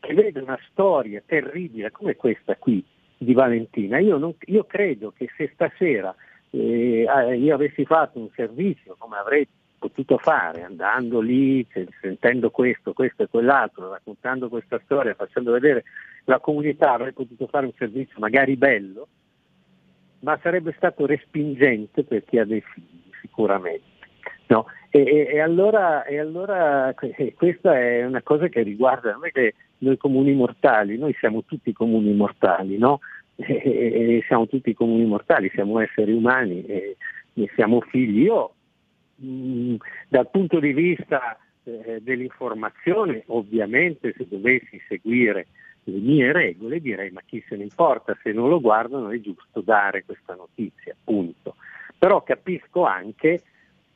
che 0.01 0.13
vede 0.13 0.41
una 0.41 0.59
storia 0.69 1.21
terribile 1.25 1.91
come 1.91 2.17
questa 2.17 2.55
qui 2.57 2.83
di 3.17 3.33
Valentina. 3.33 3.99
Io, 3.99 4.17
non, 4.17 4.33
io 4.47 4.65
credo 4.65 5.13
che 5.15 5.29
se 5.37 5.51
stasera 5.53 6.13
eh, 6.49 7.05
io 7.37 7.55
avessi 7.55 7.85
fatto 7.85 8.19
un 8.19 8.29
servizio 8.35 8.95
come 8.97 9.17
avrei 9.17 9.47
potuto 9.77 10.17
fare, 10.17 10.63
andando 10.63 11.21
lì, 11.21 11.65
sentendo 12.01 12.51
questo, 12.51 12.93
questo 12.93 13.23
e 13.23 13.27
quell'altro, 13.27 13.89
raccontando 13.89 14.49
questa 14.49 14.79
storia, 14.83 15.15
facendo 15.15 15.51
vedere 15.53 15.85
la 16.25 16.39
comunità, 16.39 16.93
avrei 16.93 17.13
potuto 17.13 17.47
fare 17.47 17.65
un 17.65 17.73
servizio 17.77 18.19
magari 18.19 18.55
bello, 18.57 19.07
ma 20.19 20.37
sarebbe 20.41 20.73
stato 20.77 21.07
respingente 21.07 22.03
per 22.03 22.23
chi 22.25 22.37
ha 22.37 22.45
dei 22.45 22.61
figli, 22.61 23.09
sicuramente. 23.21 23.89
No? 24.47 24.65
E, 24.93 24.99
e, 24.99 25.27
e, 25.35 25.39
allora, 25.39 26.03
e, 26.03 26.19
allora, 26.19 26.93
questa 27.35 27.79
è 27.79 28.05
una 28.05 28.21
cosa 28.21 28.49
che 28.49 28.61
riguarda 28.61 29.13
noi, 29.13 29.31
che 29.31 29.55
noi 29.79 29.95
comuni 29.95 30.33
mortali, 30.33 30.97
noi 30.97 31.15
siamo 31.17 31.45
tutti 31.45 31.71
comuni 31.71 32.13
mortali, 32.13 32.77
no? 32.77 32.99
siamo 34.27 34.47
tutti 34.47 34.73
comuni 34.73 35.05
mortali, 35.05 35.49
siamo 35.53 35.79
esseri 35.79 36.11
umani 36.11 36.65
e, 36.65 36.97
siamo 37.55 37.79
figli. 37.79 38.23
Io 38.23 38.53
mh, 39.15 39.75
dal 40.09 40.29
punto 40.29 40.59
di 40.59 40.73
vista 40.73 41.37
eh, 41.63 41.99
dell'informazione, 42.01 43.23
ovviamente 43.27 44.13
se 44.17 44.27
dovessi 44.27 44.81
seguire 44.89 45.47
le 45.85 45.97
mie 45.97 46.31
regole 46.31 46.79
direi 46.79 47.09
ma 47.11 47.21
chi 47.25 47.41
se 47.47 47.55
ne 47.55 47.63
importa, 47.63 48.15
se 48.21 48.33
non 48.33 48.49
lo 48.49 48.59
guardano 48.59 49.09
è 49.09 49.19
giusto 49.21 49.61
dare 49.61 50.03
questa 50.03 50.35
notizia, 50.35 50.93
punto. 51.01 51.55
Però 51.97 52.21
capisco 52.23 52.83
anche 52.83 53.41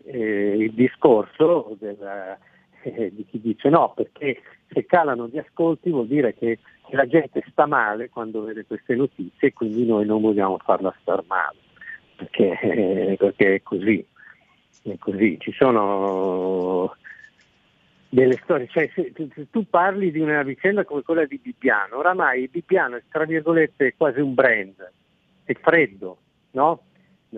eh, 0.06 0.56
il 0.58 0.74
discorso 0.74 1.76
della, 1.80 2.38
eh, 2.84 3.12
di 3.14 3.26
chi 3.26 3.41
dice 3.41 3.70
no, 3.70 3.93
perché 3.95 4.41
se 4.68 4.86
calano 4.86 5.28
gli 5.28 5.38
ascolti 5.38 5.89
vuol 5.89 6.08
dire 6.08 6.34
che, 6.34 6.60
la 6.89 7.08
gente 7.08 7.43
sta 7.49 7.66
male 7.66 8.10
quando 8.10 8.43
vede 8.43 8.64
queste 8.66 8.93
notizie 8.93 9.47
e 9.47 9.53
quindi 9.53 9.88
noi 9.88 10.06
non 10.06 10.22
vogliamo 10.22 10.60
farla 10.60 10.93
star 11.01 11.24
male, 11.26 11.58
perché, 12.16 12.60
eh, 12.60 13.16
perché 13.18 13.56
è 13.56 13.64
così. 13.64 14.06
È 14.84 14.95
così. 14.99 15.39
Ci 15.39 15.51
sono 15.53 16.95
delle 18.08 18.39
storie, 18.43 18.68
cioè 18.68 18.89
se, 18.93 19.12
tu 19.49 19.68
parli 19.68 20.12
di 20.12 20.20
una 20.20 20.43
vicenda 20.43 20.86
come 20.86 21.01
quella 21.01 21.26
di 21.26 21.39
Bibbiano, 21.41 21.97
oramai 21.97 22.47
Bibbiano 22.47 22.97
è 22.97 23.03
tra 23.10 23.26
virgolette 23.26 23.95
quasi 23.97 24.20
un 24.20 24.34
brand, 24.34 24.91
è 25.43 25.53
freddo, 25.53 26.18
no? 26.51 26.84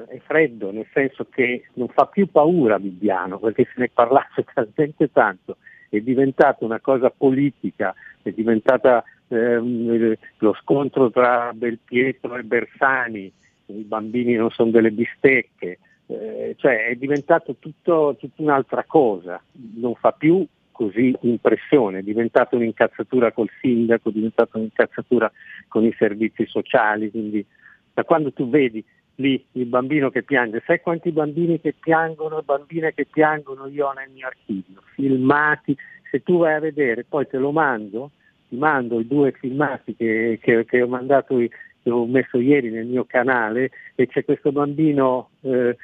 È 0.06 0.20
freddo 0.20 0.72
nel 0.72 0.88
senso 0.94 1.28
che 1.30 1.68
non 1.74 1.88
fa 1.88 2.06
più 2.06 2.30
paura 2.30 2.80
Bibbiano 2.80 3.40
perché 3.40 3.66
se 3.66 3.74
ne 3.78 3.90
parlasse 3.94 4.46
talmente 4.54 5.12
tanto, 5.12 5.58
è 5.90 6.00
diventata 6.00 6.66
una 6.66 6.80
cosa 6.80 7.10
politica, 7.10 7.96
è 8.22 8.32
diventata 8.32 9.04
ehm, 9.28 10.16
lo 10.40 10.54
scontro 10.62 11.10
tra 11.10 11.52
Belpietro 11.54 12.36
e 12.36 12.44
Bersani, 12.44 13.32
i 13.68 13.84
bambini 13.84 14.36
non 14.36 14.50
sono 14.52 14.72
delle 14.72 14.92
bistecche, 14.92 15.80
eh, 16.08 16.56
cioè 16.58 16.88
è 16.88 16.96
diventato 16.96 17.56
tutto, 17.60 18.16
tutta 18.20 18.42
un'altra 18.42 18.84
cosa, 18.86 19.42
non 19.76 19.96
fa 19.96 20.12
più 20.12 20.46
così 20.72 21.16
impressione, 21.22 22.00
è 22.00 22.04
diventata 22.04 22.56
un'incazzatura 22.56 23.32
col 23.32 23.50
sindaco, 23.60 24.10
è 24.10 24.12
diventata 24.12 24.58
un'incazzatura 24.58 25.32
con 25.68 25.84
i 25.84 25.94
servizi 25.98 26.46
sociali, 26.46 27.10
quindi 27.10 27.46
da 27.94 28.04
quando 28.04 28.32
tu 28.32 28.48
vedi 28.48 28.84
lì 29.18 29.44
il 29.54 29.66
bambino 29.66 30.10
che 30.10 30.24
piange, 30.24 30.64
sai 30.66 30.82
quanti 30.82 31.12
bambini 31.12 31.60
che 31.60 31.74
piangono 31.78 32.42
bambine 32.44 32.94
che 32.94 33.06
piangono 33.06 33.68
io 33.68 33.88
ho 33.88 33.94
nel 33.94 34.10
mio 34.10 34.28
archivio, 34.28 34.82
filmati, 34.94 35.76
se 36.10 36.24
tu 36.24 36.40
vai 36.40 36.54
a 36.54 36.60
vedere 36.60 37.04
poi 37.04 37.28
te 37.28 37.38
lo 37.38 37.52
mando, 37.52 38.12
ti 38.48 38.56
mando 38.56 39.00
i 39.00 39.08
due 39.08 39.32
filmati 39.32 39.96
che, 39.96 40.40
che, 40.42 40.66
che 40.66 40.82
ho 40.82 40.88
mandato 40.88 41.38
che 41.38 41.50
ho 41.90 42.06
messo 42.06 42.40
ieri 42.40 42.70
nel 42.70 42.86
mio 42.86 43.06
canale 43.06 43.72
e 43.96 44.08
c'è 44.08 44.24
questo 44.24 44.52
bambino 44.52 45.30
eh, 45.42 45.76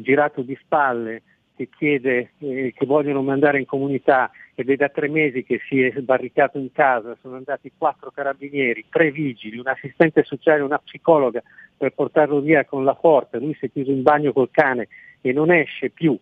girato 0.00 0.42
di 0.42 0.56
spalle 0.60 1.22
che 1.58 1.68
chiede, 1.76 2.30
eh, 2.38 2.72
che 2.72 2.86
vogliono 2.86 3.20
mandare 3.20 3.58
in 3.58 3.66
comunità 3.66 4.30
ed 4.54 4.70
è 4.70 4.76
da 4.76 4.88
tre 4.90 5.08
mesi 5.08 5.42
che 5.42 5.60
si 5.68 5.82
è 5.82 5.92
sbarricato 5.98 6.56
in 6.56 6.70
casa, 6.70 7.16
sono 7.20 7.34
andati 7.34 7.72
quattro 7.76 8.12
carabinieri, 8.12 8.84
tre 8.88 9.10
vigili, 9.10 9.58
un 9.58 9.66
assistente 9.66 10.22
sociale, 10.22 10.62
una 10.62 10.78
psicologa 10.78 11.42
per 11.76 11.90
portarlo 11.90 12.38
via 12.38 12.64
con 12.64 12.84
la 12.84 12.94
forza, 12.94 13.38
lui 13.38 13.56
si 13.58 13.66
è 13.66 13.72
chiuso 13.72 13.90
in 13.90 14.02
bagno 14.02 14.32
col 14.32 14.50
cane 14.52 14.86
e 15.20 15.32
non 15.32 15.50
esce 15.50 15.90
più 15.90 16.16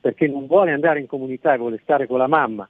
perché 0.00 0.26
non 0.26 0.48
vuole 0.48 0.72
andare 0.72 0.98
in 0.98 1.06
comunità 1.06 1.54
e 1.54 1.58
vuole 1.58 1.78
stare 1.80 2.08
con 2.08 2.18
la 2.18 2.26
mamma, 2.26 2.68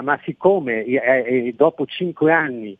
ma 0.00 0.20
siccome 0.22 0.84
eh, 0.84 0.96
eh, 0.96 1.54
dopo 1.56 1.86
cinque 1.86 2.30
anni 2.30 2.78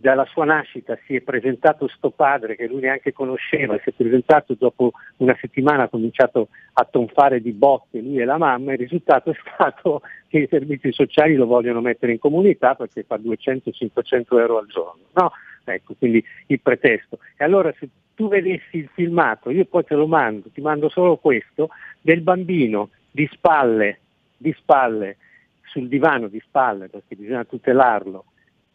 dalla 0.00 0.24
sua 0.26 0.44
nascita 0.44 0.98
si 1.06 1.14
è 1.14 1.20
presentato 1.20 1.88
sto 1.88 2.10
padre 2.10 2.56
che 2.56 2.66
lui 2.66 2.80
neanche 2.80 3.12
conosceva, 3.12 3.78
si 3.82 3.90
è 3.90 3.92
presentato 3.92 4.54
dopo 4.58 4.92
una 5.18 5.36
settimana 5.40 5.84
ha 5.84 5.88
cominciato 5.88 6.48
a 6.74 6.84
tonfare 6.84 7.40
di 7.40 7.52
botte 7.52 8.00
lui 8.00 8.18
e 8.18 8.24
la 8.24 8.38
mamma, 8.38 8.72
il 8.72 8.78
risultato 8.78 9.30
è 9.30 9.34
stato 9.54 10.02
che 10.28 10.38
i 10.38 10.48
servizi 10.48 10.92
sociali 10.92 11.34
lo 11.34 11.46
vogliono 11.46 11.80
mettere 11.80 12.12
in 12.12 12.18
comunità 12.18 12.74
perché 12.74 13.04
fa 13.04 13.16
200-500 13.16 14.38
euro 14.38 14.58
al 14.58 14.66
giorno. 14.66 15.02
No? 15.12 15.32
Ecco, 15.64 15.94
quindi 15.98 16.22
il 16.46 16.60
pretesto. 16.60 17.18
E 17.36 17.44
allora 17.44 17.72
se 17.78 17.88
tu 18.14 18.28
vedessi 18.28 18.78
il 18.78 18.90
filmato, 18.92 19.50
io 19.50 19.64
poi 19.64 19.84
te 19.84 19.94
lo 19.94 20.06
mando, 20.06 20.48
ti 20.52 20.60
mando 20.60 20.88
solo 20.88 21.16
questo, 21.16 21.68
del 22.00 22.20
bambino 22.20 22.90
di 23.10 23.28
spalle, 23.32 24.00
di 24.36 24.52
spalle, 24.58 25.16
sul 25.62 25.88
divano 25.88 26.28
di 26.28 26.40
spalle, 26.40 26.88
perché 26.88 27.16
bisogna 27.16 27.44
tutelarlo, 27.44 28.24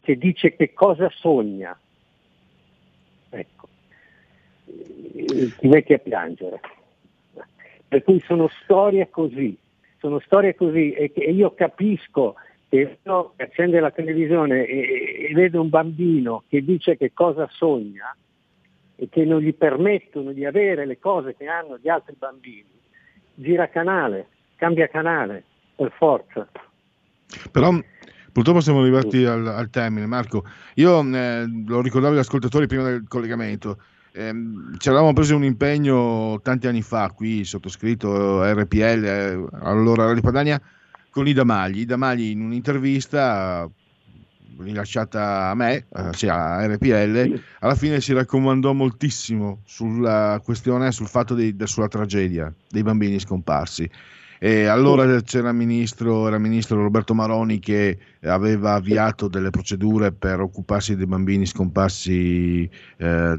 che 0.10 0.18
dice 0.18 0.56
che 0.56 0.74
cosa 0.74 1.08
sogna. 1.14 1.80
Ecco, 3.30 3.68
ti 5.06 5.68
metti 5.68 5.94
a 5.94 6.00
piangere. 6.00 6.60
Per 7.88 8.02
cui 8.02 8.20
sono 8.22 8.50
storie 8.64 9.12
così, 9.12 9.56
sono 10.00 10.20
storie 10.22 10.56
così 10.56 10.94
e, 10.94 11.12
che 11.12 11.26
io 11.26 11.54
capisco 11.54 12.34
che 12.70 12.98
uno 13.04 13.34
accende 13.36 13.80
la 13.80 13.92
televisione 13.92 14.66
e, 14.66 15.28
e 15.30 15.34
vede 15.36 15.60
un 15.60 15.70
bambino 15.70 16.42
che 16.48 16.64
dice 16.64 16.98
che 16.98 17.14
cosa 17.14 17.48
sogna 17.52 18.16
e 18.96 19.10
che 19.10 19.26
non 19.26 19.42
gli 19.42 19.54
permettono 19.54 20.32
di 20.32 20.44
avere 20.44 20.88
le 20.88 20.98
cose 20.98 21.36
che 21.36 21.46
hanno 21.46 21.78
gli 21.78 21.88
altri 21.88 22.16
bambini, 22.18 22.66
gira 23.36 23.70
canale, 23.70 24.26
cambia 24.56 24.88
canale, 24.88 25.44
per 25.76 25.92
forza. 25.92 26.50
Però 27.52 27.80
Purtroppo 28.32 28.62
siamo 28.62 28.82
arrivati 28.82 29.26
al, 29.26 29.46
al 29.48 29.70
termine, 29.70 30.06
Marco. 30.06 30.46
Io 30.76 31.02
eh, 31.14 31.46
lo 31.66 31.82
ricordavo 31.82 32.14
agli 32.14 32.20
ascoltatori 32.20 32.68
prima 32.68 32.84
del 32.84 33.06
collegamento. 33.08 33.80
Eh, 34.12 34.34
ci 34.78 34.90
eravamo 34.90 35.14
presi 35.14 35.34
un 35.34 35.44
impegno 35.44 36.40
tanti 36.42 36.68
anni 36.68 36.82
fa, 36.82 37.12
qui 37.16 37.46
sottoscritto 37.46 38.44
RPL, 38.44 39.04
eh, 39.04 39.46
allora 39.62 40.06
Radio 40.06 40.22
Padania, 40.22 40.62
con 41.10 41.28
Ida 41.28 41.44
Magli. 41.44 41.82
Ida 41.82 41.98
Magli 41.98 42.30
in 42.30 42.42
un'intervista 42.42 43.70
rilasciata 44.60 45.50
a 45.50 45.56
me, 45.56 45.86
eh, 45.90 46.12
cioè 46.12 46.30
a 46.30 46.66
RPL, 46.66 47.42
alla 47.60 47.76
fine 47.76 48.02
si 48.02 48.14
raccomandò 48.14 48.74
moltissimo 48.74 49.62
sulla 49.66 50.42
questione, 50.44 50.92
sul 50.92 51.08
fatto 51.08 51.34
di, 51.34 51.56
de- 51.56 51.68
sulla 51.68 51.88
tragedia 51.88 52.54
dei 52.68 52.84
bambini 52.84 53.20
scomparsi. 53.20 53.90
E 54.42 54.68
allora 54.68 55.22
c'era 55.22 55.52
ministro, 55.52 56.26
era 56.26 56.38
ministro 56.38 56.82
Roberto 56.82 57.14
Maroni 57.14 57.60
che 57.60 57.98
aveva 58.22 58.76
avviato 58.76 59.28
delle 59.28 59.50
procedure 59.50 60.14
per 60.14 60.40
occuparsi 60.40 60.96
dei 60.96 61.06
bambini 61.06 61.46
scomparsi, 61.46 62.70
eh, 62.98 63.38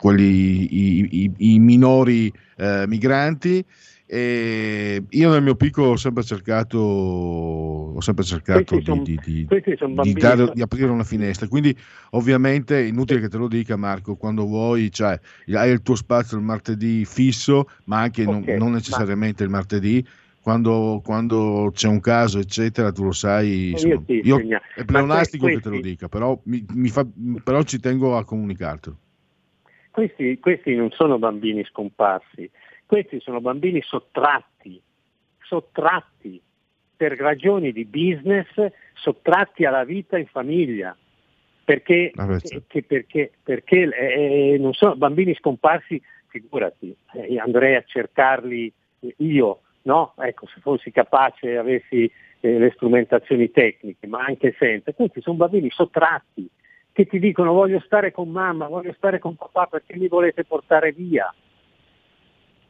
quelli, 0.00 0.74
i, 0.74 1.08
i, 1.24 1.32
i 1.54 1.58
minori 1.58 2.32
eh, 2.56 2.86
migranti. 2.86 3.62
E 4.06 5.02
io 5.08 5.30
nel 5.30 5.42
mio 5.42 5.54
piccolo 5.54 5.88
ho 5.92 5.96
sempre 5.96 6.22
cercato, 6.22 6.78
ho 6.78 8.00
sempre 8.00 8.24
cercato 8.24 8.76
di, 8.76 8.84
son- 8.84 9.02
di- 9.02 9.18
di- 9.24 9.44
questi 9.46 10.12
dare- 10.12 10.50
di 10.52 10.60
aprire 10.60 10.90
una 10.90 11.04
finestra. 11.04 11.48
Quindi, 11.48 11.74
ovviamente, 12.10 12.78
è 12.80 12.82
inutile 12.84 13.20
che 13.20 13.28
te 13.28 13.38
lo 13.38 13.48
dica, 13.48 13.76
Marco, 13.76 14.16
quando 14.16 14.44
vuoi, 14.44 14.90
cioè, 14.92 15.18
hai 15.54 15.70
il 15.70 15.82
tuo 15.82 15.94
spazio 15.94 16.36
il 16.36 16.42
martedì 16.42 17.04
fisso, 17.06 17.64
ma 17.84 18.00
anche 18.00 18.24
non- 18.24 18.42
Ok, 18.42 18.48
non, 18.48 18.68
ma- 18.70 18.74
necessariamente 18.74 19.42
il 19.42 19.48
martedì. 19.50 20.06
Quando, 20.40 21.00
quando 21.02 21.70
c'è 21.72 21.88
un 21.88 22.00
caso, 22.00 22.38
eccetera, 22.38 22.92
tu 22.92 23.04
lo 23.04 23.12
sai. 23.12 23.70
insomma, 23.70 24.02
io- 24.06 24.36
insegna. 24.36 24.58
è 24.74 24.80
Ma 24.80 24.84
pleonastico 24.84 25.46
que- 25.46 25.54
che 25.54 25.60
te 25.60 25.68
lo 25.70 25.74
questi- 25.76 25.90
dica, 25.90 26.08
però, 26.08 26.38
mi- 26.44 26.62
mi 26.74 26.88
fa- 26.90 27.06
però 27.42 27.62
ci 27.62 27.80
tengo 27.80 28.18
a 28.18 28.24
comunicartelo. 28.26 28.98
Questi, 29.90 30.38
questi 30.40 30.74
non 30.74 30.90
sono 30.90 31.18
bambini 31.18 31.64
scomparsi, 31.64 32.50
questi 32.86 33.20
sono 33.20 33.40
bambini 33.40 33.80
sottratti, 33.82 34.80
sottratti 35.40 36.40
per 36.96 37.16
ragioni 37.16 37.72
di 37.72 37.84
business, 37.84 38.48
sottratti 38.94 39.64
alla 39.64 39.84
vita 39.84 40.18
in 40.18 40.26
famiglia. 40.26 40.96
Perché, 41.64 42.12
certo. 42.14 42.64
che- 42.66 42.82
perché, 42.82 43.32
perché 43.42 43.88
eh, 43.88 44.58
non 44.58 44.74
sono 44.74 44.96
bambini 44.96 45.34
scomparsi, 45.34 46.00
figurati, 46.28 46.94
eh, 47.14 47.38
andrei 47.38 47.76
a 47.76 47.84
cercarli 47.86 48.72
eh, 49.00 49.14
io, 49.18 49.60
no? 49.82 50.14
Ecco, 50.18 50.46
se 50.46 50.60
fossi 50.60 50.90
capace 50.90 51.52
e 51.52 51.56
avessi 51.56 52.10
eh, 52.40 52.58
le 52.58 52.70
strumentazioni 52.74 53.50
tecniche, 53.50 54.06
ma 54.06 54.24
anche 54.24 54.54
senza. 54.58 54.92
Questi 54.92 55.22
sono 55.22 55.36
bambini 55.36 55.70
sottratti 55.70 56.48
che 56.92 57.06
ti 57.06 57.18
dicono 57.18 57.52
voglio 57.52 57.80
stare 57.80 58.12
con 58.12 58.28
mamma, 58.28 58.68
voglio 58.68 58.92
stare 58.92 59.18
con 59.18 59.34
papà 59.34 59.66
perché 59.66 59.96
mi 59.96 60.06
volete 60.06 60.44
portare 60.44 60.92
via. 60.92 61.32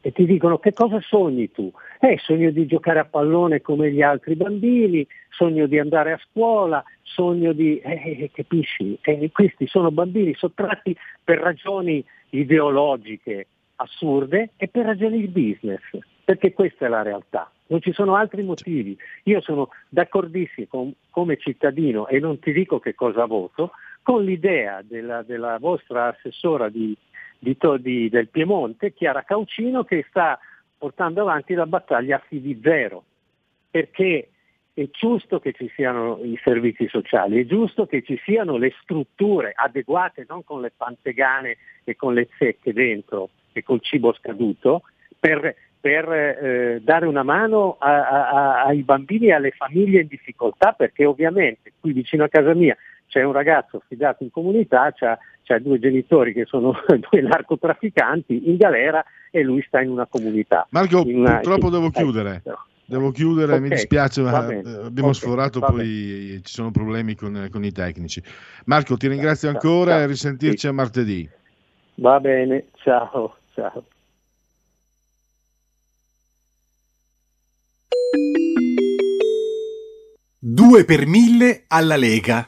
E 0.05 0.11
ti 0.11 0.27
dicono 0.27 0.59
che 0.59 0.71
cosa 0.71 1.01
sogni 1.01 1.51
tu? 1.51 1.71
Eh, 1.99 2.19
sogno 2.21 2.51
di 2.51 2.67
giocare 2.67 2.99
a 2.99 3.05
pallone 3.05 3.63
come 3.63 3.91
gli 3.91 4.03
altri 4.03 4.35
bambini, 4.35 5.03
sogno 5.29 5.65
di 5.65 5.79
andare 5.79 6.11
a 6.11 6.19
scuola, 6.29 6.83
sogno 7.01 7.53
di... 7.53 7.79
Eh, 7.79 8.21
eh, 8.21 8.29
capisci? 8.31 8.99
Eh, 9.01 9.31
questi 9.31 9.65
sono 9.65 9.89
bambini 9.89 10.35
sottratti 10.35 10.95
per 11.23 11.39
ragioni 11.39 12.05
ideologiche 12.29 13.47
assurde 13.77 14.51
e 14.57 14.67
per 14.67 14.85
ragioni 14.85 15.21
di 15.21 15.27
business, 15.27 15.81
perché 16.23 16.53
questa 16.53 16.85
è 16.85 16.87
la 16.87 17.01
realtà. 17.01 17.51
Non 17.65 17.81
ci 17.81 17.91
sono 17.91 18.13
altri 18.13 18.43
motivi. 18.43 18.95
Io 19.23 19.41
sono 19.41 19.69
d'accordissimo 19.89 20.67
con- 20.69 20.93
come 21.09 21.37
cittadino 21.37 22.07
e 22.09 22.19
non 22.19 22.37
ti 22.37 22.53
dico 22.53 22.77
che 22.77 22.93
cosa 22.93 23.25
voto, 23.25 23.71
con 24.03 24.23
l'idea 24.23 24.83
della, 24.83 25.23
della 25.23 25.57
vostra 25.57 26.09
assessora 26.09 26.69
di, 26.69 26.95
di 27.53 27.81
di- 27.81 28.09
del 28.09 28.29
Piemonte, 28.29 28.93
Chiara 28.93 29.23
Caucino, 29.23 29.83
che 29.83 30.03
sta 30.09 30.39
portando 30.77 31.21
avanti 31.21 31.53
la 31.53 31.67
battaglia 31.67 32.21
fidi 32.27 32.59
zero, 32.61 33.03
perché 33.69 34.29
è 34.73 34.89
giusto 34.91 35.39
che 35.39 35.53
ci 35.53 35.71
siano 35.73 36.19
i 36.21 36.37
servizi 36.43 36.87
sociali, 36.89 37.39
è 37.39 37.45
giusto 37.45 37.85
che 37.85 38.01
ci 38.01 38.19
siano 38.25 38.57
le 38.57 38.73
strutture 38.81 39.53
adeguate, 39.55 40.25
non 40.27 40.43
con 40.43 40.59
le 40.61 40.71
pantegane 40.75 41.57
e 41.83 41.95
con 41.95 42.13
le 42.13 42.27
zecche 42.37 42.73
dentro 42.73 43.29
e 43.53 43.63
col 43.63 43.79
cibo 43.81 44.11
scaduto, 44.13 44.81
per, 45.17 45.55
per, 45.79 46.11
eh, 46.11 46.79
dare 46.81 47.05
una 47.05 47.23
mano 47.23 47.77
a- 47.79 48.07
a- 48.07 48.29
a- 48.29 48.63
ai 48.65 48.81
bambini 48.83 49.27
e 49.27 49.33
alle 49.33 49.51
famiglie 49.51 50.01
in 50.01 50.07
difficoltà, 50.07 50.73
perché 50.73 51.05
ovviamente 51.05 51.71
qui 51.79 51.93
vicino 51.93 52.25
a 52.25 52.29
casa 52.29 52.53
mia 52.53 52.75
c'è 53.07 53.23
un 53.23 53.31
ragazzo 53.31 53.77
affidato 53.77 54.23
in 54.23 54.31
comunità, 54.31 54.91
c'ha, 54.93 55.17
c'ha 55.43 55.59
due 55.59 55.79
genitori 55.79 56.33
che 56.33 56.45
sono 56.45 56.73
due 57.09 57.21
narcotrafficanti 57.21 58.49
in 58.49 58.57
galera 58.57 59.03
e 59.31 59.41
lui 59.43 59.63
sta 59.67 59.81
in 59.81 59.89
una 59.89 60.05
comunità. 60.05 60.67
Marco, 60.71 61.03
una- 61.05 61.35
purtroppo 61.39 61.69
devo 61.69 61.87
eh, 61.87 61.91
chiudere. 61.91 62.41
però. 62.43 62.57
Devo 62.87 63.09
chiudere, 63.09 63.59
mi 63.59 63.67
Ok, 63.67 63.73
dispiace, 63.73 64.21
ma 64.21 64.43
bene, 64.43 64.61
eh, 64.69 64.85
abbiamo 64.85 65.09
ok, 65.09 65.15
sforato, 65.15 65.59
poi 65.59 66.39
ci 66.43 66.53
sono 66.53 66.69
problemi 66.69 67.15
con, 67.15 67.47
con 67.51 67.63
i 67.63 67.71
tecnici. 67.71 68.21
Marco, 68.65 68.95
ti 68.95 69.07
ringrazio 69.07 69.51
Ciao, 69.51 69.59
ancora 69.59 69.91
ciao. 69.91 69.99
e 70.01 70.05
risentirci 70.07 70.67
a 70.67 70.71
martedì. 70.71 71.29
Va 71.95 72.19
bene, 72.19 72.65
ciao, 72.75 73.37
ciao. 73.55 73.85
Due 80.39 80.85
per 80.85 81.07
mille 81.07 81.63
alla 81.67 81.95
Lega. 81.95 82.47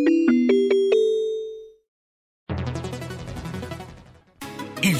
Il 4.83 4.99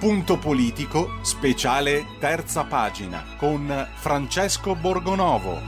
Punto 0.00 0.38
politico, 0.38 1.18
speciale 1.20 2.06
terza 2.18 2.64
pagina 2.64 3.36
con 3.36 3.86
Francesco 3.96 4.74
Borgonovo. 4.74 5.58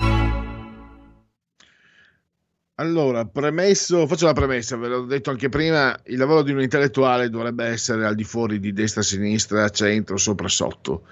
Allora, 2.77 3.27
premesso, 3.27 4.07
faccio 4.07 4.25
la 4.25 4.33
premessa, 4.33 4.79
ve 4.79 4.89
l'ho 4.89 5.05
detto 5.05 5.29
anche 5.29 5.51
prima, 5.51 5.95
il 6.07 6.17
lavoro 6.17 6.41
di 6.41 6.51
un 6.51 6.63
intellettuale 6.63 7.29
dovrebbe 7.29 7.67
essere 7.67 8.07
al 8.07 8.15
di 8.15 8.25
fuori 8.25 8.59
di 8.59 8.73
destra, 8.73 9.03
sinistra, 9.03 9.69
centro, 9.69 10.17
sopra, 10.17 10.49
sotto. 10.49 11.03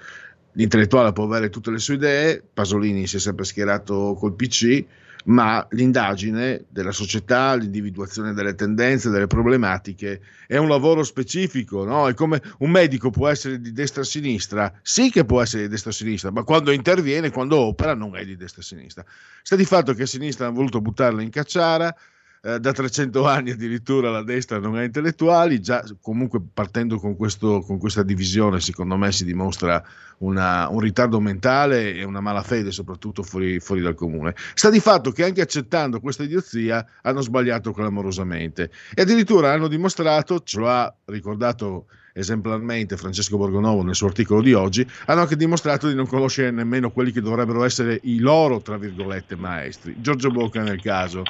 L'intellettuale 0.53 1.13
può 1.13 1.25
avere 1.25 1.51
tutte 1.51 1.69
le 1.69 1.77
sue 1.77 1.93
idee, 1.93 2.43
Pasolini 2.51 3.05
si 3.05 3.17
è 3.17 3.19
sempre 3.19 3.45
schierato 3.45 4.15
col 4.17 4.33
PC, 4.33 4.83
ma 5.25 5.65
l'indagine 5.71 6.65
della 6.69 6.91
società, 6.91 7.55
l'individuazione 7.55 8.33
delle 8.33 8.55
tendenze, 8.55 9.09
delle 9.09 9.27
problematiche 9.27 10.21
è 10.47 10.57
un 10.57 10.67
lavoro 10.67 11.03
specifico, 11.03 11.83
no? 11.83 12.07
È 12.07 12.13
come 12.13 12.41
un 12.59 12.71
medico 12.71 13.09
può 13.09 13.27
essere 13.27 13.59
di 13.59 13.71
destra 13.71 14.01
a 14.01 14.05
sinistra, 14.05 14.79
sì 14.81 15.11
che 15.11 15.25
può 15.25 15.41
essere 15.41 15.63
di 15.63 15.69
destra 15.69 15.91
a 15.91 15.93
sinistra, 15.93 16.31
ma 16.31 16.43
quando 16.43 16.71
interviene, 16.71 17.31
quando 17.31 17.57
opera, 17.57 17.93
non 17.93 18.15
è 18.15 18.25
di 18.25 18.35
destra 18.35 18.61
a 18.61 18.65
sinistra. 18.65 19.05
Sta 19.41 19.55
di 19.55 19.65
fatto 19.65 19.93
che 19.93 20.03
a 20.03 20.07
sinistra 20.07 20.45
hanno 20.45 20.55
voluto 20.55 20.81
buttarla 20.81 21.21
in 21.21 21.29
cacciara, 21.29 21.95
eh, 22.43 22.59
da 22.59 22.71
300 22.71 23.25
anni 23.27 23.51
addirittura 23.51 24.09
la 24.09 24.23
destra 24.23 24.57
non 24.57 24.75
ha 24.75 24.83
intellettuali, 24.83 25.61
già 25.61 25.83
comunque 26.01 26.41
partendo 26.53 26.97
con, 26.97 27.15
questo, 27.15 27.61
con 27.61 27.77
questa 27.77 28.01
divisione 28.01 28.59
secondo 28.59 28.97
me 28.97 29.11
si 29.11 29.25
dimostra 29.25 29.83
una, 30.19 30.67
un 30.69 30.79
ritardo 30.79 31.19
mentale 31.19 31.93
e 31.93 32.03
una 32.03 32.19
malafede 32.19 32.71
soprattutto 32.71 33.21
fuori, 33.21 33.59
fuori, 33.59 33.81
dal 33.81 33.93
comune. 33.93 34.33
Sta 34.55 34.71
di 34.71 34.79
fatto 34.79 35.11
che 35.11 35.23
anche 35.23 35.41
accettando 35.41 35.99
questa 35.99 36.23
idiozia 36.23 36.83
hanno 37.03 37.21
sbagliato 37.21 37.73
clamorosamente 37.73 38.71
e 38.93 39.03
addirittura 39.03 39.51
hanno 39.51 39.67
dimostrato, 39.67 40.41
ce 40.41 40.59
lo 40.59 40.69
ha 40.69 40.91
ricordato 41.05 41.85
esemplarmente 42.13 42.97
Francesco 42.97 43.37
Borgonovo 43.37 43.83
nel 43.83 43.95
suo 43.95 44.07
articolo 44.07 44.41
di 44.41 44.53
oggi, 44.53 44.85
hanno 45.05 45.21
anche 45.21 45.35
dimostrato 45.35 45.87
di 45.87 45.95
non 45.95 46.07
conoscere 46.07 46.51
nemmeno 46.51 46.91
quelli 46.91 47.11
che 47.11 47.21
dovrebbero 47.21 47.63
essere 47.63 47.99
i 48.03 48.17
loro, 48.17 48.61
tra 48.61 48.77
virgolette, 48.77 49.35
maestri. 49.35 49.95
Giorgio 49.99 50.29
Bocca 50.29 50.61
nel 50.61 50.81
caso 50.81 51.23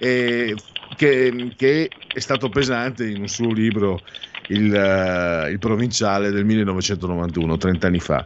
eh, 0.00 0.54
che, 0.96 1.52
che, 1.56 1.90
è 2.12 2.18
stato 2.18 2.48
pesante 2.48 3.06
in 3.06 3.20
un 3.20 3.28
suo 3.28 3.52
libro, 3.52 4.00
il, 4.48 4.72
uh, 4.72 5.50
il, 5.50 5.58
Provinciale 5.58 6.30
del 6.30 6.44
1991, 6.44 7.56
30 7.56 7.86
anni 7.86 8.00
fa. 8.00 8.24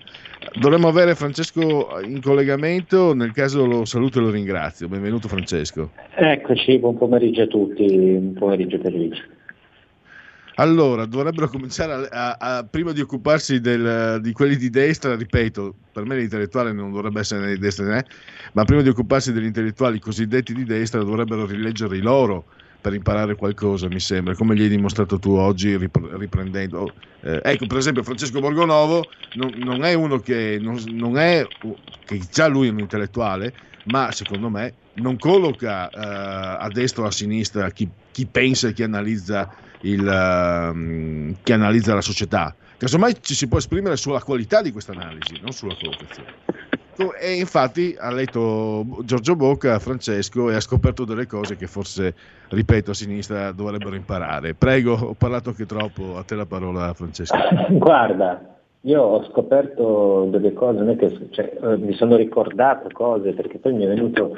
Dovremmo 0.58 0.88
avere 0.88 1.14
Francesco 1.14 2.00
in 2.04 2.20
collegamento, 2.20 3.12
nel 3.12 3.32
caso 3.32 3.66
lo 3.66 3.84
saluto 3.84 4.18
e 4.18 4.22
lo 4.22 4.30
ringrazio. 4.30 4.88
Benvenuto 4.88 5.28
Francesco. 5.28 5.90
Eccoci, 6.14 6.78
buon 6.78 6.96
pomeriggio 6.96 7.42
a 7.42 7.46
tutti, 7.46 7.84
buon 7.86 8.34
pomeriggio 8.34 8.78
per 8.78 8.92
Luigi. 8.92 9.33
Allora, 10.56 11.04
dovrebbero 11.04 11.48
cominciare 11.48 12.08
a, 12.08 12.36
a, 12.38 12.56
a 12.58 12.64
prima 12.64 12.92
di 12.92 13.00
occuparsi 13.00 13.60
del, 13.60 14.20
di 14.20 14.32
quelli 14.32 14.56
di 14.56 14.70
destra, 14.70 15.16
ripeto, 15.16 15.74
per 15.92 16.04
me 16.04 16.16
l'intellettuale 16.16 16.72
non 16.72 16.92
dovrebbe 16.92 17.20
essere 17.20 17.40
né 17.40 17.52
di 17.54 17.58
destra 17.58 17.86
né, 17.86 18.04
ma 18.52 18.64
prima 18.64 18.82
di 18.82 18.88
occuparsi 18.88 19.32
degli 19.32 19.46
intellettuali 19.46 19.98
cosiddetti 19.98 20.54
di 20.54 20.64
destra 20.64 21.02
dovrebbero 21.02 21.44
rileggere 21.46 21.96
i 21.96 22.00
loro 22.00 22.44
per 22.80 22.94
imparare 22.94 23.34
qualcosa, 23.34 23.88
mi 23.88 23.98
sembra, 23.98 24.34
come 24.34 24.54
gli 24.54 24.62
hai 24.62 24.68
dimostrato 24.68 25.18
tu 25.18 25.30
oggi 25.30 25.74
riprendendo. 25.76 26.92
Eh, 27.22 27.40
ecco, 27.42 27.66
per 27.66 27.78
esempio, 27.78 28.02
Francesco 28.02 28.40
Borgonovo 28.40 29.06
non, 29.36 29.54
non 29.56 29.84
è 29.84 29.94
uno 29.94 30.18
che, 30.18 30.58
non, 30.60 30.78
non, 30.88 31.16
è, 31.16 31.46
che 32.04 32.20
già 32.30 32.46
lui 32.46 32.68
è 32.68 32.70
un 32.70 32.80
intellettuale, 32.80 33.54
ma 33.84 34.12
secondo 34.12 34.50
me 34.50 34.74
non 34.94 35.18
colloca 35.18 35.88
eh, 35.88 36.62
a 36.62 36.68
destra 36.70 37.04
o 37.04 37.06
a 37.06 37.10
sinistra 37.10 37.70
chi, 37.70 37.88
chi 38.12 38.26
pensa 38.26 38.68
e 38.68 38.74
chi 38.74 38.82
analizza 38.82 39.50
il, 39.84 40.00
uh, 40.00 41.34
che 41.42 41.52
analizza 41.52 41.94
la 41.94 42.00
società. 42.00 42.54
Casomai 42.76 43.16
ci 43.20 43.34
si 43.34 43.48
può 43.48 43.58
esprimere 43.58 43.96
sulla 43.96 44.20
qualità 44.20 44.60
di 44.60 44.72
questa 44.72 44.92
analisi, 44.92 45.38
non 45.40 45.52
sulla 45.52 45.74
collocazione. 45.80 46.72
E 47.20 47.34
infatti 47.38 47.96
ha 47.98 48.10
letto 48.12 48.84
Giorgio 49.02 49.34
Bocca, 49.34 49.78
Francesco, 49.80 50.50
e 50.50 50.54
ha 50.54 50.60
scoperto 50.60 51.04
delle 51.04 51.26
cose 51.26 51.56
che 51.56 51.66
forse, 51.66 52.14
ripeto, 52.48 52.92
a 52.92 52.94
sinistra 52.94 53.52
dovrebbero 53.52 53.96
imparare. 53.96 54.54
Prego, 54.54 54.92
ho 54.92 55.14
parlato 55.14 55.48
anche 55.48 55.66
troppo, 55.66 56.16
a 56.16 56.22
te 56.22 56.36
la 56.36 56.46
parola 56.46 56.92
Francesco. 56.94 57.36
Guarda, 57.70 58.40
io 58.82 59.02
ho 59.02 59.24
scoperto 59.30 60.28
delle 60.30 60.52
cose, 60.52 60.96
che, 60.96 61.28
cioè, 61.30 61.56
eh, 61.62 61.76
mi 61.78 61.94
sono 61.94 62.16
ricordato 62.16 62.88
cose, 62.92 63.32
perché 63.32 63.58
poi 63.58 63.72
mi 63.72 63.84
è 63.84 63.88
venuto 63.88 64.34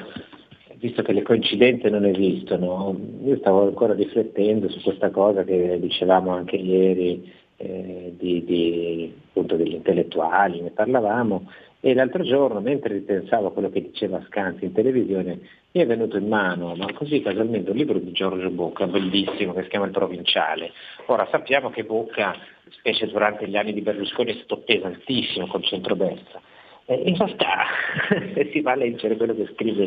visto 0.86 1.02
che 1.02 1.12
le 1.12 1.22
coincidenze 1.22 1.88
non 1.90 2.04
esistono, 2.04 2.96
io 3.24 3.36
stavo 3.38 3.62
ancora 3.62 3.94
riflettendo 3.94 4.68
su 4.68 4.80
questa 4.82 5.10
cosa 5.10 5.42
che 5.42 5.78
dicevamo 5.80 6.30
anche 6.30 6.56
ieri 6.56 7.32
eh, 7.56 8.14
di, 8.16 8.44
di, 8.44 9.12
appunto 9.28 9.56
degli 9.56 9.74
intellettuali, 9.74 10.60
ne 10.60 10.70
parlavamo, 10.70 11.50
e 11.80 11.94
l'altro 11.94 12.22
giorno, 12.22 12.60
mentre 12.60 12.94
ripensavo 12.94 13.48
a 13.48 13.52
quello 13.52 13.70
che 13.70 13.82
diceva 13.82 14.22
Scanzi 14.26 14.64
in 14.64 14.72
televisione, 14.72 15.38
mi 15.72 15.82
è 15.82 15.86
venuto 15.86 16.16
in 16.16 16.28
mano, 16.28 16.74
ma 16.74 16.92
così 16.94 17.20
casualmente, 17.20 17.70
un 17.70 17.76
libro 17.76 17.98
di 17.98 18.12
Giorgio 18.12 18.50
Bocca, 18.50 18.86
bellissimo, 18.86 19.52
che 19.52 19.62
si 19.64 19.68
chiama 19.68 19.86
Il 19.86 19.92
Provinciale. 19.92 20.72
Ora 21.06 21.28
sappiamo 21.30 21.70
che 21.70 21.84
Bocca, 21.84 22.34
specie 22.70 23.06
durante 23.08 23.48
gli 23.48 23.56
anni 23.56 23.72
di 23.72 23.82
Berlusconi, 23.82 24.32
è 24.32 24.36
stato 24.36 24.62
pesantissimo 24.64 25.46
col 25.46 25.64
centrodestra. 25.64 26.40
Eh, 26.86 27.02
in 27.06 27.16
realtà, 27.16 27.66
se 28.34 28.50
si 28.52 28.60
va 28.60 28.72
a 28.72 28.76
leggere 28.76 29.16
quello 29.16 29.34
che 29.34 29.48
scrive 29.52 29.84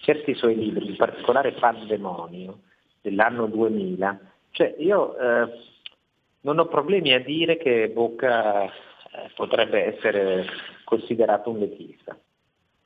certi 0.00 0.34
suoi 0.34 0.56
libri, 0.56 0.86
in 0.86 0.96
particolare 0.96 1.52
Pandemonio 1.52 2.60
dell'anno 3.00 3.46
2000, 3.46 4.20
cioè 4.50 4.74
io 4.78 5.16
eh, 5.18 5.48
non 6.40 6.58
ho 6.58 6.66
problemi 6.66 7.12
a 7.12 7.20
dire 7.20 7.56
che 7.56 7.88
Bocca 7.90 8.64
eh, 8.64 8.70
potrebbe 9.34 9.96
essere 9.96 10.46
considerato 10.84 11.50
un 11.50 11.58
letista. 11.58 12.18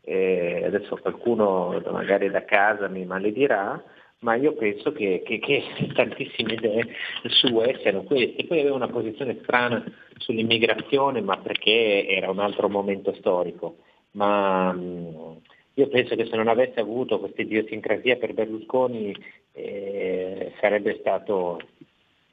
E 0.05 0.63
adesso 0.67 0.97
qualcuno 0.97 1.81
magari 1.91 2.29
da 2.29 2.45
casa 2.45 2.89
mi 2.89 3.05
maledirà, 3.05 3.81
ma 4.21 4.35
io 4.35 4.55
penso 4.55 4.93
che, 4.93 5.23
che, 5.25 5.39
che, 5.39 5.63
tantissime 5.95 6.55
idee 6.55 6.89
sue 7.29 7.79
siano 7.81 8.03
queste. 8.03 8.45
Poi 8.47 8.61
aveva 8.61 8.75
una 8.75 8.89
posizione 8.89 9.39
strana 9.43 9.85
sull'immigrazione, 10.17 11.21
ma 11.21 11.39
perché 11.39 12.07
era 12.09 12.31
un 12.31 12.41
altro 12.41 12.69
momento 12.69 13.15
storico. 13.15 13.77
Ma 14.13 14.73
mh, 14.73 15.41
io 15.75 15.89
penso 15.89 16.14
che 16.16 16.27
se 16.27 16.37
non 16.37 16.49
avesse 16.49 16.81
avuto 16.81 17.18
questa 17.18 17.43
idiosincrasia 17.43 18.16
per 18.16 18.35
Berlusconi 18.35 19.14
eh, 19.53 20.53
sarebbe 20.61 20.99
stato 21.01 21.61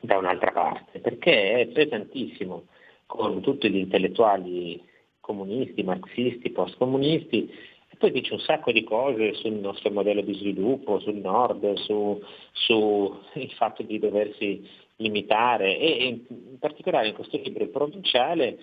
da 0.01 0.17
un'altra 0.17 0.51
parte, 0.51 0.99
perché 0.99 1.59
è 1.59 1.67
pesantissimo 1.67 2.65
con 3.05 3.41
tutti 3.41 3.69
gli 3.69 3.77
intellettuali 3.77 4.81
comunisti, 5.19 5.83
marxisti, 5.83 6.51
post-comunisti, 6.51 7.49
e 7.91 7.95
poi 7.97 8.11
dice 8.11 8.33
un 8.33 8.39
sacco 8.39 8.71
di 8.71 8.83
cose 8.83 9.33
sul 9.35 9.53
nostro 9.53 9.91
modello 9.91 10.21
di 10.21 10.33
sviluppo, 10.33 10.99
sul 10.99 11.15
nord, 11.15 11.73
su, 11.73 12.21
su 12.51 13.19
fatto 13.55 13.83
di 13.83 13.99
doversi 13.99 14.67
limitare 14.97 15.77
e 15.77 16.05
in 16.07 16.59
particolare 16.59 17.07
in 17.07 17.13
questo 17.13 17.37
libro 17.37 17.63
il 17.63 17.69
provinciale 17.69 18.59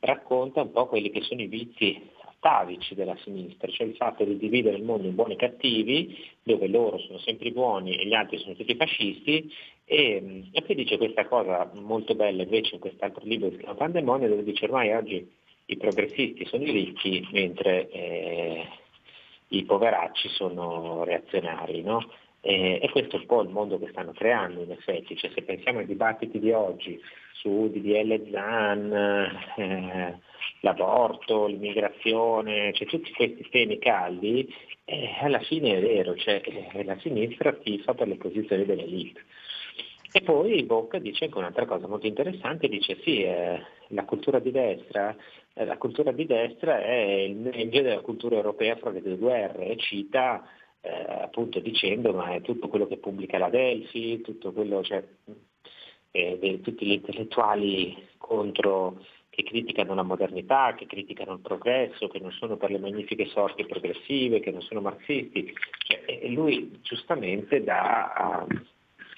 racconta 0.00 0.60
un 0.60 0.70
po' 0.70 0.86
quelli 0.86 1.10
che 1.10 1.22
sono 1.22 1.40
i 1.40 1.46
vizi 1.46 2.10
atavici 2.40 2.94
della 2.94 3.16
sinistra, 3.22 3.70
cioè 3.70 3.86
il 3.86 3.96
fatto 3.96 4.24
di 4.24 4.36
dividere 4.36 4.76
il 4.76 4.84
mondo 4.84 5.08
in 5.08 5.14
buoni 5.14 5.34
e 5.34 5.36
cattivi, 5.36 6.16
dove 6.42 6.68
loro 6.68 6.98
sono 6.98 7.18
sempre 7.18 7.50
buoni 7.50 7.96
e 7.96 8.06
gli 8.06 8.14
altri 8.14 8.38
sono 8.38 8.54
tutti 8.54 8.76
fascisti, 8.76 9.52
e, 9.84 10.44
e 10.52 10.62
poi 10.62 10.76
dice 10.76 10.98
questa 10.98 11.26
cosa 11.26 11.70
molto 11.74 12.14
bella 12.14 12.42
invece 12.42 12.74
in 12.74 12.80
quest'altro 12.80 13.24
libro 13.24 13.48
che 13.48 13.56
si 13.56 13.62
chiama 13.62 13.76
Pandemonio, 13.78 14.28
dove 14.28 14.44
dice 14.44 14.64
ormai 14.66 14.92
oggi 14.92 15.28
i 15.66 15.76
progressisti 15.76 16.44
sono 16.46 16.64
i 16.64 16.70
ricchi, 16.70 17.26
mentre 17.32 17.88
eh, 17.90 18.68
i 19.48 19.64
poveracci 19.64 20.28
sono 20.28 21.04
reazionari. 21.04 21.82
No? 21.82 22.08
E, 22.40 22.78
e, 22.80 22.90
questo 22.90 23.16
è 23.16 23.18
un 23.20 23.26
po' 23.26 23.42
il 23.42 23.48
mondo 23.48 23.78
che 23.78 23.88
stanno 23.90 24.12
creando 24.12 24.62
in 24.62 24.70
effetti, 24.70 25.16
cioè, 25.16 25.30
se 25.34 25.42
pensiamo 25.42 25.80
ai 25.80 25.86
dibattiti 25.86 26.38
di 26.38 26.52
oggi 26.52 27.00
su 27.40 27.70
DDL 27.70 28.30
Zan, 28.30 28.92
eh, 29.56 30.18
l'aborto, 30.60 31.46
l'immigrazione, 31.46 32.72
cioè 32.72 32.86
tutti 32.86 33.12
questi 33.12 33.46
temi 33.50 33.78
caldi, 33.78 34.52
eh, 34.84 35.16
alla 35.20 35.40
fine 35.40 35.76
è 35.76 35.80
vero, 35.80 36.16
cioè, 36.16 36.40
eh, 36.44 36.84
la 36.84 36.98
sinistra 36.98 37.52
tifa 37.52 37.94
per 37.94 38.08
le 38.08 38.16
posizioni 38.16 38.64
dell'elite. 38.64 39.24
E 40.10 40.22
poi 40.22 40.62
Bocca 40.62 40.98
dice 40.98 41.26
anche 41.26 41.36
un'altra 41.36 41.66
cosa 41.66 41.86
molto 41.86 42.06
interessante, 42.06 42.66
dice 42.66 42.98
sì, 43.02 43.22
eh, 43.22 43.60
la 43.88 44.04
cultura 44.04 44.38
di 44.38 44.50
destra, 44.50 45.14
eh, 45.52 45.64
la 45.66 45.76
cultura 45.76 46.12
di 46.12 46.24
destra 46.24 46.80
è 46.82 46.94
il 46.94 47.36
meglio 47.36 47.82
della 47.82 48.00
cultura 48.00 48.36
europea 48.36 48.76
fra 48.76 48.90
le 48.90 49.02
due 49.02 49.16
guerre, 49.16 49.66
e 49.66 49.76
cita 49.76 50.42
eh, 50.80 50.90
appunto 50.90 51.60
dicendo 51.60 52.12
ma 52.14 52.32
è 52.32 52.40
tutto 52.40 52.68
quello 52.68 52.86
che 52.86 52.96
pubblica 52.96 53.36
la 53.36 53.50
Delphi, 53.50 54.22
tutto 54.22 54.52
quello, 54.52 54.82
cioè, 54.82 55.04
eh, 56.10 56.60
tutti 56.62 56.86
gli 56.86 56.92
intellettuali 56.92 57.96
contro 58.16 59.04
che 59.38 59.44
criticano 59.44 59.94
la 59.94 60.02
modernità, 60.02 60.74
che 60.74 60.86
criticano 60.86 61.34
il 61.34 61.40
progresso, 61.40 62.08
che 62.08 62.18
non 62.18 62.32
sono 62.32 62.56
per 62.56 62.72
le 62.72 62.80
magnifiche 62.80 63.26
sorti 63.26 63.64
progressive, 63.64 64.40
che 64.40 64.50
non 64.50 64.62
sono 64.62 64.80
marxisti. 64.80 65.54
Cioè, 65.86 66.02
e 66.06 66.28
lui 66.30 66.80
giustamente 66.82 67.62
dà 67.62 68.44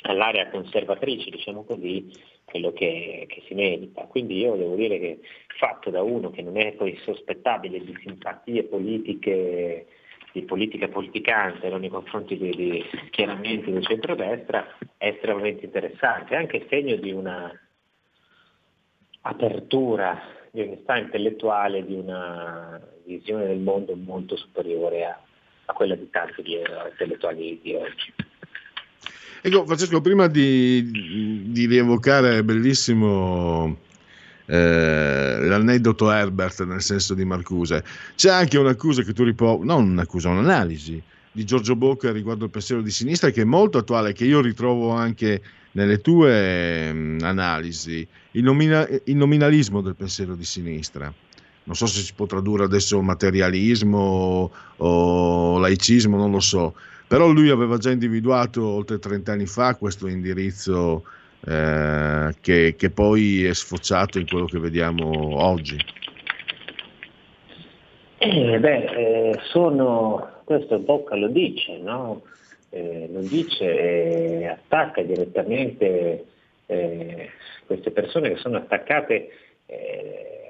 all'area 0.03 0.51
conservatrice, 0.51 1.31
diciamo 1.31 1.65
così, 1.65 2.13
quello 2.45 2.73
che, 2.73 3.25
che 3.29 3.43
si 3.47 3.55
merita. 3.55 4.03
Quindi 4.03 4.39
io 4.39 4.57
devo 4.57 4.75
dire 4.75 4.99
che 4.99 5.21
fatto 5.59 5.89
da 5.89 6.03
uno 6.03 6.31
che 6.31 6.43
non 6.43 6.59
è 6.59 6.73
poi 6.73 6.97
sospettabile 7.05 7.83
di 7.83 7.97
simpatie 8.03 8.65
politiche 8.65 9.87
di 10.33 10.43
politica 10.43 10.89
politicante 10.89 11.69
nei 11.69 11.89
confronti 11.89 12.39
dei, 12.39 12.55
dei 12.55 12.85
schieramenti 13.07 13.71
del 13.71 13.85
centrodestra 13.85 14.77
è 14.97 15.09
estremamente 15.09 15.65
interessante, 15.65 16.35
è 16.35 16.39
anche 16.39 16.67
segno 16.69 16.97
di 16.97 17.13
una 17.13 17.53
apertura, 19.23 20.21
di 20.51 20.63
onestà 20.63 20.97
intellettuale, 20.97 21.85
di 21.85 21.95
una 21.95 22.81
visione 23.05 23.47
del 23.47 23.59
mondo 23.59 23.95
molto 23.97 24.37
superiore 24.37 25.05
a, 25.05 25.21
a 25.67 25.73
quella 25.73 25.95
di 25.95 26.09
tanti 26.11 26.43
di, 26.43 26.57
intellettuali 26.91 27.59
di 27.63 27.75
oggi. 27.75 28.13
Ecco, 29.43 29.65
Francesco, 29.65 30.01
prima 30.01 30.27
di, 30.27 30.91
di 31.51 31.67
rievocare 31.67 32.45
bellissimo 32.45 33.89
eh, 34.51 35.47
l'aneddoto 35.47 36.11
Herbert 36.11 36.65
nel 36.65 36.83
senso 36.83 37.15
di 37.15 37.25
Marcuse, 37.25 37.85
c'è 38.17 38.31
anche 38.31 38.59
un'accusa 38.59 39.03
che 39.03 39.13
tu 39.13 39.23
riprovi, 39.23 39.65
non 39.65 39.91
un'accusa, 39.91 40.29
un'analisi 40.29 41.01
di 41.33 41.45
Giorgio 41.45 41.77
Bocca 41.77 42.11
riguardo 42.11 42.45
il 42.47 42.51
pensiero 42.51 42.83
di 42.83 42.91
sinistra 42.91 43.31
che 43.31 43.43
è 43.43 43.45
molto 43.45 43.79
attuale, 43.79 44.13
che 44.13 44.25
io 44.25 44.41
ritrovo 44.41 44.91
anche 44.91 45.41
nelle 45.73 46.01
tue 46.01 46.93
mh, 46.93 47.19
analisi, 47.23 48.07
il, 48.33 48.43
nomina- 48.43 48.89
il 49.05 49.17
nominalismo 49.17 49.81
del 49.81 49.95
pensiero 49.95 50.35
di 50.35 50.45
sinistra. 50.45 51.13
Non 51.63 51.77
so 51.77 51.87
se 51.87 52.01
si 52.01 52.13
può 52.15 52.27
tradurre 52.27 52.65
adesso 52.65 53.01
materialismo 53.01 54.51
o 54.79 55.59
laicismo, 55.59 56.17
non 56.17 56.33
lo 56.33 56.41
so, 56.41 56.75
però 57.07 57.31
lui 57.31 57.51
aveva 57.51 57.77
già 57.79 57.93
individuato 57.93 58.67
oltre 58.67 58.99
30 58.99 59.33
anni 59.33 59.47
fa 59.47 59.77
questo 59.77 60.09
indirizzo 60.09 61.05
eh, 61.47 62.35
che, 62.41 62.75
che, 62.77 62.91
poi 62.91 63.45
è 63.47 63.55
sfociato 63.55 64.19
in 64.19 64.27
quello 64.27 64.47
che 64.47 64.59
vediamo 64.59 65.43
oggi. 65.43 65.79
Eh, 68.19 68.59
beh, 68.59 68.85
eh, 68.85 69.39
sono, 69.51 70.43
questo 70.45 70.79
Bocca 70.79 71.17
lo 71.17 71.29
dice, 71.29 71.79
no? 71.79 72.23
Eh, 72.69 73.09
lo 73.11 73.21
dice 73.21 73.65
e 74.41 74.47
attacca 74.47 75.03
direttamente 75.03 76.25
queste 77.67 77.91
persone 77.91 78.29
che 78.29 78.37
sono 78.37 78.59
attaccate 78.59 79.29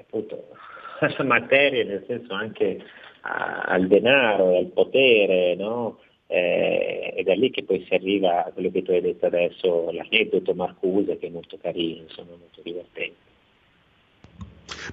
appunto 0.01 0.49
alla 0.99 1.23
materia, 1.23 1.83
nel 1.83 2.03
senso 2.05 2.33
anche 2.33 2.79
a, 3.21 3.63
al 3.65 3.87
denaro 3.87 4.57
al 4.57 4.67
potere, 4.67 5.55
no? 5.55 5.99
Eh, 6.31 7.13
è 7.13 7.23
da 7.23 7.33
lì 7.33 7.51
che 7.51 7.63
poi 7.63 7.83
si 7.85 7.93
arriva 7.93 8.45
a 8.45 8.51
quello 8.51 8.71
che 8.71 8.83
tu 8.83 8.91
hai 8.91 9.01
detto 9.01 9.25
adesso, 9.25 9.91
l'aneddoto 9.91 10.53
Marcuse 10.53 11.17
che 11.17 11.27
è 11.27 11.29
molto 11.29 11.57
carino, 11.61 12.03
insomma 12.03 12.29
molto 12.29 12.61
divertente. 12.63 13.29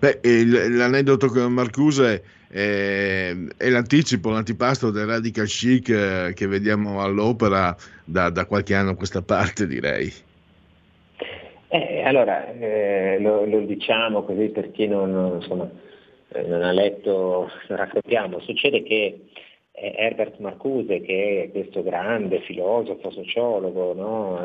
Beh, 0.01 0.18
il, 0.24 0.76
l'aneddoto 0.76 1.28
con 1.28 1.53
Marcuse 1.53 2.24
è, 2.49 3.32
è, 3.57 3.68
l'anticipo, 3.68 4.30
l'antipasto 4.30 4.91
del 4.91 5.07
radical 5.07 5.47
chic 5.47 5.89
eh, 5.91 6.32
che 6.34 6.49
vediamo 6.49 7.01
all'opera 7.01 7.76
da, 8.05 8.30
da, 8.30 8.45
qualche 8.45 8.74
anno 8.74 8.91
a 8.91 8.97
questa 8.97 9.22
parte, 9.22 9.68
direi. 9.68 10.12
Eh, 11.68 12.03
allora, 12.03 12.53
eh, 12.53 13.18
lo, 13.20 13.45
lo, 13.45 13.61
diciamo 13.61 14.24
così 14.24 14.49
per 14.49 14.72
chi 14.72 14.89
non, 14.89 15.36
insomma, 15.41 15.70
eh, 16.32 16.43
non 16.43 16.64
ha 16.64 16.72
letto, 16.72 17.49
lo 17.68 17.76
raccontiamo, 17.76 18.41
succede 18.41 18.82
che 18.82 19.20
Herbert 19.81 20.39
Marcuse, 20.39 21.01
che 21.01 21.45
è 21.45 21.51
questo 21.51 21.83
grande 21.83 22.41
filosofo, 22.41 23.11
sociologo, 23.11 23.95
no? 23.95 24.39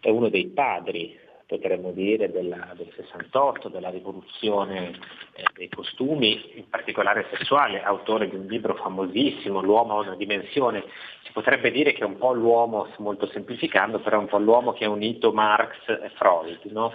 è 0.00 0.08
uno 0.10 0.28
dei 0.28 0.46
padri, 0.46 1.18
potremmo 1.46 1.92
dire, 1.92 2.30
della, 2.30 2.72
del 2.76 2.90
68, 2.94 3.68
della 3.68 3.88
rivoluzione 3.88 4.90
eh, 5.32 5.44
dei 5.54 5.68
costumi, 5.68 6.56
in 6.56 6.68
particolare 6.68 7.26
sessuale, 7.32 7.82
autore 7.82 8.28
di 8.28 8.36
un 8.36 8.46
libro 8.46 8.74
famosissimo, 8.74 9.62
L'uomo 9.62 9.98
ha 9.98 10.02
una 10.02 10.16
dimensione. 10.16 10.84
Si 11.24 11.32
potrebbe 11.32 11.70
dire 11.70 11.92
che 11.92 12.02
è 12.02 12.06
un 12.06 12.18
po' 12.18 12.32
l'uomo, 12.32 12.88
molto 12.98 13.26
semplificando, 13.28 14.00
però 14.00 14.18
è 14.18 14.20
un 14.20 14.28
po' 14.28 14.38
l'uomo 14.38 14.72
che 14.72 14.84
ha 14.84 14.90
unito 14.90 15.32
Marx 15.32 15.76
e 15.88 16.10
Freud, 16.14 16.60
no? 16.64 16.92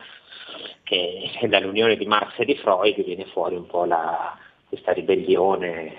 che 0.84 1.32
dall'unione 1.48 1.96
di 1.96 2.06
Marx 2.06 2.40
e 2.40 2.46
di 2.46 2.56
Freud 2.56 3.04
viene 3.04 3.26
fuori 3.26 3.56
un 3.56 3.66
po' 3.66 3.86
la, 3.86 4.38
questa 4.74 4.92
ribellione 4.92 5.94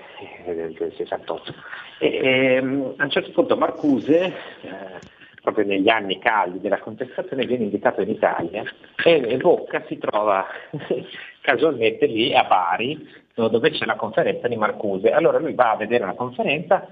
eh, 0.45 0.73
del 0.77 0.93
68. 0.95 1.53
E, 1.99 2.07
e, 2.07 2.53
ehm, 2.55 2.93
a 2.97 3.03
un 3.05 3.09
certo 3.09 3.31
punto 3.31 3.55
Marcuse, 3.55 4.25
eh, 4.25 4.99
proprio 5.41 5.65
negli 5.65 5.87
anni 5.87 6.19
caldi 6.19 6.59
della 6.59 6.79
contestazione, 6.79 7.45
viene 7.45 7.63
invitato 7.63 8.01
in 8.01 8.09
Italia 8.09 8.63
e, 9.01 9.23
e 9.27 9.37
Bocca 9.37 9.85
si 9.87 9.97
trova 9.97 10.45
casualmente 11.39 12.05
lì 12.05 12.35
a 12.35 12.43
Bari, 12.43 13.07
dove 13.33 13.71
c'è 13.71 13.85
la 13.85 13.95
conferenza 13.95 14.49
di 14.49 14.57
Marcuse. 14.57 15.11
Allora 15.11 15.39
lui 15.39 15.53
va 15.53 15.71
a 15.71 15.77
vedere 15.77 16.05
la 16.05 16.13
conferenza 16.13 16.85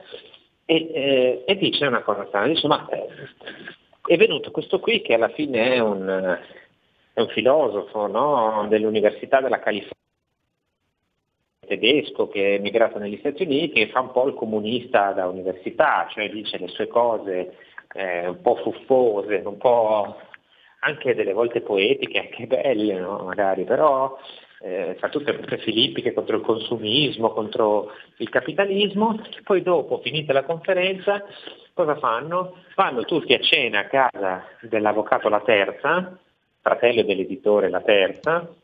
e, 0.65 0.89
eh, 0.93 1.43
e 1.45 1.57
dice 1.57 1.85
una 1.85 2.01
cosa 2.01 2.25
strana, 2.27 2.47
dice 2.47 2.67
ma 2.67 2.87
eh, 2.89 3.07
è 4.05 4.15
venuto 4.15 4.51
questo 4.51 4.79
qui 4.79 5.01
che 5.01 5.15
alla 5.15 5.29
fine 5.29 5.73
è 5.73 5.79
un, 5.79 6.39
è 7.13 7.19
un 7.19 7.27
filosofo 7.27 8.07
no? 8.07 8.67
dell'Università 8.69 9.41
della 9.41 9.59
California 9.59 10.01
tedesco 11.65 12.27
che 12.27 12.51
è 12.51 12.53
emigrato 12.53 12.99
negli 12.99 13.17
Stati 13.17 13.43
Uniti 13.43 13.81
e 13.81 13.89
fa 13.89 14.01
un 14.01 14.11
po' 14.11 14.27
il 14.27 14.33
comunista 14.33 15.11
da 15.11 15.27
università, 15.27 16.07
cioè 16.09 16.29
dice 16.29 16.57
le 16.57 16.67
sue 16.67 16.87
cose 16.87 17.57
eh, 17.93 18.27
un 18.27 18.41
po' 18.41 18.55
fuffose, 18.55 19.41
un 19.45 19.57
po' 19.57 20.15
anche 20.79 21.15
delle 21.15 21.33
volte 21.33 21.61
poetiche, 21.61 22.19
anche 22.19 22.47
belle 22.47 22.99
no? 22.99 23.23
magari, 23.23 23.63
però 23.63 24.17
eh, 24.61 24.95
fa 24.99 25.09
tutte 25.09 25.35
queste 25.35 25.57
filippiche 25.57 26.13
contro 26.13 26.37
il 26.37 26.43
consumismo, 26.43 27.31
contro 27.31 27.91
il 28.17 28.29
capitalismo, 28.29 29.19
poi 29.43 29.61
dopo, 29.61 29.99
finita 29.99 30.33
la 30.33 30.43
conferenza, 30.43 31.23
cosa 31.73 31.97
fanno? 31.97 32.55
Vanno 32.75 33.03
tutti 33.03 33.33
a 33.33 33.39
cena 33.39 33.79
a 33.79 33.87
casa 33.87 34.45
dell'avvocato 34.61 35.29
La 35.29 35.41
Terza, 35.41 36.17
fratello 36.61 37.03
dell'editore 37.03 37.69
La 37.69 37.81
Terza, 37.81 38.55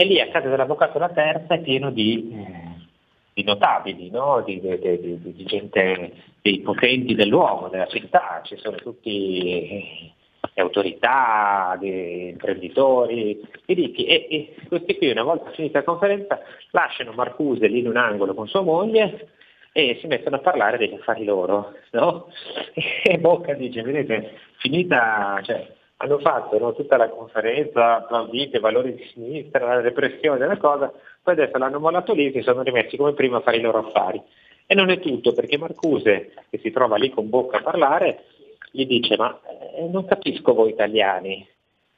e 0.00 0.04
lì 0.06 0.18
a 0.18 0.28
casa 0.28 0.48
dell'avvocato 0.48 0.98
La 0.98 1.10
Terza 1.10 1.52
è 1.52 1.60
pieno 1.60 1.90
di, 1.90 2.32
eh, 2.32 2.86
di 3.34 3.42
notabili, 3.44 4.08
no? 4.08 4.42
di, 4.46 4.58
di, 4.58 5.20
di, 5.20 5.44
gente, 5.44 6.12
dei 6.40 6.60
potenti 6.60 7.14
dell'uomo, 7.14 7.68
della 7.68 7.86
città, 7.86 8.40
ci 8.44 8.56
sono 8.56 8.78
tutti 8.78 10.10
le 10.54 10.62
autorità, 10.62 11.78
imprenditori, 11.82 13.42
ricchi 13.66 14.06
e, 14.06 14.26
e, 14.30 14.54
questi 14.68 14.96
qui 14.96 15.10
una 15.10 15.22
volta 15.22 15.50
finita 15.50 15.80
la 15.80 15.84
conferenza 15.84 16.40
lasciano 16.70 17.12
Marcuse 17.12 17.66
lì 17.66 17.80
in 17.80 17.88
un 17.88 17.98
angolo 17.98 18.32
con 18.32 18.48
sua 18.48 18.62
moglie 18.62 19.28
e 19.72 19.98
si 20.00 20.06
mettono 20.06 20.36
a 20.36 20.40
parlare 20.40 20.78
degli 20.78 20.94
affari 20.94 21.24
loro, 21.24 21.74
no? 21.90 22.28
E 23.04 23.18
Bocca 23.18 23.52
dice, 23.52 23.82
vedete, 23.82 24.32
finita, 24.56 25.40
cioè, 25.42 25.76
hanno 26.02 26.18
fatto 26.18 26.58
no, 26.58 26.72
tutta 26.72 26.96
la 26.96 27.10
conferenza, 27.10 27.96
applaudite, 27.96 28.58
valori 28.58 28.94
di 28.94 29.04
sinistra, 29.12 29.66
la 29.66 29.80
repressione 29.80 30.38
della 30.38 30.56
cosa, 30.56 30.90
poi 31.22 31.34
adesso 31.34 31.58
l'hanno 31.58 31.78
mollato 31.78 32.14
lì 32.14 32.26
e 32.26 32.32
si 32.32 32.40
sono 32.40 32.62
rimessi 32.62 32.96
come 32.96 33.12
prima 33.12 33.38
a 33.38 33.40
fare 33.40 33.58
i 33.58 33.60
loro 33.60 33.78
affari. 33.86 34.20
E 34.66 34.74
non 34.74 34.88
è 34.88 34.98
tutto, 34.98 35.34
perché 35.34 35.58
Marcuse, 35.58 36.32
che 36.48 36.58
si 36.58 36.70
trova 36.70 36.96
lì 36.96 37.10
con 37.10 37.28
bocca 37.28 37.58
a 37.58 37.62
parlare, 37.62 38.24
gli 38.70 38.86
dice 38.86 39.16
ma 39.16 39.38
eh, 39.76 39.86
non 39.88 40.06
capisco 40.06 40.54
voi 40.54 40.70
italiani, 40.70 41.46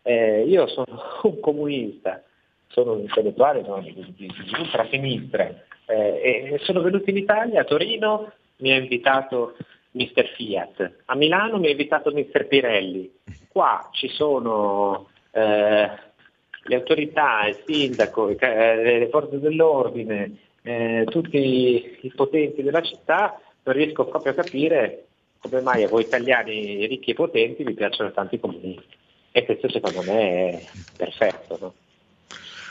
eh, 0.03 0.43
io 0.49 0.67
sono 0.67 1.01
un 1.23 1.39
comunista, 1.39 2.23
sono 2.69 2.95
un 2.95 3.01
intellettuale 3.01 3.63
no, 3.63 3.81
di, 3.81 3.95
di, 3.95 4.27
di 4.27 4.59
ultrasinistra 4.59 5.49
eh, 5.87 6.51
e 6.55 6.59
sono 6.63 6.81
venuto 6.81 7.09
in 7.09 7.19
Italia, 7.19 7.61
a 7.61 7.65
Torino, 7.65 8.33
mi 8.57 8.73
ha 8.73 8.77
invitato 8.77 9.55
Mr. 9.93 10.27
Fiat, 10.37 10.93
a 11.07 11.15
Milano 11.15 11.59
mi 11.59 11.67
ha 11.67 11.71
invitato 11.71 12.11
Mr. 12.11 12.47
Pirelli, 12.47 13.11
qua 13.49 13.89
ci 13.93 14.09
sono 14.09 15.09
eh, 15.31 15.91
le 16.65 16.75
autorità, 16.75 17.47
il 17.47 17.63
sindaco, 17.67 18.29
eh, 18.29 18.99
le 18.99 19.09
forze 19.11 19.39
dell'ordine, 19.39 20.37
eh, 20.63 21.05
tutti 21.09 21.99
i 22.01 22.13
potenti 22.15 22.63
della 22.63 22.83
città, 22.83 23.39
non 23.65 23.75
riesco 23.75 24.07
proprio 24.07 24.33
a 24.33 24.37
capire 24.37 25.07
come 25.39 25.61
mai 25.61 25.83
a 25.83 25.89
voi 25.89 26.03
italiani 26.03 26.87
ricchi 26.87 27.11
e 27.11 27.15
potenti 27.15 27.65
vi 27.65 27.75
piacciono 27.75 28.13
tanti 28.13 28.39
comunisti. 28.39 28.97
E 29.33 29.45
questo 29.45 29.69
secondo 29.71 30.03
me 30.03 30.51
è 30.51 30.67
perfetto. 30.97 31.59
No? 31.61 31.75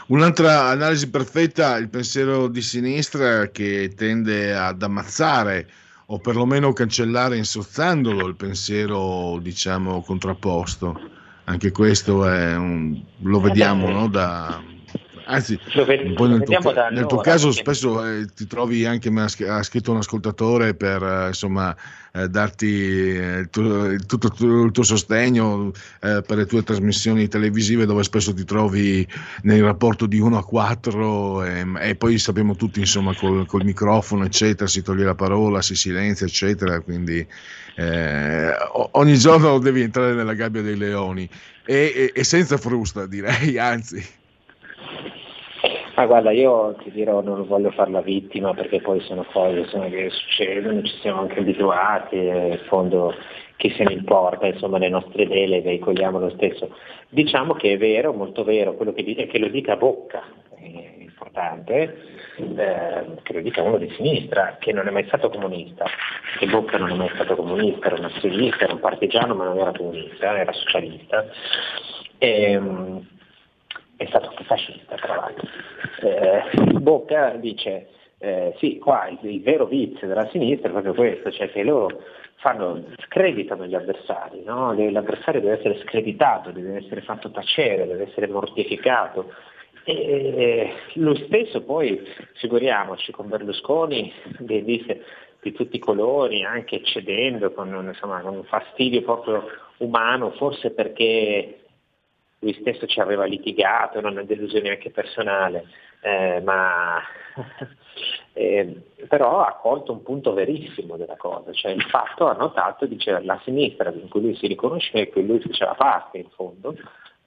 Un'altra 0.07 0.63
analisi 0.63 1.09
perfetta, 1.09 1.77
il 1.77 1.89
pensiero 1.89 2.47
di 2.47 2.61
sinistra 2.61 3.47
che 3.47 3.93
tende 3.95 4.53
ad 4.53 4.81
ammazzare 4.81 5.67
o 6.11 6.19
perlomeno 6.19 6.73
cancellare 6.73 7.37
insozzandolo 7.37 8.27
il 8.27 8.35
pensiero 8.35 9.39
diciamo 9.41 10.01
contrapposto 10.01 10.99
anche 11.45 11.71
questo 11.71 12.27
è 12.27 12.55
un, 12.55 13.01
lo 13.21 13.39
vediamo 13.39 13.89
no? 13.89 14.07
da, 14.07 14.61
Anzi, 15.31 15.57
po' 16.13 16.25
nel, 16.25 16.43
tuo, 16.43 16.59
nel 16.91 17.05
tuo 17.05 17.21
caso 17.21 17.51
spesso 17.51 18.05
eh, 18.05 18.25
ti 18.35 18.45
trovi 18.47 18.85
anche, 18.85 19.09
sch- 19.29 19.47
ha 19.47 19.63
scritto 19.63 19.91
un 19.91 19.97
ascoltatore 19.97 20.73
per 20.73 21.01
eh, 21.01 21.27
insomma 21.27 21.75
eh, 22.11 22.27
darti 22.27 23.15
eh, 23.15 23.47
tuo, 23.49 23.85
il 23.85 24.05
tutto 24.05 24.27
il 24.27 24.71
tuo- 24.71 24.83
sostegno 24.83 25.71
eh, 26.01 26.21
per 26.25 26.37
le 26.37 26.45
tue 26.45 26.63
trasmissioni 26.63 27.29
televisive 27.29 27.85
dove 27.85 28.03
spesso 28.03 28.33
ti 28.33 28.43
trovi 28.43 29.07
nel 29.43 29.63
rapporto 29.63 30.05
di 30.05 30.19
1 30.19 30.37
a 30.37 30.43
4 30.43 31.43
e, 31.43 31.65
e 31.79 31.95
poi 31.95 32.17
sappiamo 32.17 32.55
tutti 32.55 32.79
insomma 32.79 33.15
col, 33.15 33.45
col 33.45 33.63
microfono 33.63 34.25
eccetera 34.25 34.67
si 34.67 34.81
toglie 34.81 35.05
la 35.05 35.15
parola, 35.15 35.61
si 35.61 35.75
silenzia 35.75 36.25
eccetera 36.25 36.81
quindi 36.81 37.25
eh, 37.75 38.53
ogni 38.91 39.17
giorno 39.17 39.59
devi 39.59 39.81
entrare 39.81 40.13
nella 40.13 40.33
gabbia 40.33 40.61
dei 40.61 40.75
leoni. 40.75 41.29
E, 41.63 41.93
e- 41.95 42.11
e 42.13 42.23
senza 42.23 42.57
frusta 42.57 43.05
direi 43.05 43.57
anzi 43.57 44.03
Ma 45.95 46.05
guarda, 46.05 46.31
io 46.31 46.75
ti 46.83 46.91
dirò, 46.91 47.21
non 47.21 47.45
voglio 47.47 47.71
fare 47.71 47.91
la 47.91 48.01
vittima 48.01 48.53
perché 48.53 48.79
poi 48.79 48.99
sono 49.01 49.25
cose 49.31 49.59
insomma, 49.59 49.87
che 49.87 50.09
succedono, 50.09 50.81
ci 50.83 50.95
siamo 51.01 51.21
anche 51.21 51.39
abituati 51.39 52.15
e 52.15 52.47
in 52.47 52.59
fondo 52.67 53.13
chi 53.57 53.69
se 53.71 53.83
ne 53.83 53.93
importa, 53.93 54.47
insomma 54.47 54.77
le 54.77 54.89
nostre 54.89 55.23
idee 55.23 55.61
veicoliamo 55.61 56.17
lo 56.17 56.29
stesso. 56.31 56.75
Diciamo 57.09 57.53
che 57.53 57.73
è 57.73 57.77
vero, 57.77 58.13
molto 58.13 58.43
vero, 58.43 58.73
quello 58.73 58.93
che 58.93 59.03
dice, 59.03 59.27
che 59.27 59.37
lo 59.37 59.49
dica 59.49 59.73
a 59.73 59.77
bocca, 59.77 60.23
è 60.57 60.93
importante, 60.99 61.97
eh, 62.37 63.05
che 63.21 63.33
lo 63.33 63.41
dica 63.41 63.61
uno 63.61 63.77
di 63.77 63.89
sinistra, 63.95 64.57
che 64.59 64.71
non 64.73 64.87
è 64.87 64.91
mai 64.91 65.05
stato 65.05 65.29
comunista, 65.29 65.85
che 66.39 66.47
Bocca 66.47 66.77
non 66.77 66.91
è 66.91 66.95
mai 66.95 67.09
stato 67.13 67.35
comunista, 67.35 67.87
era 67.87 67.97
un 67.97 68.05
azionista, 68.05 68.63
era 68.63 68.73
un 68.73 68.79
partigiano 68.79 69.35
ma 69.35 69.45
non 69.45 69.59
era 69.59 69.71
comunista, 69.71 70.37
era 70.37 70.51
socialista. 70.51 71.25
Ehm, 72.17 73.07
è 74.01 74.05
stato 74.07 74.31
fascista 74.43 74.95
tra 74.95 75.15
l'altro. 75.15 75.47
Eh, 76.01 76.79
Bocca 76.79 77.31
dice 77.35 77.87
eh, 78.17 78.53
sì, 78.57 78.77
qua 78.77 79.07
il, 79.07 79.19
il 79.21 79.41
vero 79.41 79.65
vizio 79.65 80.07
della 80.07 80.27
sinistra 80.29 80.69
è 80.69 80.71
proprio 80.71 80.93
questo, 80.93 81.31
cioè 81.31 81.51
che 81.51 81.63
loro 81.63 82.01
fanno, 82.35 82.83
screditano 83.05 83.65
gli 83.65 83.75
avversari, 83.75 84.43
no? 84.43 84.73
l'avversario 84.73 85.41
deve 85.41 85.59
essere 85.59 85.79
screditato, 85.81 86.51
deve 86.51 86.77
essere 86.77 87.01
fatto 87.01 87.29
tacere, 87.31 87.87
deve 87.87 88.09
essere 88.09 88.27
mortificato. 88.27 89.33
E 89.83 90.73
lui 90.93 91.23
stesso 91.25 91.63
poi, 91.63 92.01
figuriamoci, 92.33 93.11
con 93.11 93.27
Berlusconi 93.27 94.13
che 94.45 94.63
disse 94.63 95.03
di 95.41 95.51
tutti 95.53 95.77
i 95.77 95.79
colori, 95.79 96.43
anche 96.43 96.75
eccedendo, 96.75 97.51
con, 97.51 97.73
insomma, 97.87 98.21
con 98.21 98.35
un 98.35 98.43
fastidio 98.43 99.01
proprio 99.01 99.43
umano, 99.77 100.31
forse 100.31 100.71
perché 100.71 101.60
lui 102.41 102.57
stesso 102.59 102.87
ci 102.87 102.99
aveva 102.99 103.25
litigato, 103.25 104.01
non 104.01 104.17
è 104.17 104.25
delusione 104.25 104.69
anche 104.69 104.89
personale, 104.89 105.65
eh, 106.01 106.41
ma 106.41 106.99
eh, 108.33 108.81
però 109.07 109.41
ha 109.41 109.53
colto 109.53 109.91
un 109.91 110.01
punto 110.01 110.33
verissimo 110.33 110.97
della 110.97 111.17
cosa, 111.17 111.51
cioè 111.53 111.71
il 111.71 111.83
fatto 111.83 112.27
ha 112.27 112.33
notato, 112.33 112.85
dice 112.85 113.21
la 113.21 113.39
sinistra 113.43 113.91
in 113.91 114.09
cui 114.09 114.21
lui 114.21 114.35
si 114.35 114.47
riconosceva 114.47 114.99
e 115.03 115.09
che 115.09 115.21
lui 115.21 115.39
faceva 115.39 115.75
parte 115.75 116.17
in 116.17 116.29
fondo, 116.29 116.75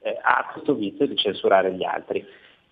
eh, 0.01 0.19
ha 0.21 0.51
questo 0.53 0.75
vizio 0.75 1.07
di 1.07 1.17
censurare 1.17 1.73
gli 1.73 1.85
altri. 1.85 2.27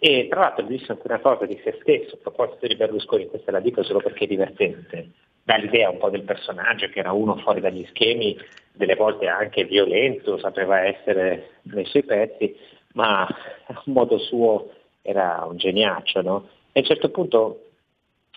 E 0.04 0.26
tra 0.28 0.40
l'altro 0.40 0.66
disse 0.66 0.90
anche 0.90 1.06
una 1.06 1.20
cosa 1.20 1.46
di 1.46 1.60
se 1.62 1.78
stesso, 1.80 2.16
a 2.16 2.18
proposito 2.20 2.66
di 2.66 2.74
Berlusconi, 2.74 3.28
questa 3.28 3.52
la 3.52 3.60
dico 3.60 3.84
solo 3.84 4.00
perché 4.00 4.24
è 4.24 4.26
divertente, 4.26 5.10
dà 5.44 5.54
l'idea 5.54 5.90
un 5.90 5.98
po' 5.98 6.10
del 6.10 6.24
personaggio 6.24 6.88
che 6.88 6.98
era 6.98 7.12
uno 7.12 7.36
fuori 7.36 7.60
dagli 7.60 7.86
schemi, 7.90 8.36
delle 8.72 8.96
volte 8.96 9.28
anche 9.28 9.62
violento, 9.62 10.38
sapeva 10.38 10.80
essere 10.80 11.60
nei 11.70 11.84
suoi 11.84 12.02
pezzi, 12.02 12.52
ma 12.94 13.22
a 13.22 13.82
modo 13.84 14.18
suo 14.18 14.72
era 15.02 15.46
un 15.48 15.56
geniaccio, 15.56 16.20
no? 16.20 16.48
E 16.72 16.80
a 16.80 16.82
un 16.82 16.84
certo 16.84 17.10
punto 17.10 17.66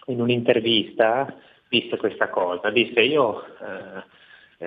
in 0.05 0.21
un'intervista 0.21 1.35
disse 1.67 1.97
questa 1.97 2.29
cosa, 2.29 2.69
disse 2.69 3.01
io 3.01 3.43
eh, 3.43 4.03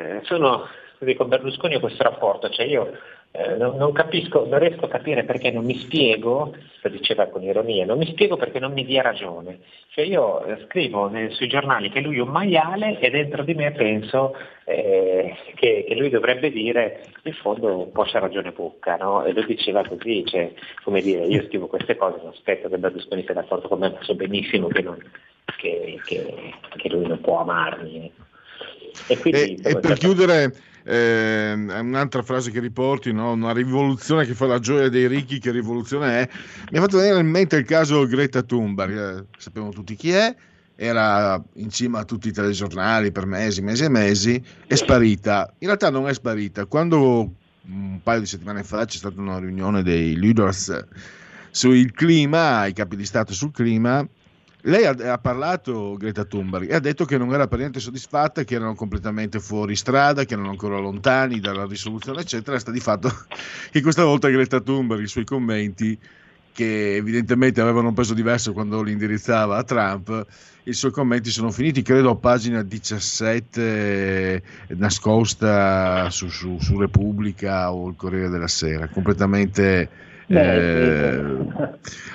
eh, 0.01 0.21
sono 0.25 0.67
così 0.99 1.15
con 1.15 1.29
Berlusconi 1.29 1.77
ho 1.77 1.81
questo 1.81 2.03
rapporto, 2.03 2.49
cioè 2.51 2.67
io 2.67 2.91
eh, 3.31 3.55
non, 3.57 3.77
non 3.77 3.93
capisco, 3.93 4.47
non 4.49 4.59
riesco 4.59 4.87
a 4.87 4.89
capire 4.89 5.23
perché 5.25 5.51
non 5.51 5.65
mi 5.65 5.79
spiego, 5.79 6.55
lo 6.81 6.91
diceva 6.91 7.27
con 7.27 7.43
ironia, 7.43 7.85
non 7.85 7.99
mi 7.99 8.07
spiego 8.07 8.37
perché 8.37 8.59
non 8.59 8.73
mi 8.73 8.85
dia 8.85 9.03
ragione. 9.03 9.59
Cioè 9.91 10.05
io 10.05 10.45
eh, 10.45 10.65
scrivo 10.67 11.09
nel- 11.09 11.33
sui 11.33 11.47
giornali 11.47 11.91
che 11.91 12.01
lui 12.01 12.17
è 12.19 12.21
un 12.21 12.29
maiale 12.31 12.99
e 12.99 13.11
dentro 13.11 13.43
di 13.45 13.55
me 13.55 13.71
penso 13.73 14.35
eh, 14.65 15.35
che, 15.55 15.85
che 15.87 15.95
lui 15.95 16.09
dovrebbe 16.11 16.51
dire 16.51 17.05
in 17.25 17.33
fondo 17.35 17.79
un 17.79 17.93
po' 17.93 18.05
c'ha 18.05 18.19
ragione 18.19 18.51
Bocca, 18.53 18.97
no? 18.97 19.25
E 19.25 19.33
lui 19.33 19.47
diceva 19.47 19.87
così, 19.87 20.25
cioè, 20.27 20.51
come 20.83 21.01
dire, 21.01 21.25
io 21.27 21.45
scrivo 21.47 21.67
queste 21.69 21.97
cose, 21.97 22.19
non 22.19 22.29
aspetto 22.33 22.69
che 22.69 22.79
Berlusconi 22.79 23.23
sia 23.25 23.35
d'accordo 23.35 23.69
con 23.69 23.79
me, 23.79 23.91
ma 23.91 23.99
so 24.03 24.15
benissimo 24.15 24.69
che, 24.69 24.83
non- 24.83 25.03
che- 25.59 26.01
che- 26.05 26.89
lui 26.89 27.07
non 27.07 27.21
può 27.21 27.41
amarmi. 27.41 28.11
E 29.07 29.19
quindi 29.19 29.59
E, 29.63 29.71
e 29.71 29.81
per 29.81 29.97
chiudere, 29.99 30.53
eh, 30.89 31.53
un'altra 31.53 32.23
frase 32.23 32.51
che 32.51 32.61
riporti, 32.61 33.13
no? 33.13 33.33
una 33.33 33.53
rivoluzione 33.53 34.25
che 34.25 34.33
fa 34.33 34.47
la 34.47 34.59
gioia 34.59 34.89
dei 34.89 35.07
ricchi, 35.07 35.39
che 35.39 35.51
rivoluzione 35.51 36.23
è? 36.23 36.29
Mi 36.71 36.79
ha 36.79 36.81
fatto 36.81 36.97
venire 36.97 37.21
in 37.21 37.29
mente 37.29 37.57
il 37.57 37.67
caso 37.67 38.07
Greta 38.07 38.43
Thunberg, 38.43 39.19
eh, 39.19 39.25
sappiamo 39.37 39.69
tutti 39.69 39.95
chi 39.95 40.13
è, 40.13 40.35
era 40.75 41.43
in 41.55 41.69
cima 41.69 41.99
a 41.99 42.05
tutti 42.05 42.29
i 42.29 42.33
telegiornali 42.33 43.13
per 43.13 43.27
mesi, 43.27 43.61
mesi 43.61 43.85
e 43.85 43.89
mesi, 43.91 44.43
è 44.67 44.75
sparita. 44.75 45.53
In 45.59 45.67
realtà 45.67 45.91
non 45.91 46.09
è 46.09 46.15
sparita. 46.15 46.65
Quando 46.65 47.35
un 47.69 48.01
paio 48.03 48.21
di 48.21 48.27
settimane 48.27 48.63
fa 48.63 48.87
c'è 48.87 48.97
stata 48.97 49.21
una 49.21 49.39
riunione 49.39 49.83
dei 49.83 50.17
leaders 50.17 50.87
sul 51.51 51.93
clima, 51.93 52.65
i 52.65 52.73
capi 52.73 52.97
di 52.97 53.05
Stato 53.05 53.35
sul 53.35 53.51
clima, 53.51 54.07
lei 54.63 54.85
ha, 54.85 55.13
ha 55.13 55.19
parlato, 55.19 55.97
Greta 55.97 56.25
Thunberg, 56.25 56.69
e 56.71 56.75
ha 56.75 56.81
detto 56.81 57.05
che 57.05 57.17
non 57.17 57.33
era 57.33 57.47
per 57.47 57.59
niente 57.59 57.81
soddisfatta, 57.81 58.45
che 58.45 58.55
erano 58.55 58.75
completamente 58.75 59.39
fuori 59.41 59.77
strada, 59.77 60.25
che 60.25 60.35
erano 60.35 60.51
ancora 60.51 60.79
lontani 60.79 61.41
dalla 61.41 61.67
risoluzione, 61.67 62.21
eccetera. 62.21 62.59
Sta 62.59 62.71
di 62.71 62.81
fatto 62.81 63.11
che 63.71 63.81
questa 63.81 64.05
volta 64.05 64.29
Greta 64.29 64.61
Thunberg, 64.61 65.03
i 65.03 65.07
suoi 65.07 65.25
commenti, 65.25 65.99
che 66.53 66.97
evidentemente 66.97 67.61
avevano 67.61 67.89
un 67.89 67.95
peso 67.95 68.15
diverso 68.15 68.53
quando 68.53 68.83
li 68.83 68.91
indirizzava 68.91 69.57
a 69.57 69.63
Trump, 69.63 70.27
i 70.65 70.73
suoi 70.73 70.91
commenti 70.91 71.31
sono 71.31 71.53
finiti, 71.53 71.83
credo 71.83 72.11
a 72.11 72.17
pagina 72.17 72.63
17, 72.63 74.43
nascosta 74.71 76.11
su, 76.11 76.29
su- 76.29 76.59
su 76.61 76.79
Repubblica 76.79 77.73
o 77.73 77.89
il 77.89 77.95
Corriere 77.97 78.29
della 78.29 78.49
Sera, 78.49 78.89
completamente... 78.89 80.07
Beh, 80.29 81.17
eh, 81.17 81.47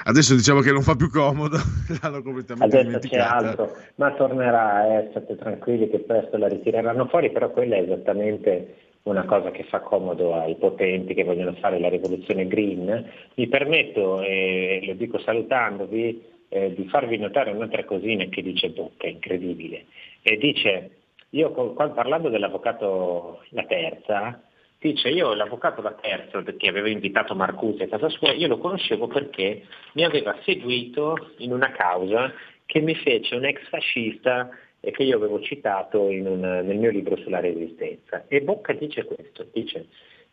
adesso 0.05 0.35
diciamo 0.35 0.59
che 0.59 0.71
non 0.71 0.83
fa 0.83 0.95
più 0.95 1.09
comodo, 1.09 1.57
l'hanno 2.01 2.21
completamente 2.21 2.77
Adesso 2.77 2.99
c'è 2.99 3.09
dimenticata. 3.09 3.35
altro, 3.35 3.75
ma 3.95 4.11
tornerà, 4.13 4.99
eh, 4.99 5.07
state 5.09 5.35
tranquilli 5.35 5.89
che 5.89 5.99
presto 5.99 6.37
la 6.37 6.47
ritireranno 6.47 7.07
fuori, 7.07 7.31
però 7.31 7.49
quella 7.49 7.75
è 7.75 7.81
esattamente 7.81 8.75
una 9.03 9.25
cosa 9.25 9.51
che 9.51 9.63
fa 9.63 9.79
comodo 9.79 10.35
ai 10.35 10.55
potenti 10.55 11.13
che 11.13 11.23
vogliono 11.23 11.53
fare 11.53 11.79
la 11.79 11.89
rivoluzione 11.89 12.47
green. 12.47 13.05
Mi 13.33 13.47
permetto, 13.47 14.21
e 14.21 14.83
lo 14.85 14.93
dico 14.93 15.17
salutandovi, 15.19 16.23
eh, 16.49 16.73
di 16.75 16.87
farvi 16.87 17.17
notare 17.17 17.49
un'altra 17.51 17.83
cosina 17.83 18.23
che 18.25 18.43
dice 18.43 18.69
Bocca, 18.69 19.07
incredibile. 19.07 19.85
E 20.21 20.37
dice, 20.37 20.91
io 21.31 21.49
parlando 21.49 22.29
dell'avvocato 22.29 23.41
La 23.49 23.63
Terza, 23.63 24.39
dice 24.83 25.07
io 25.07 25.33
l'avvocato 25.33 25.81
La 25.81 25.93
Terza, 25.93 26.43
che 26.43 26.67
aveva 26.67 26.89
invitato 26.89 27.33
Marcuse 27.35 27.83
a 27.83 27.87
casa 27.87 28.09
sua, 28.09 28.33
io 28.33 28.49
lo 28.49 28.57
conoscevo 28.57 29.07
perché 29.07 29.63
mi 29.93 30.03
aveva 30.03 30.35
seguito 30.43 31.31
in 31.37 31.53
una 31.53 31.71
causa 31.71 32.33
che 32.65 32.81
mi 32.81 32.93
fece 32.93 33.35
un 33.35 33.45
ex 33.45 33.65
fascista 33.69 34.49
e 34.81 34.91
che 34.91 35.03
io 35.03 35.15
avevo 35.15 35.39
citato 35.39 36.01
un- 36.01 36.39
nel 36.39 36.77
mio 36.77 36.91
libro 36.91 37.15
sulla 37.15 37.39
resistenza. 37.39 38.25
E 38.27 38.41
Bocca 38.41 38.73
dice 38.73 39.05
questo, 39.05 39.47
dice 39.53 39.87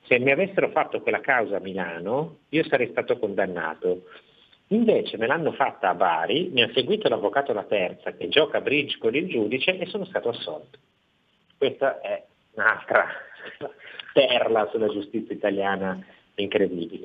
se 0.06 0.18
mi 0.18 0.32
avessero 0.32 0.70
fatto 0.70 1.00
quella 1.00 1.20
causa 1.20 1.58
a 1.58 1.60
Milano 1.60 2.38
io 2.48 2.64
sarei 2.64 2.88
stato 2.90 3.18
condannato. 3.18 4.06
Invece 4.68 5.16
me 5.16 5.26
l'hanno 5.26 5.52
fatta 5.52 5.90
a 5.90 5.94
Bari, 5.94 6.48
mi 6.52 6.62
ha 6.62 6.70
seguito 6.72 7.08
l'avvocato 7.08 7.52
La 7.52 7.64
Terza 7.64 8.12
che 8.12 8.28
gioca 8.28 8.58
a 8.58 8.60
bridge 8.60 8.98
con 8.98 9.14
il 9.14 9.28
giudice 9.28 9.78
e 9.78 9.86
sono 9.86 10.04
stato 10.06 10.30
assolto. 10.30 10.78
Questa 11.56 12.00
è 12.00 12.24
un'altra 12.54 13.06
perla 14.12 14.68
sulla 14.72 14.88
giustizia 14.88 15.34
italiana 15.34 16.02
incredibile. 16.34 17.04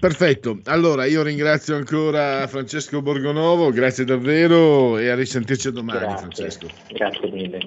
Perfetto, 0.00 0.60
allora 0.64 1.06
io 1.06 1.22
ringrazio 1.22 1.74
ancora 1.76 2.46
Francesco 2.46 3.02
Borgonovo, 3.02 3.70
grazie 3.70 4.04
davvero 4.04 4.98
e 4.98 5.08
a 5.08 5.14
risentirci 5.14 5.72
domani 5.72 6.00
Grazie. 6.00 6.18
Francesco. 6.18 6.66
Grazie 6.92 7.30
mille. 7.30 7.58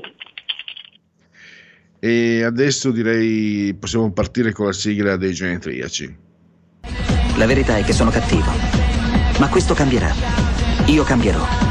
E 1.99 2.43
adesso 2.43 2.91
direi 2.91 3.75
possiamo 3.75 4.11
partire 4.11 4.51
con 4.53 4.65
la 4.65 4.73
sigla 4.73 5.17
dei 5.17 5.33
genetriaci. 5.33 6.17
La 7.37 7.45
verità 7.45 7.77
è 7.77 7.83
che 7.83 7.93
sono 7.93 8.09
cattivo. 8.09 8.49
Ma 9.39 9.49
questo 9.49 9.73
cambierà. 9.73 10.11
Io 10.87 11.03
cambierò. 11.03 11.70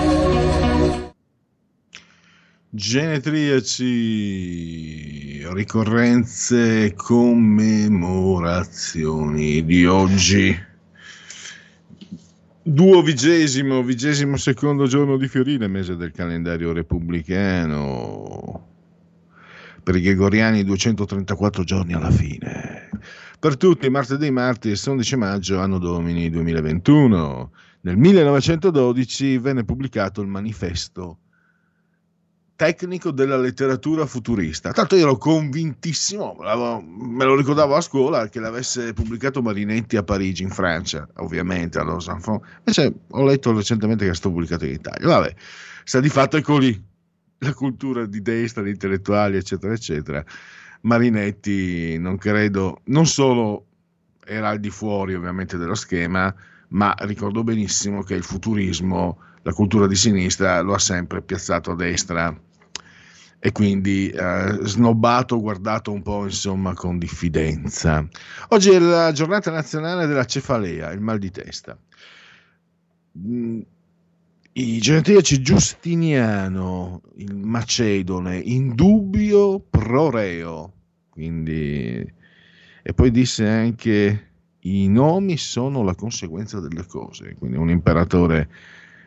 Genetriaci, 2.73 5.45
ricorrenze, 5.51 6.93
commemorazioni 6.93 9.65
di 9.65 9.85
oggi. 9.85 10.57
Duovigesimo, 12.63 13.83
vigesimo 13.83 14.37
secondo 14.37 14.87
giorno 14.87 15.17
di 15.17 15.27
Fiorile, 15.27 15.67
mese 15.67 15.97
del 15.97 16.13
calendario 16.13 16.71
repubblicano. 16.71 18.67
Per 19.83 19.93
i 19.93 20.01
gregoriani 20.01 20.63
234 20.63 21.65
giorni 21.65 21.91
alla 21.91 22.09
fine. 22.09 22.87
Per 23.37 23.57
tutti, 23.57 23.89
martedì, 23.89 24.31
martis 24.31 24.85
11 24.85 25.17
maggio, 25.17 25.59
anno 25.59 25.77
domini 25.77 26.29
2021. 26.29 27.51
Nel 27.81 27.97
1912 27.97 29.37
venne 29.39 29.65
pubblicato 29.65 30.21
il 30.21 30.29
manifesto 30.29 31.17
tecnico 32.61 33.09
della 33.09 33.37
letteratura 33.37 34.05
futurista. 34.05 34.71
Tanto 34.71 34.95
io 34.95 35.01
ero 35.01 35.17
convintissimo, 35.17 36.37
me 36.39 37.25
lo 37.25 37.35
ricordavo 37.35 37.73
a 37.73 37.81
scuola, 37.81 38.29
che 38.29 38.39
l'avesse 38.39 38.93
pubblicato 38.93 39.41
Marinetti 39.41 39.97
a 39.97 40.03
Parigi, 40.03 40.43
in 40.43 40.51
Francia, 40.51 41.09
ovviamente, 41.15 41.79
a 41.79 41.83
Los 41.83 42.07
Enfants. 42.07 42.47
Invece 42.59 42.93
ho 43.07 43.25
letto 43.25 43.51
recentemente 43.51 44.05
che 44.05 44.11
è 44.11 44.13
stato 44.13 44.29
pubblicato 44.29 44.65
in 44.65 44.73
Italia. 44.73 45.07
Vabbè, 45.07 45.33
sta 45.83 45.99
di 45.99 46.09
fatto 46.09 46.37
ecco 46.37 46.59
lì, 46.59 46.79
la 47.39 47.53
cultura 47.55 48.05
di 48.05 48.21
destra, 48.21 48.61
di 48.61 48.69
intellettuali, 48.69 49.37
eccetera, 49.37 49.73
eccetera. 49.73 50.23
Marinetti, 50.81 51.97
non 51.97 52.19
credo, 52.19 52.81
non 52.85 53.07
solo 53.07 53.65
era 54.23 54.49
al 54.49 54.59
di 54.59 54.69
fuori 54.69 55.15
ovviamente 55.15 55.57
dello 55.57 55.73
schema, 55.73 56.31
ma 56.67 56.93
ricordo 56.99 57.43
benissimo 57.43 58.03
che 58.03 58.13
il 58.13 58.23
futurismo, 58.23 59.17
la 59.41 59.51
cultura 59.51 59.87
di 59.87 59.95
sinistra, 59.95 60.61
lo 60.61 60.75
ha 60.75 60.79
sempre 60.79 61.23
piazzato 61.23 61.71
a 61.71 61.75
destra 61.75 62.49
e 63.43 63.51
quindi 63.51 64.07
eh, 64.09 64.59
snobbato, 64.61 65.41
guardato 65.41 65.91
un 65.91 66.03
po' 66.03 66.25
insomma 66.25 66.75
con 66.75 66.99
diffidenza. 66.99 68.07
Oggi 68.49 68.69
è 68.69 68.77
la 68.77 69.11
giornata 69.11 69.49
nazionale 69.49 70.05
della 70.05 70.25
cefalea, 70.25 70.91
il 70.91 71.01
mal 71.01 71.17
di 71.17 71.31
testa. 71.31 71.75
Mm, 73.17 73.61
I 74.53 74.77
genetriaci 74.77 75.41
Giustiniano, 75.41 77.01
il 77.15 77.35
Macedone, 77.35 78.37
in 78.37 78.75
dubbio 78.75 79.59
pro 79.59 80.11
reo, 80.11 80.73
quindi... 81.09 82.13
e 82.83 82.93
poi 82.93 83.09
disse 83.09 83.47
anche 83.47 84.29
i 84.59 84.87
nomi 84.87 85.35
sono 85.37 85.81
la 85.81 85.95
conseguenza 85.95 86.59
delle 86.59 86.85
cose, 86.85 87.33
quindi 87.39 87.57
un 87.57 87.71
imperatore 87.71 88.49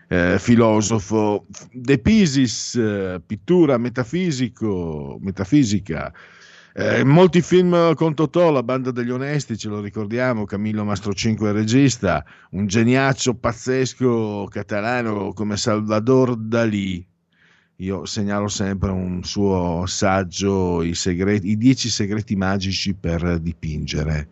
eh, 0.08 0.38
filosofo, 0.38 1.46
De 1.72 1.98
Pisis, 1.98 2.74
eh, 2.74 3.20
pittura 3.24 3.78
metafisica, 3.78 5.22
eh, 6.76 7.04
molti 7.04 7.40
film 7.40 7.94
con 7.94 8.14
Totò, 8.14 8.50
la 8.50 8.64
banda 8.64 8.90
degli 8.90 9.10
onesti, 9.10 9.56
ce 9.56 9.68
lo 9.68 9.80
ricordiamo, 9.80 10.44
Camillo 10.44 10.84
Mastrocinque 10.84 11.52
regista, 11.52 12.24
un 12.50 12.66
geniaccio 12.66 13.34
pazzesco 13.34 14.48
catalano 14.50 15.32
come 15.32 15.56
Salvador 15.56 16.36
Dalì. 16.36 17.06
Io 17.76 18.04
segnalo 18.06 18.48
sempre 18.48 18.90
un 18.90 19.22
suo 19.22 19.84
saggio, 19.86 20.82
I, 20.82 20.94
segreti, 20.94 21.50
i 21.50 21.56
dieci 21.56 21.88
segreti 21.88 22.34
magici 22.34 22.94
per 22.94 23.38
dipingere. 23.38 24.28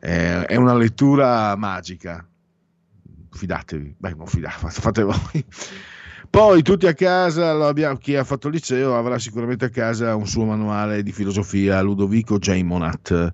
Eh, 0.00 0.44
è 0.46 0.56
una 0.56 0.74
lettura 0.74 1.54
magica, 1.56 2.26
fidatevi, 3.34 3.96
beh, 3.98 4.14
non 4.14 4.26
fidate, 4.26 4.68
fate 4.70 5.02
voi. 5.02 5.44
Poi 6.30 6.62
tutti 6.62 6.86
a 6.86 6.94
casa, 6.94 7.72
chi 7.98 8.16
ha 8.16 8.24
fatto 8.24 8.48
liceo 8.48 8.96
avrà 8.96 9.18
sicuramente 9.18 9.66
a 9.66 9.68
casa 9.68 10.16
un 10.16 10.26
suo 10.26 10.44
manuale 10.44 11.02
di 11.02 11.12
filosofia, 11.12 11.80
Ludovico 11.80 12.38
J. 12.38 12.60
Monat. 12.62 13.32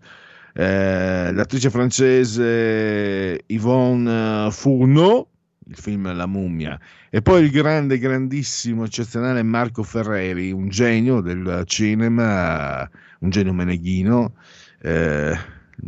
Eh, 0.52 1.32
l'attrice 1.32 1.70
francese 1.70 3.44
Yvonne 3.46 4.50
Fourneau, 4.50 5.26
il 5.66 5.76
film 5.76 6.12
La 6.14 6.26
mummia, 6.26 6.78
e 7.08 7.22
poi 7.22 7.44
il 7.44 7.50
grande, 7.50 7.98
grandissimo, 7.98 8.84
eccezionale 8.84 9.42
Marco 9.42 9.82
Ferreri, 9.82 10.52
un 10.52 10.68
genio 10.68 11.20
del 11.20 11.62
cinema, 11.64 12.88
un 13.20 13.30
genio 13.30 13.52
meneghino, 13.52 14.34
eh, 14.82 15.38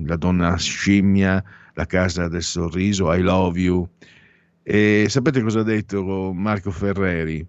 la 0.05 0.17
donna 0.17 0.57
scimmia, 0.57 1.43
la 1.75 1.87
casa 1.87 2.29
del 2.29 2.43
sorriso, 2.43 3.13
I 3.13 3.21
love 3.21 3.59
you. 3.59 3.89
E 4.63 5.07
sapete 5.09 5.43
cosa 5.43 5.61
ha 5.61 5.65
detto 5.65 6.33
Marco 6.33 6.71
Ferreri? 6.71 7.45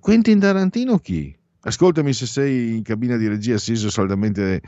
Quentin 0.00 0.40
Tarantino 0.40 0.98
chi? 0.98 1.34
Ascoltami 1.60 2.12
se 2.12 2.26
sei 2.26 2.76
in 2.76 2.82
cabina 2.82 3.16
di 3.16 3.28
regia 3.28 3.54
assiso 3.54 3.88
saldamente 3.88 4.60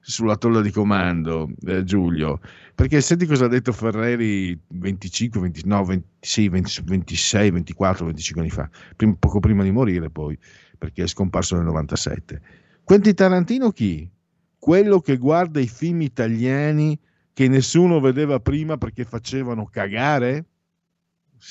sulla 0.00 0.36
tolla 0.36 0.60
di 0.60 0.70
comando, 0.70 1.50
eh, 1.66 1.82
Giulio, 1.82 2.38
perché 2.74 3.00
senti 3.00 3.24
cosa 3.24 3.46
ha 3.46 3.48
detto 3.48 3.72
Ferreri 3.72 4.56
25, 4.68 5.40
20, 5.40 5.62
no, 5.64 5.82
26, 5.82 6.48
20, 6.50 6.82
26, 6.84 7.50
24, 7.50 8.04
25 8.04 8.42
anni 8.42 8.50
fa, 8.50 8.68
prima, 8.94 9.16
poco 9.18 9.40
prima 9.40 9.62
di 9.62 9.70
morire 9.70 10.10
poi, 10.10 10.38
perché 10.76 11.04
è 11.04 11.06
scomparso 11.06 11.56
nel 11.56 11.64
97. 11.64 12.40
Quentin 12.84 13.14
Tarantino 13.14 13.70
chi? 13.70 14.08
Quello 14.58 15.00
che 15.00 15.16
guarda 15.16 15.58
i 15.58 15.68
film 15.68 16.02
italiani 16.02 16.98
che 17.34 17.48
nessuno 17.48 18.00
vedeva 18.00 18.40
prima 18.40 18.78
perché 18.78 19.04
facevano 19.04 19.66
cagare? 19.66 20.44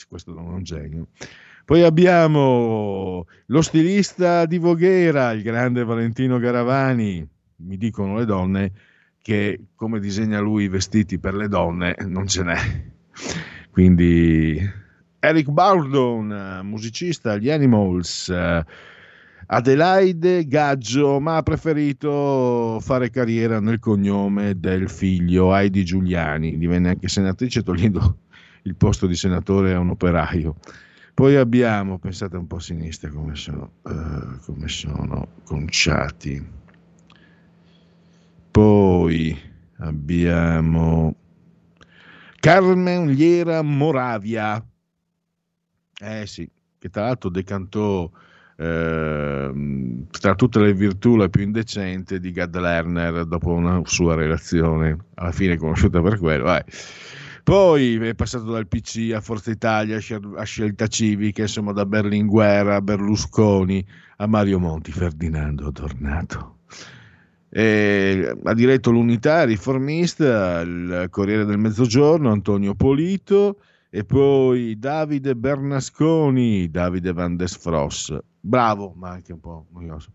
Questo 0.07 0.33
non 0.33 0.45
è 0.45 0.53
un 0.53 0.63
genio. 0.63 1.07
Poi 1.65 1.83
abbiamo 1.83 3.25
lo 3.45 3.61
stilista 3.61 4.45
di 4.45 4.57
Voghera, 4.57 5.31
il 5.31 5.43
grande 5.43 5.83
Valentino 5.83 6.39
Garavani. 6.39 7.27
Mi 7.57 7.77
dicono 7.77 8.17
le 8.17 8.25
donne 8.25 8.71
che 9.21 9.59
come 9.75 9.99
disegna 9.99 10.39
lui 10.39 10.63
i 10.63 10.69
vestiti 10.69 11.19
per 11.19 11.35
le 11.35 11.47
donne 11.47 11.95
non 12.07 12.27
ce 12.27 12.43
n'è. 12.43 12.57
Quindi 13.69 14.59
Eric 15.19 15.49
Bardon, 15.49 16.61
musicista, 16.63 17.37
gli 17.37 17.49
Animals. 17.49 18.29
Adelaide 19.47 20.45
Gaggio, 20.45 21.19
ma 21.19 21.37
ha 21.37 21.43
preferito 21.43 22.79
fare 22.81 23.09
carriera 23.09 23.59
nel 23.59 23.79
cognome 23.79 24.59
del 24.59 24.89
figlio 24.89 25.53
Heidi 25.55 25.83
Giuliani, 25.83 26.57
divenne 26.57 26.89
anche 26.89 27.07
senatrice 27.07 27.63
togliendo 27.63 28.17
il 28.63 28.75
posto 28.75 29.07
di 29.07 29.15
senatore 29.15 29.73
a 29.73 29.79
un 29.79 29.89
operaio. 29.89 30.55
Poi 31.13 31.35
abbiamo, 31.35 31.99
pensate 31.99 32.37
un 32.37 32.47
po' 32.47 32.55
a 32.55 32.61
sinistra 32.61 33.09
come 33.09 33.35
sono, 33.35 33.73
uh, 33.83 34.39
come 34.45 34.67
sono 34.67 35.27
conciati. 35.43 36.61
Poi 38.49 39.37
abbiamo 39.77 41.15
Carmen 42.39 43.11
Liera 43.11 43.61
Moravia, 43.61 44.63
eh 45.99 46.25
sì, 46.25 46.49
che 46.79 46.89
tra 46.89 47.03
l'altro 47.03 47.29
decantò 47.29 48.09
eh, 48.55 49.51
tra 50.09 50.35
tutte 50.35 50.59
le 50.59 50.73
virtù 50.73 51.15
la 51.15 51.29
più 51.29 51.43
indecente 51.43 52.19
di 52.19 52.31
Gad 52.31 52.55
Lerner 52.57 53.25
dopo 53.25 53.51
una 53.51 53.81
sua 53.85 54.15
relazione, 54.15 54.97
alla 55.15 55.31
fine 55.31 55.57
conosciuta 55.57 56.01
per 56.01 56.19
quello. 56.19 56.43
Vai. 56.43 56.63
Poi 57.43 57.97
è 57.97 58.15
passato 58.15 58.45
dal 58.45 58.67
PC 58.67 59.11
a 59.13 59.19
Forza 59.19 59.51
Italia, 59.51 59.97
a 59.97 60.43
Scelta 60.43 60.87
Civica, 60.87 61.41
insomma 61.41 61.73
da 61.73 61.85
Berlinguer 61.85 62.67
a 62.67 62.81
Berlusconi 62.81 63.85
a 64.17 64.27
Mario 64.27 64.59
Monti, 64.59 64.91
Ferdinando 64.91 65.71
Tornato. 65.71 66.59
E 67.49 68.33
ha 68.43 68.53
diretto 68.53 68.91
l'Unità 68.91 69.43
riformista, 69.43 70.61
il 70.61 71.07
Corriere 71.09 71.43
del 71.43 71.57
Mezzogiorno, 71.57 72.31
Antonio 72.31 72.75
Polito 72.75 73.57
e 73.95 74.05
poi 74.05 74.79
Davide 74.79 75.35
Bernasconi, 75.35 76.71
Davide 76.71 77.13
Van 77.13 77.35
Desfros, 77.35 78.17
bravo, 78.39 78.91
ma 78.97 79.09
anche 79.09 79.33
un 79.33 79.39
po' 79.39 79.67
noioso. 79.71 80.13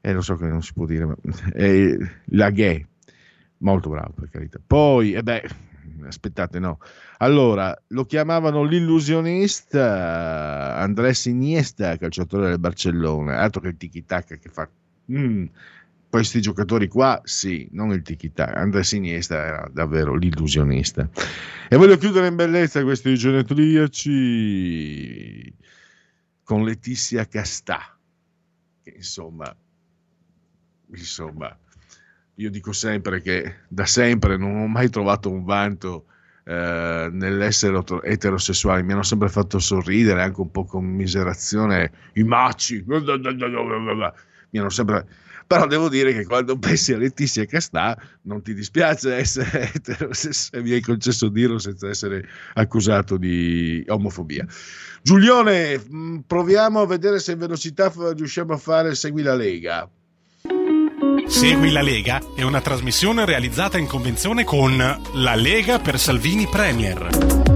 E 0.00 0.08
eh, 0.08 0.12
lo 0.14 0.22
so 0.22 0.36
che 0.36 0.46
non 0.46 0.62
si 0.62 0.72
può 0.72 0.86
dire, 0.86 1.04
ma 1.04 1.14
eh, 1.52 1.98
la 2.28 2.48
gay, 2.48 2.82
molto 3.58 3.90
bravo 3.90 4.14
per 4.14 4.30
carità. 4.30 4.58
Poi, 4.66 5.12
eh 5.12 5.22
beh, 5.22 5.42
aspettate, 6.06 6.58
no. 6.58 6.78
Allora, 7.18 7.78
lo 7.88 8.06
chiamavano 8.06 8.62
l'illusionista 8.62 10.76
Andrés 10.76 11.26
Iniesta, 11.26 11.98
calciatore 11.98 12.48
del 12.48 12.58
Barcellona, 12.58 13.38
altro 13.38 13.60
che 13.60 13.68
il 13.68 13.76
tiki-taka 13.76 14.36
che 14.36 14.48
fa 14.48 14.66
Mm. 15.12 15.44
Questi 16.14 16.40
giocatori 16.40 16.86
qua, 16.86 17.20
sì, 17.24 17.66
non 17.72 17.90
il 17.90 18.02
tiki-taka. 18.02 18.54
Andrea 18.54 18.84
Iniesta 18.92 19.34
era 19.34 19.68
davvero 19.72 20.14
l'illusionista. 20.14 21.10
E 21.68 21.74
voglio 21.74 21.96
chiudere 21.96 22.28
in 22.28 22.36
bellezza 22.36 22.84
questi 22.84 23.16
genetriaci 23.16 24.12
con 26.44 26.62
Letizia 26.62 27.26
Castà, 27.26 27.98
che 28.84 28.92
insomma, 28.94 29.52
insomma, 30.92 31.58
io 32.36 32.48
dico 32.48 32.70
sempre 32.70 33.20
che 33.20 33.62
da 33.66 33.84
sempre 33.84 34.36
non 34.36 34.54
ho 34.54 34.68
mai 34.68 34.90
trovato 34.90 35.28
un 35.28 35.42
vanto 35.42 36.04
eh, 36.44 37.08
nell'essere 37.10 37.82
eterosessuale, 38.04 38.84
mi 38.84 38.92
hanno 38.92 39.02
sempre 39.02 39.28
fatto 39.28 39.58
sorridere, 39.58 40.22
anche 40.22 40.40
un 40.40 40.52
po' 40.52 40.64
con 40.64 40.84
miserazione, 40.84 41.90
i 42.12 42.22
maci, 42.22 42.84
mi 42.86 42.94
hanno 44.60 44.70
sempre... 44.70 45.22
Però 45.46 45.66
devo 45.66 45.88
dire 45.88 46.12
che 46.12 46.24
quando 46.24 46.58
pensi 46.58 46.92
a 46.92 46.98
Letizia 46.98 47.44
Castà 47.44 47.96
non 48.22 48.42
ti 48.42 48.54
dispiace 48.54 49.14
essere 49.14 49.70
eterosessuale, 49.74 50.64
mi 50.64 50.72
hai 50.72 50.80
concesso 50.80 51.28
dirlo 51.28 51.58
senza 51.58 51.88
essere 51.88 52.26
accusato 52.54 53.16
di 53.16 53.84
omofobia. 53.88 54.46
Giulione, 55.02 55.78
mm, 55.78 56.18
proviamo 56.26 56.80
a 56.80 56.86
vedere 56.86 57.18
se 57.18 57.32
in 57.32 57.38
velocità 57.38 57.92
riusciamo 58.14 58.54
a 58.54 58.58
fare 58.58 58.94
Segui 58.94 59.22
la 59.22 59.34
Lega. 59.34 59.88
Segui 61.26 61.70
la 61.70 61.82
Lega 61.82 62.20
è 62.34 62.42
una 62.42 62.60
trasmissione 62.60 63.24
realizzata 63.24 63.78
in 63.78 63.86
convenzione 63.86 64.44
con 64.44 64.76
La 64.76 65.34
Lega 65.34 65.78
per 65.78 65.98
Salvini 65.98 66.46
Premier. 66.46 67.53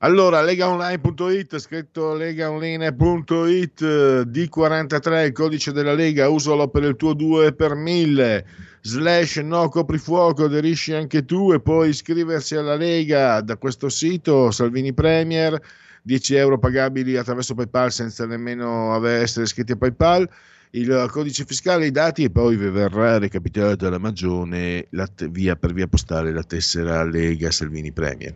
Allora, 0.00 0.42
legaonline.it, 0.42 1.58
scritto 1.58 2.14
legaonline.it, 2.14 3.82
D43, 3.82 5.26
il 5.26 5.32
codice 5.32 5.72
della 5.72 5.92
Lega, 5.92 6.28
usalo 6.28 6.68
per 6.68 6.84
il 6.84 6.94
tuo 6.94 7.14
2 7.14 7.52
per 7.52 7.74
1000, 7.74 8.46
slash 8.80 9.38
no 9.38 9.68
coprifuoco, 9.68 10.44
aderisci 10.44 10.92
anche 10.92 11.24
tu 11.24 11.52
e 11.52 11.58
puoi 11.58 11.88
iscriversi 11.88 12.54
alla 12.54 12.76
Lega. 12.76 13.40
Da 13.40 13.56
questo 13.56 13.88
sito, 13.88 14.52
Salvini 14.52 14.94
Premier, 14.94 15.60
10 16.02 16.34
euro 16.36 16.60
pagabili 16.60 17.16
attraverso 17.16 17.56
PayPal 17.56 17.90
senza 17.90 18.24
nemmeno 18.24 19.04
essere 19.04 19.46
iscritti 19.46 19.72
a 19.72 19.76
PayPal, 19.76 20.30
il 20.72 21.08
codice 21.10 21.44
fiscale, 21.44 21.86
i 21.86 21.90
dati 21.90 22.24
e 22.24 22.30
poi 22.30 22.56
vi 22.56 22.68
verrà 22.68 23.18
recapitolata 23.18 23.86
alla 23.86 23.98
Magione 23.98 24.86
la 24.90 25.06
te- 25.06 25.28
via, 25.28 25.56
per 25.56 25.72
via 25.72 25.86
postale 25.86 26.32
la 26.32 26.42
tessera 26.42 27.04
Lega 27.04 27.50
Salvini 27.50 27.92
Premier. 27.92 28.34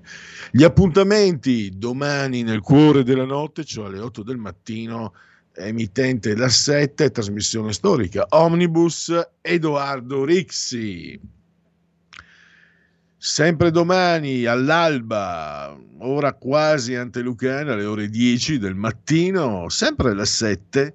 Gli 0.50 0.62
appuntamenti 0.62 1.70
domani 1.76 2.42
nel 2.42 2.60
cuore 2.60 3.02
della 3.02 3.26
notte, 3.26 3.64
cioè 3.64 3.86
alle 3.86 4.00
8 4.00 4.22
del 4.22 4.38
mattino, 4.38 5.12
emittente 5.54 6.34
la 6.34 6.48
7, 6.48 7.10
trasmissione 7.10 7.72
storica 7.72 8.26
Omnibus 8.30 9.12
Edoardo 9.42 10.24
Rixi. 10.24 11.20
Sempre 13.18 13.70
domani 13.70 14.46
all'alba, 14.46 15.78
ora 15.98 16.32
quasi 16.32 16.96
antelucana, 16.96 17.74
alle 17.74 17.84
ore 17.84 18.08
10 18.08 18.58
del 18.58 18.74
mattino, 18.74 19.68
sempre 19.68 20.10
alle 20.10 20.24
7, 20.24 20.94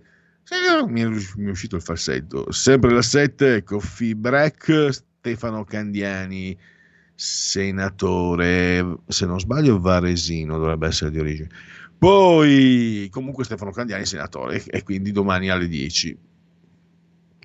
mi 0.88 1.02
è, 1.02 1.50
uscito 1.50 1.76
il 1.76 1.82
falsetto, 1.82 2.52
sempre 2.52 2.92
alle 2.92 3.02
7, 3.02 3.64
Coffee 3.64 4.16
Break, 4.16 4.90
Stefano 4.92 5.66
Candiani, 5.66 6.58
senatore, 7.14 9.00
se 9.08 9.26
non 9.26 9.40
sbaglio 9.40 9.80
Varesino 9.80 10.58
dovrebbe 10.58 10.88
essere 10.88 11.12
di 11.12 11.20
origine. 11.20 11.50
Poi 11.98 13.08
comunque 13.12 13.44
Stefano 13.44 13.72
Candiani 13.72 14.06
senatore 14.06 14.64
e 14.64 14.84
quindi 14.84 15.12
domani 15.12 15.50
alle 15.50 15.68
10. 15.68 16.18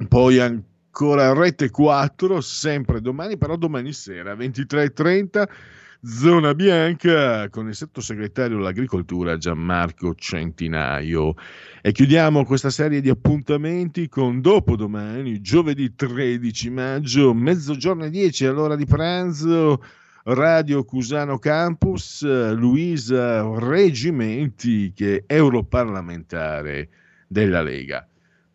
Poi 0.09 0.39
ancora 0.39 1.33
Rete 1.33 1.71
4, 1.71 2.41
sempre 2.41 3.01
domani, 3.01 3.37
però 3.37 3.57
domani 3.57 3.93
sera 3.93 4.35
23.30, 4.35 5.49
zona 6.05 6.53
bianca 6.53 7.49
con 7.49 7.69
il 7.69 7.77
sottosegretario 7.77 8.57
all'agricoltura 8.57 9.37
Gianmarco 9.37 10.15
Centinaio. 10.15 11.35
E 11.81 11.93
chiudiamo 11.93 12.45
questa 12.45 12.71
serie 12.71 13.01
di 13.01 13.09
appuntamenti 13.09 14.09
con 14.09 14.41
dopodomani, 14.41 15.41
giovedì 15.41 15.95
13 15.95 16.71
maggio, 16.71 17.33
mezzogiorno 17.33 18.07
e 18.07 18.11
10 18.11 18.47
all'ora 18.47 18.75
di 18.75 18.87
pranzo. 18.87 19.83
Radio 20.25 20.85
Cusano 20.85 21.39
Campus, 21.39 22.23
Luisa 22.53 23.43
Regimenti, 23.59 24.93
che 24.93 25.25
è 25.27 25.35
europarlamentare 25.35 26.89
della 27.27 27.63
Lega 27.63 28.07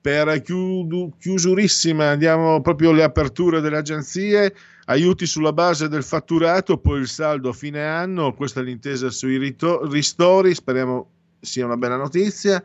per 0.07 0.41
chiusurissima 0.41 2.11
andiamo 2.11 2.61
proprio 2.61 2.91
alle 2.91 3.03
aperture 3.03 3.59
delle 3.59 3.75
agenzie, 3.75 4.55
aiuti 4.89 5.25
sulla 5.25 5.53
base 5.53 5.87
del 5.87 6.03
fatturato, 6.03 6.77
poi 6.77 6.99
il 6.99 7.07
saldo 7.07 7.49
a 7.49 7.53
fine 7.53 7.83
anno, 7.85 8.33
questa 8.33 8.61
è 8.61 8.63
l'intesa 8.63 9.09
sui 9.09 9.37
ristori, 9.37 10.53
speriamo 10.53 11.09
sia 11.39 11.65
una 11.65 11.77
bella 11.77 11.97
notizia, 11.97 12.63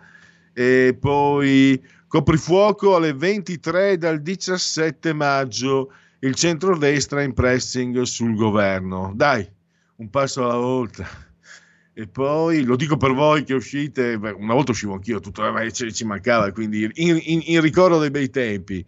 e 0.53 0.97
poi 0.99 1.83
coprifuoco 2.07 2.95
alle 2.95 3.13
23 3.13 3.99
dal 3.99 4.21
17 4.21 5.13
maggio, 5.13 5.93
il 6.21 6.35
centrodestra 6.35 7.23
in 7.23 7.33
pressing 7.33 8.03
sul 8.03 8.37
governo. 8.37 9.13
Dai, 9.15 9.49
un 9.97 10.09
passo 10.11 10.45
alla 10.45 10.59
volta. 10.59 11.07
E 11.95 12.07
poi 12.07 12.63
lo 12.63 12.77
dico 12.77 12.97
per 12.97 13.13
voi 13.13 13.43
che 13.45 13.55
uscite, 13.55 14.19
beh, 14.19 14.31
una 14.31 14.55
volta 14.55 14.71
uscivo 14.71 14.95
anch'io, 14.95 15.21
tutto 15.21 15.43
ma 15.51 15.69
ci, 15.71 15.93
ci 15.93 16.05
mancava, 16.05 16.51
quindi 16.53 16.85
in, 16.95 17.21
in, 17.23 17.41
in, 17.45 17.61
ricordo 17.61 17.99
dei 17.99 18.11
bei 18.11 18.31
tempi. 18.31 18.85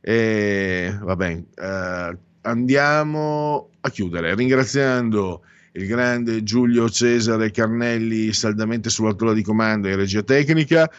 E, 0.00 0.96
va 1.02 1.16
bene, 1.16 1.46
eh, 1.56 2.16
andiamo 2.46 3.70
a 3.80 3.90
chiudere 3.90 4.34
ringraziando 4.34 5.42
il 5.72 5.86
grande 5.86 6.42
Giulio 6.42 6.88
Cesare 6.88 7.50
Carnelli 7.50 8.32
saldamente 8.32 8.88
sull'altura 8.88 9.32
di 9.34 9.42
comando 9.42 9.88
e 9.88 9.96
regia 9.96 10.22
tecnica. 10.22 10.90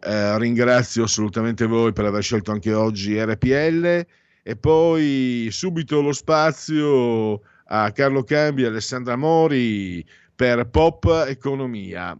Eh, 0.00 0.38
ringrazio 0.38 1.04
assolutamente 1.04 1.66
voi 1.66 1.92
per 1.92 2.06
aver 2.06 2.22
scelto 2.22 2.50
anche 2.50 2.72
oggi 2.72 3.20
RPL 3.22 4.06
e 4.42 4.56
poi 4.56 5.48
subito 5.50 6.00
lo 6.00 6.12
spazio 6.12 7.40
a 7.66 7.90
Carlo 7.92 8.24
Cambi 8.24 8.62
e 8.62 8.66
Alessandra 8.66 9.16
Mori 9.16 10.04
per 10.34 10.68
Pop 10.68 11.26
Economia. 11.28 12.16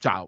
Ciao. 0.00 0.26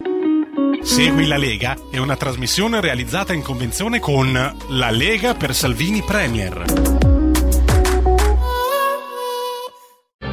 Segui 0.82 1.26
la 1.26 1.36
Lega 1.36 1.76
è 1.90 1.98
una 1.98 2.16
trasmissione 2.16 2.80
realizzata 2.80 3.32
in 3.32 3.42
convenzione 3.42 4.00
con 4.00 4.32
La 4.32 4.90
Lega 4.90 5.34
per 5.34 5.54
Salvini 5.54 6.02
Premier. 6.02 6.99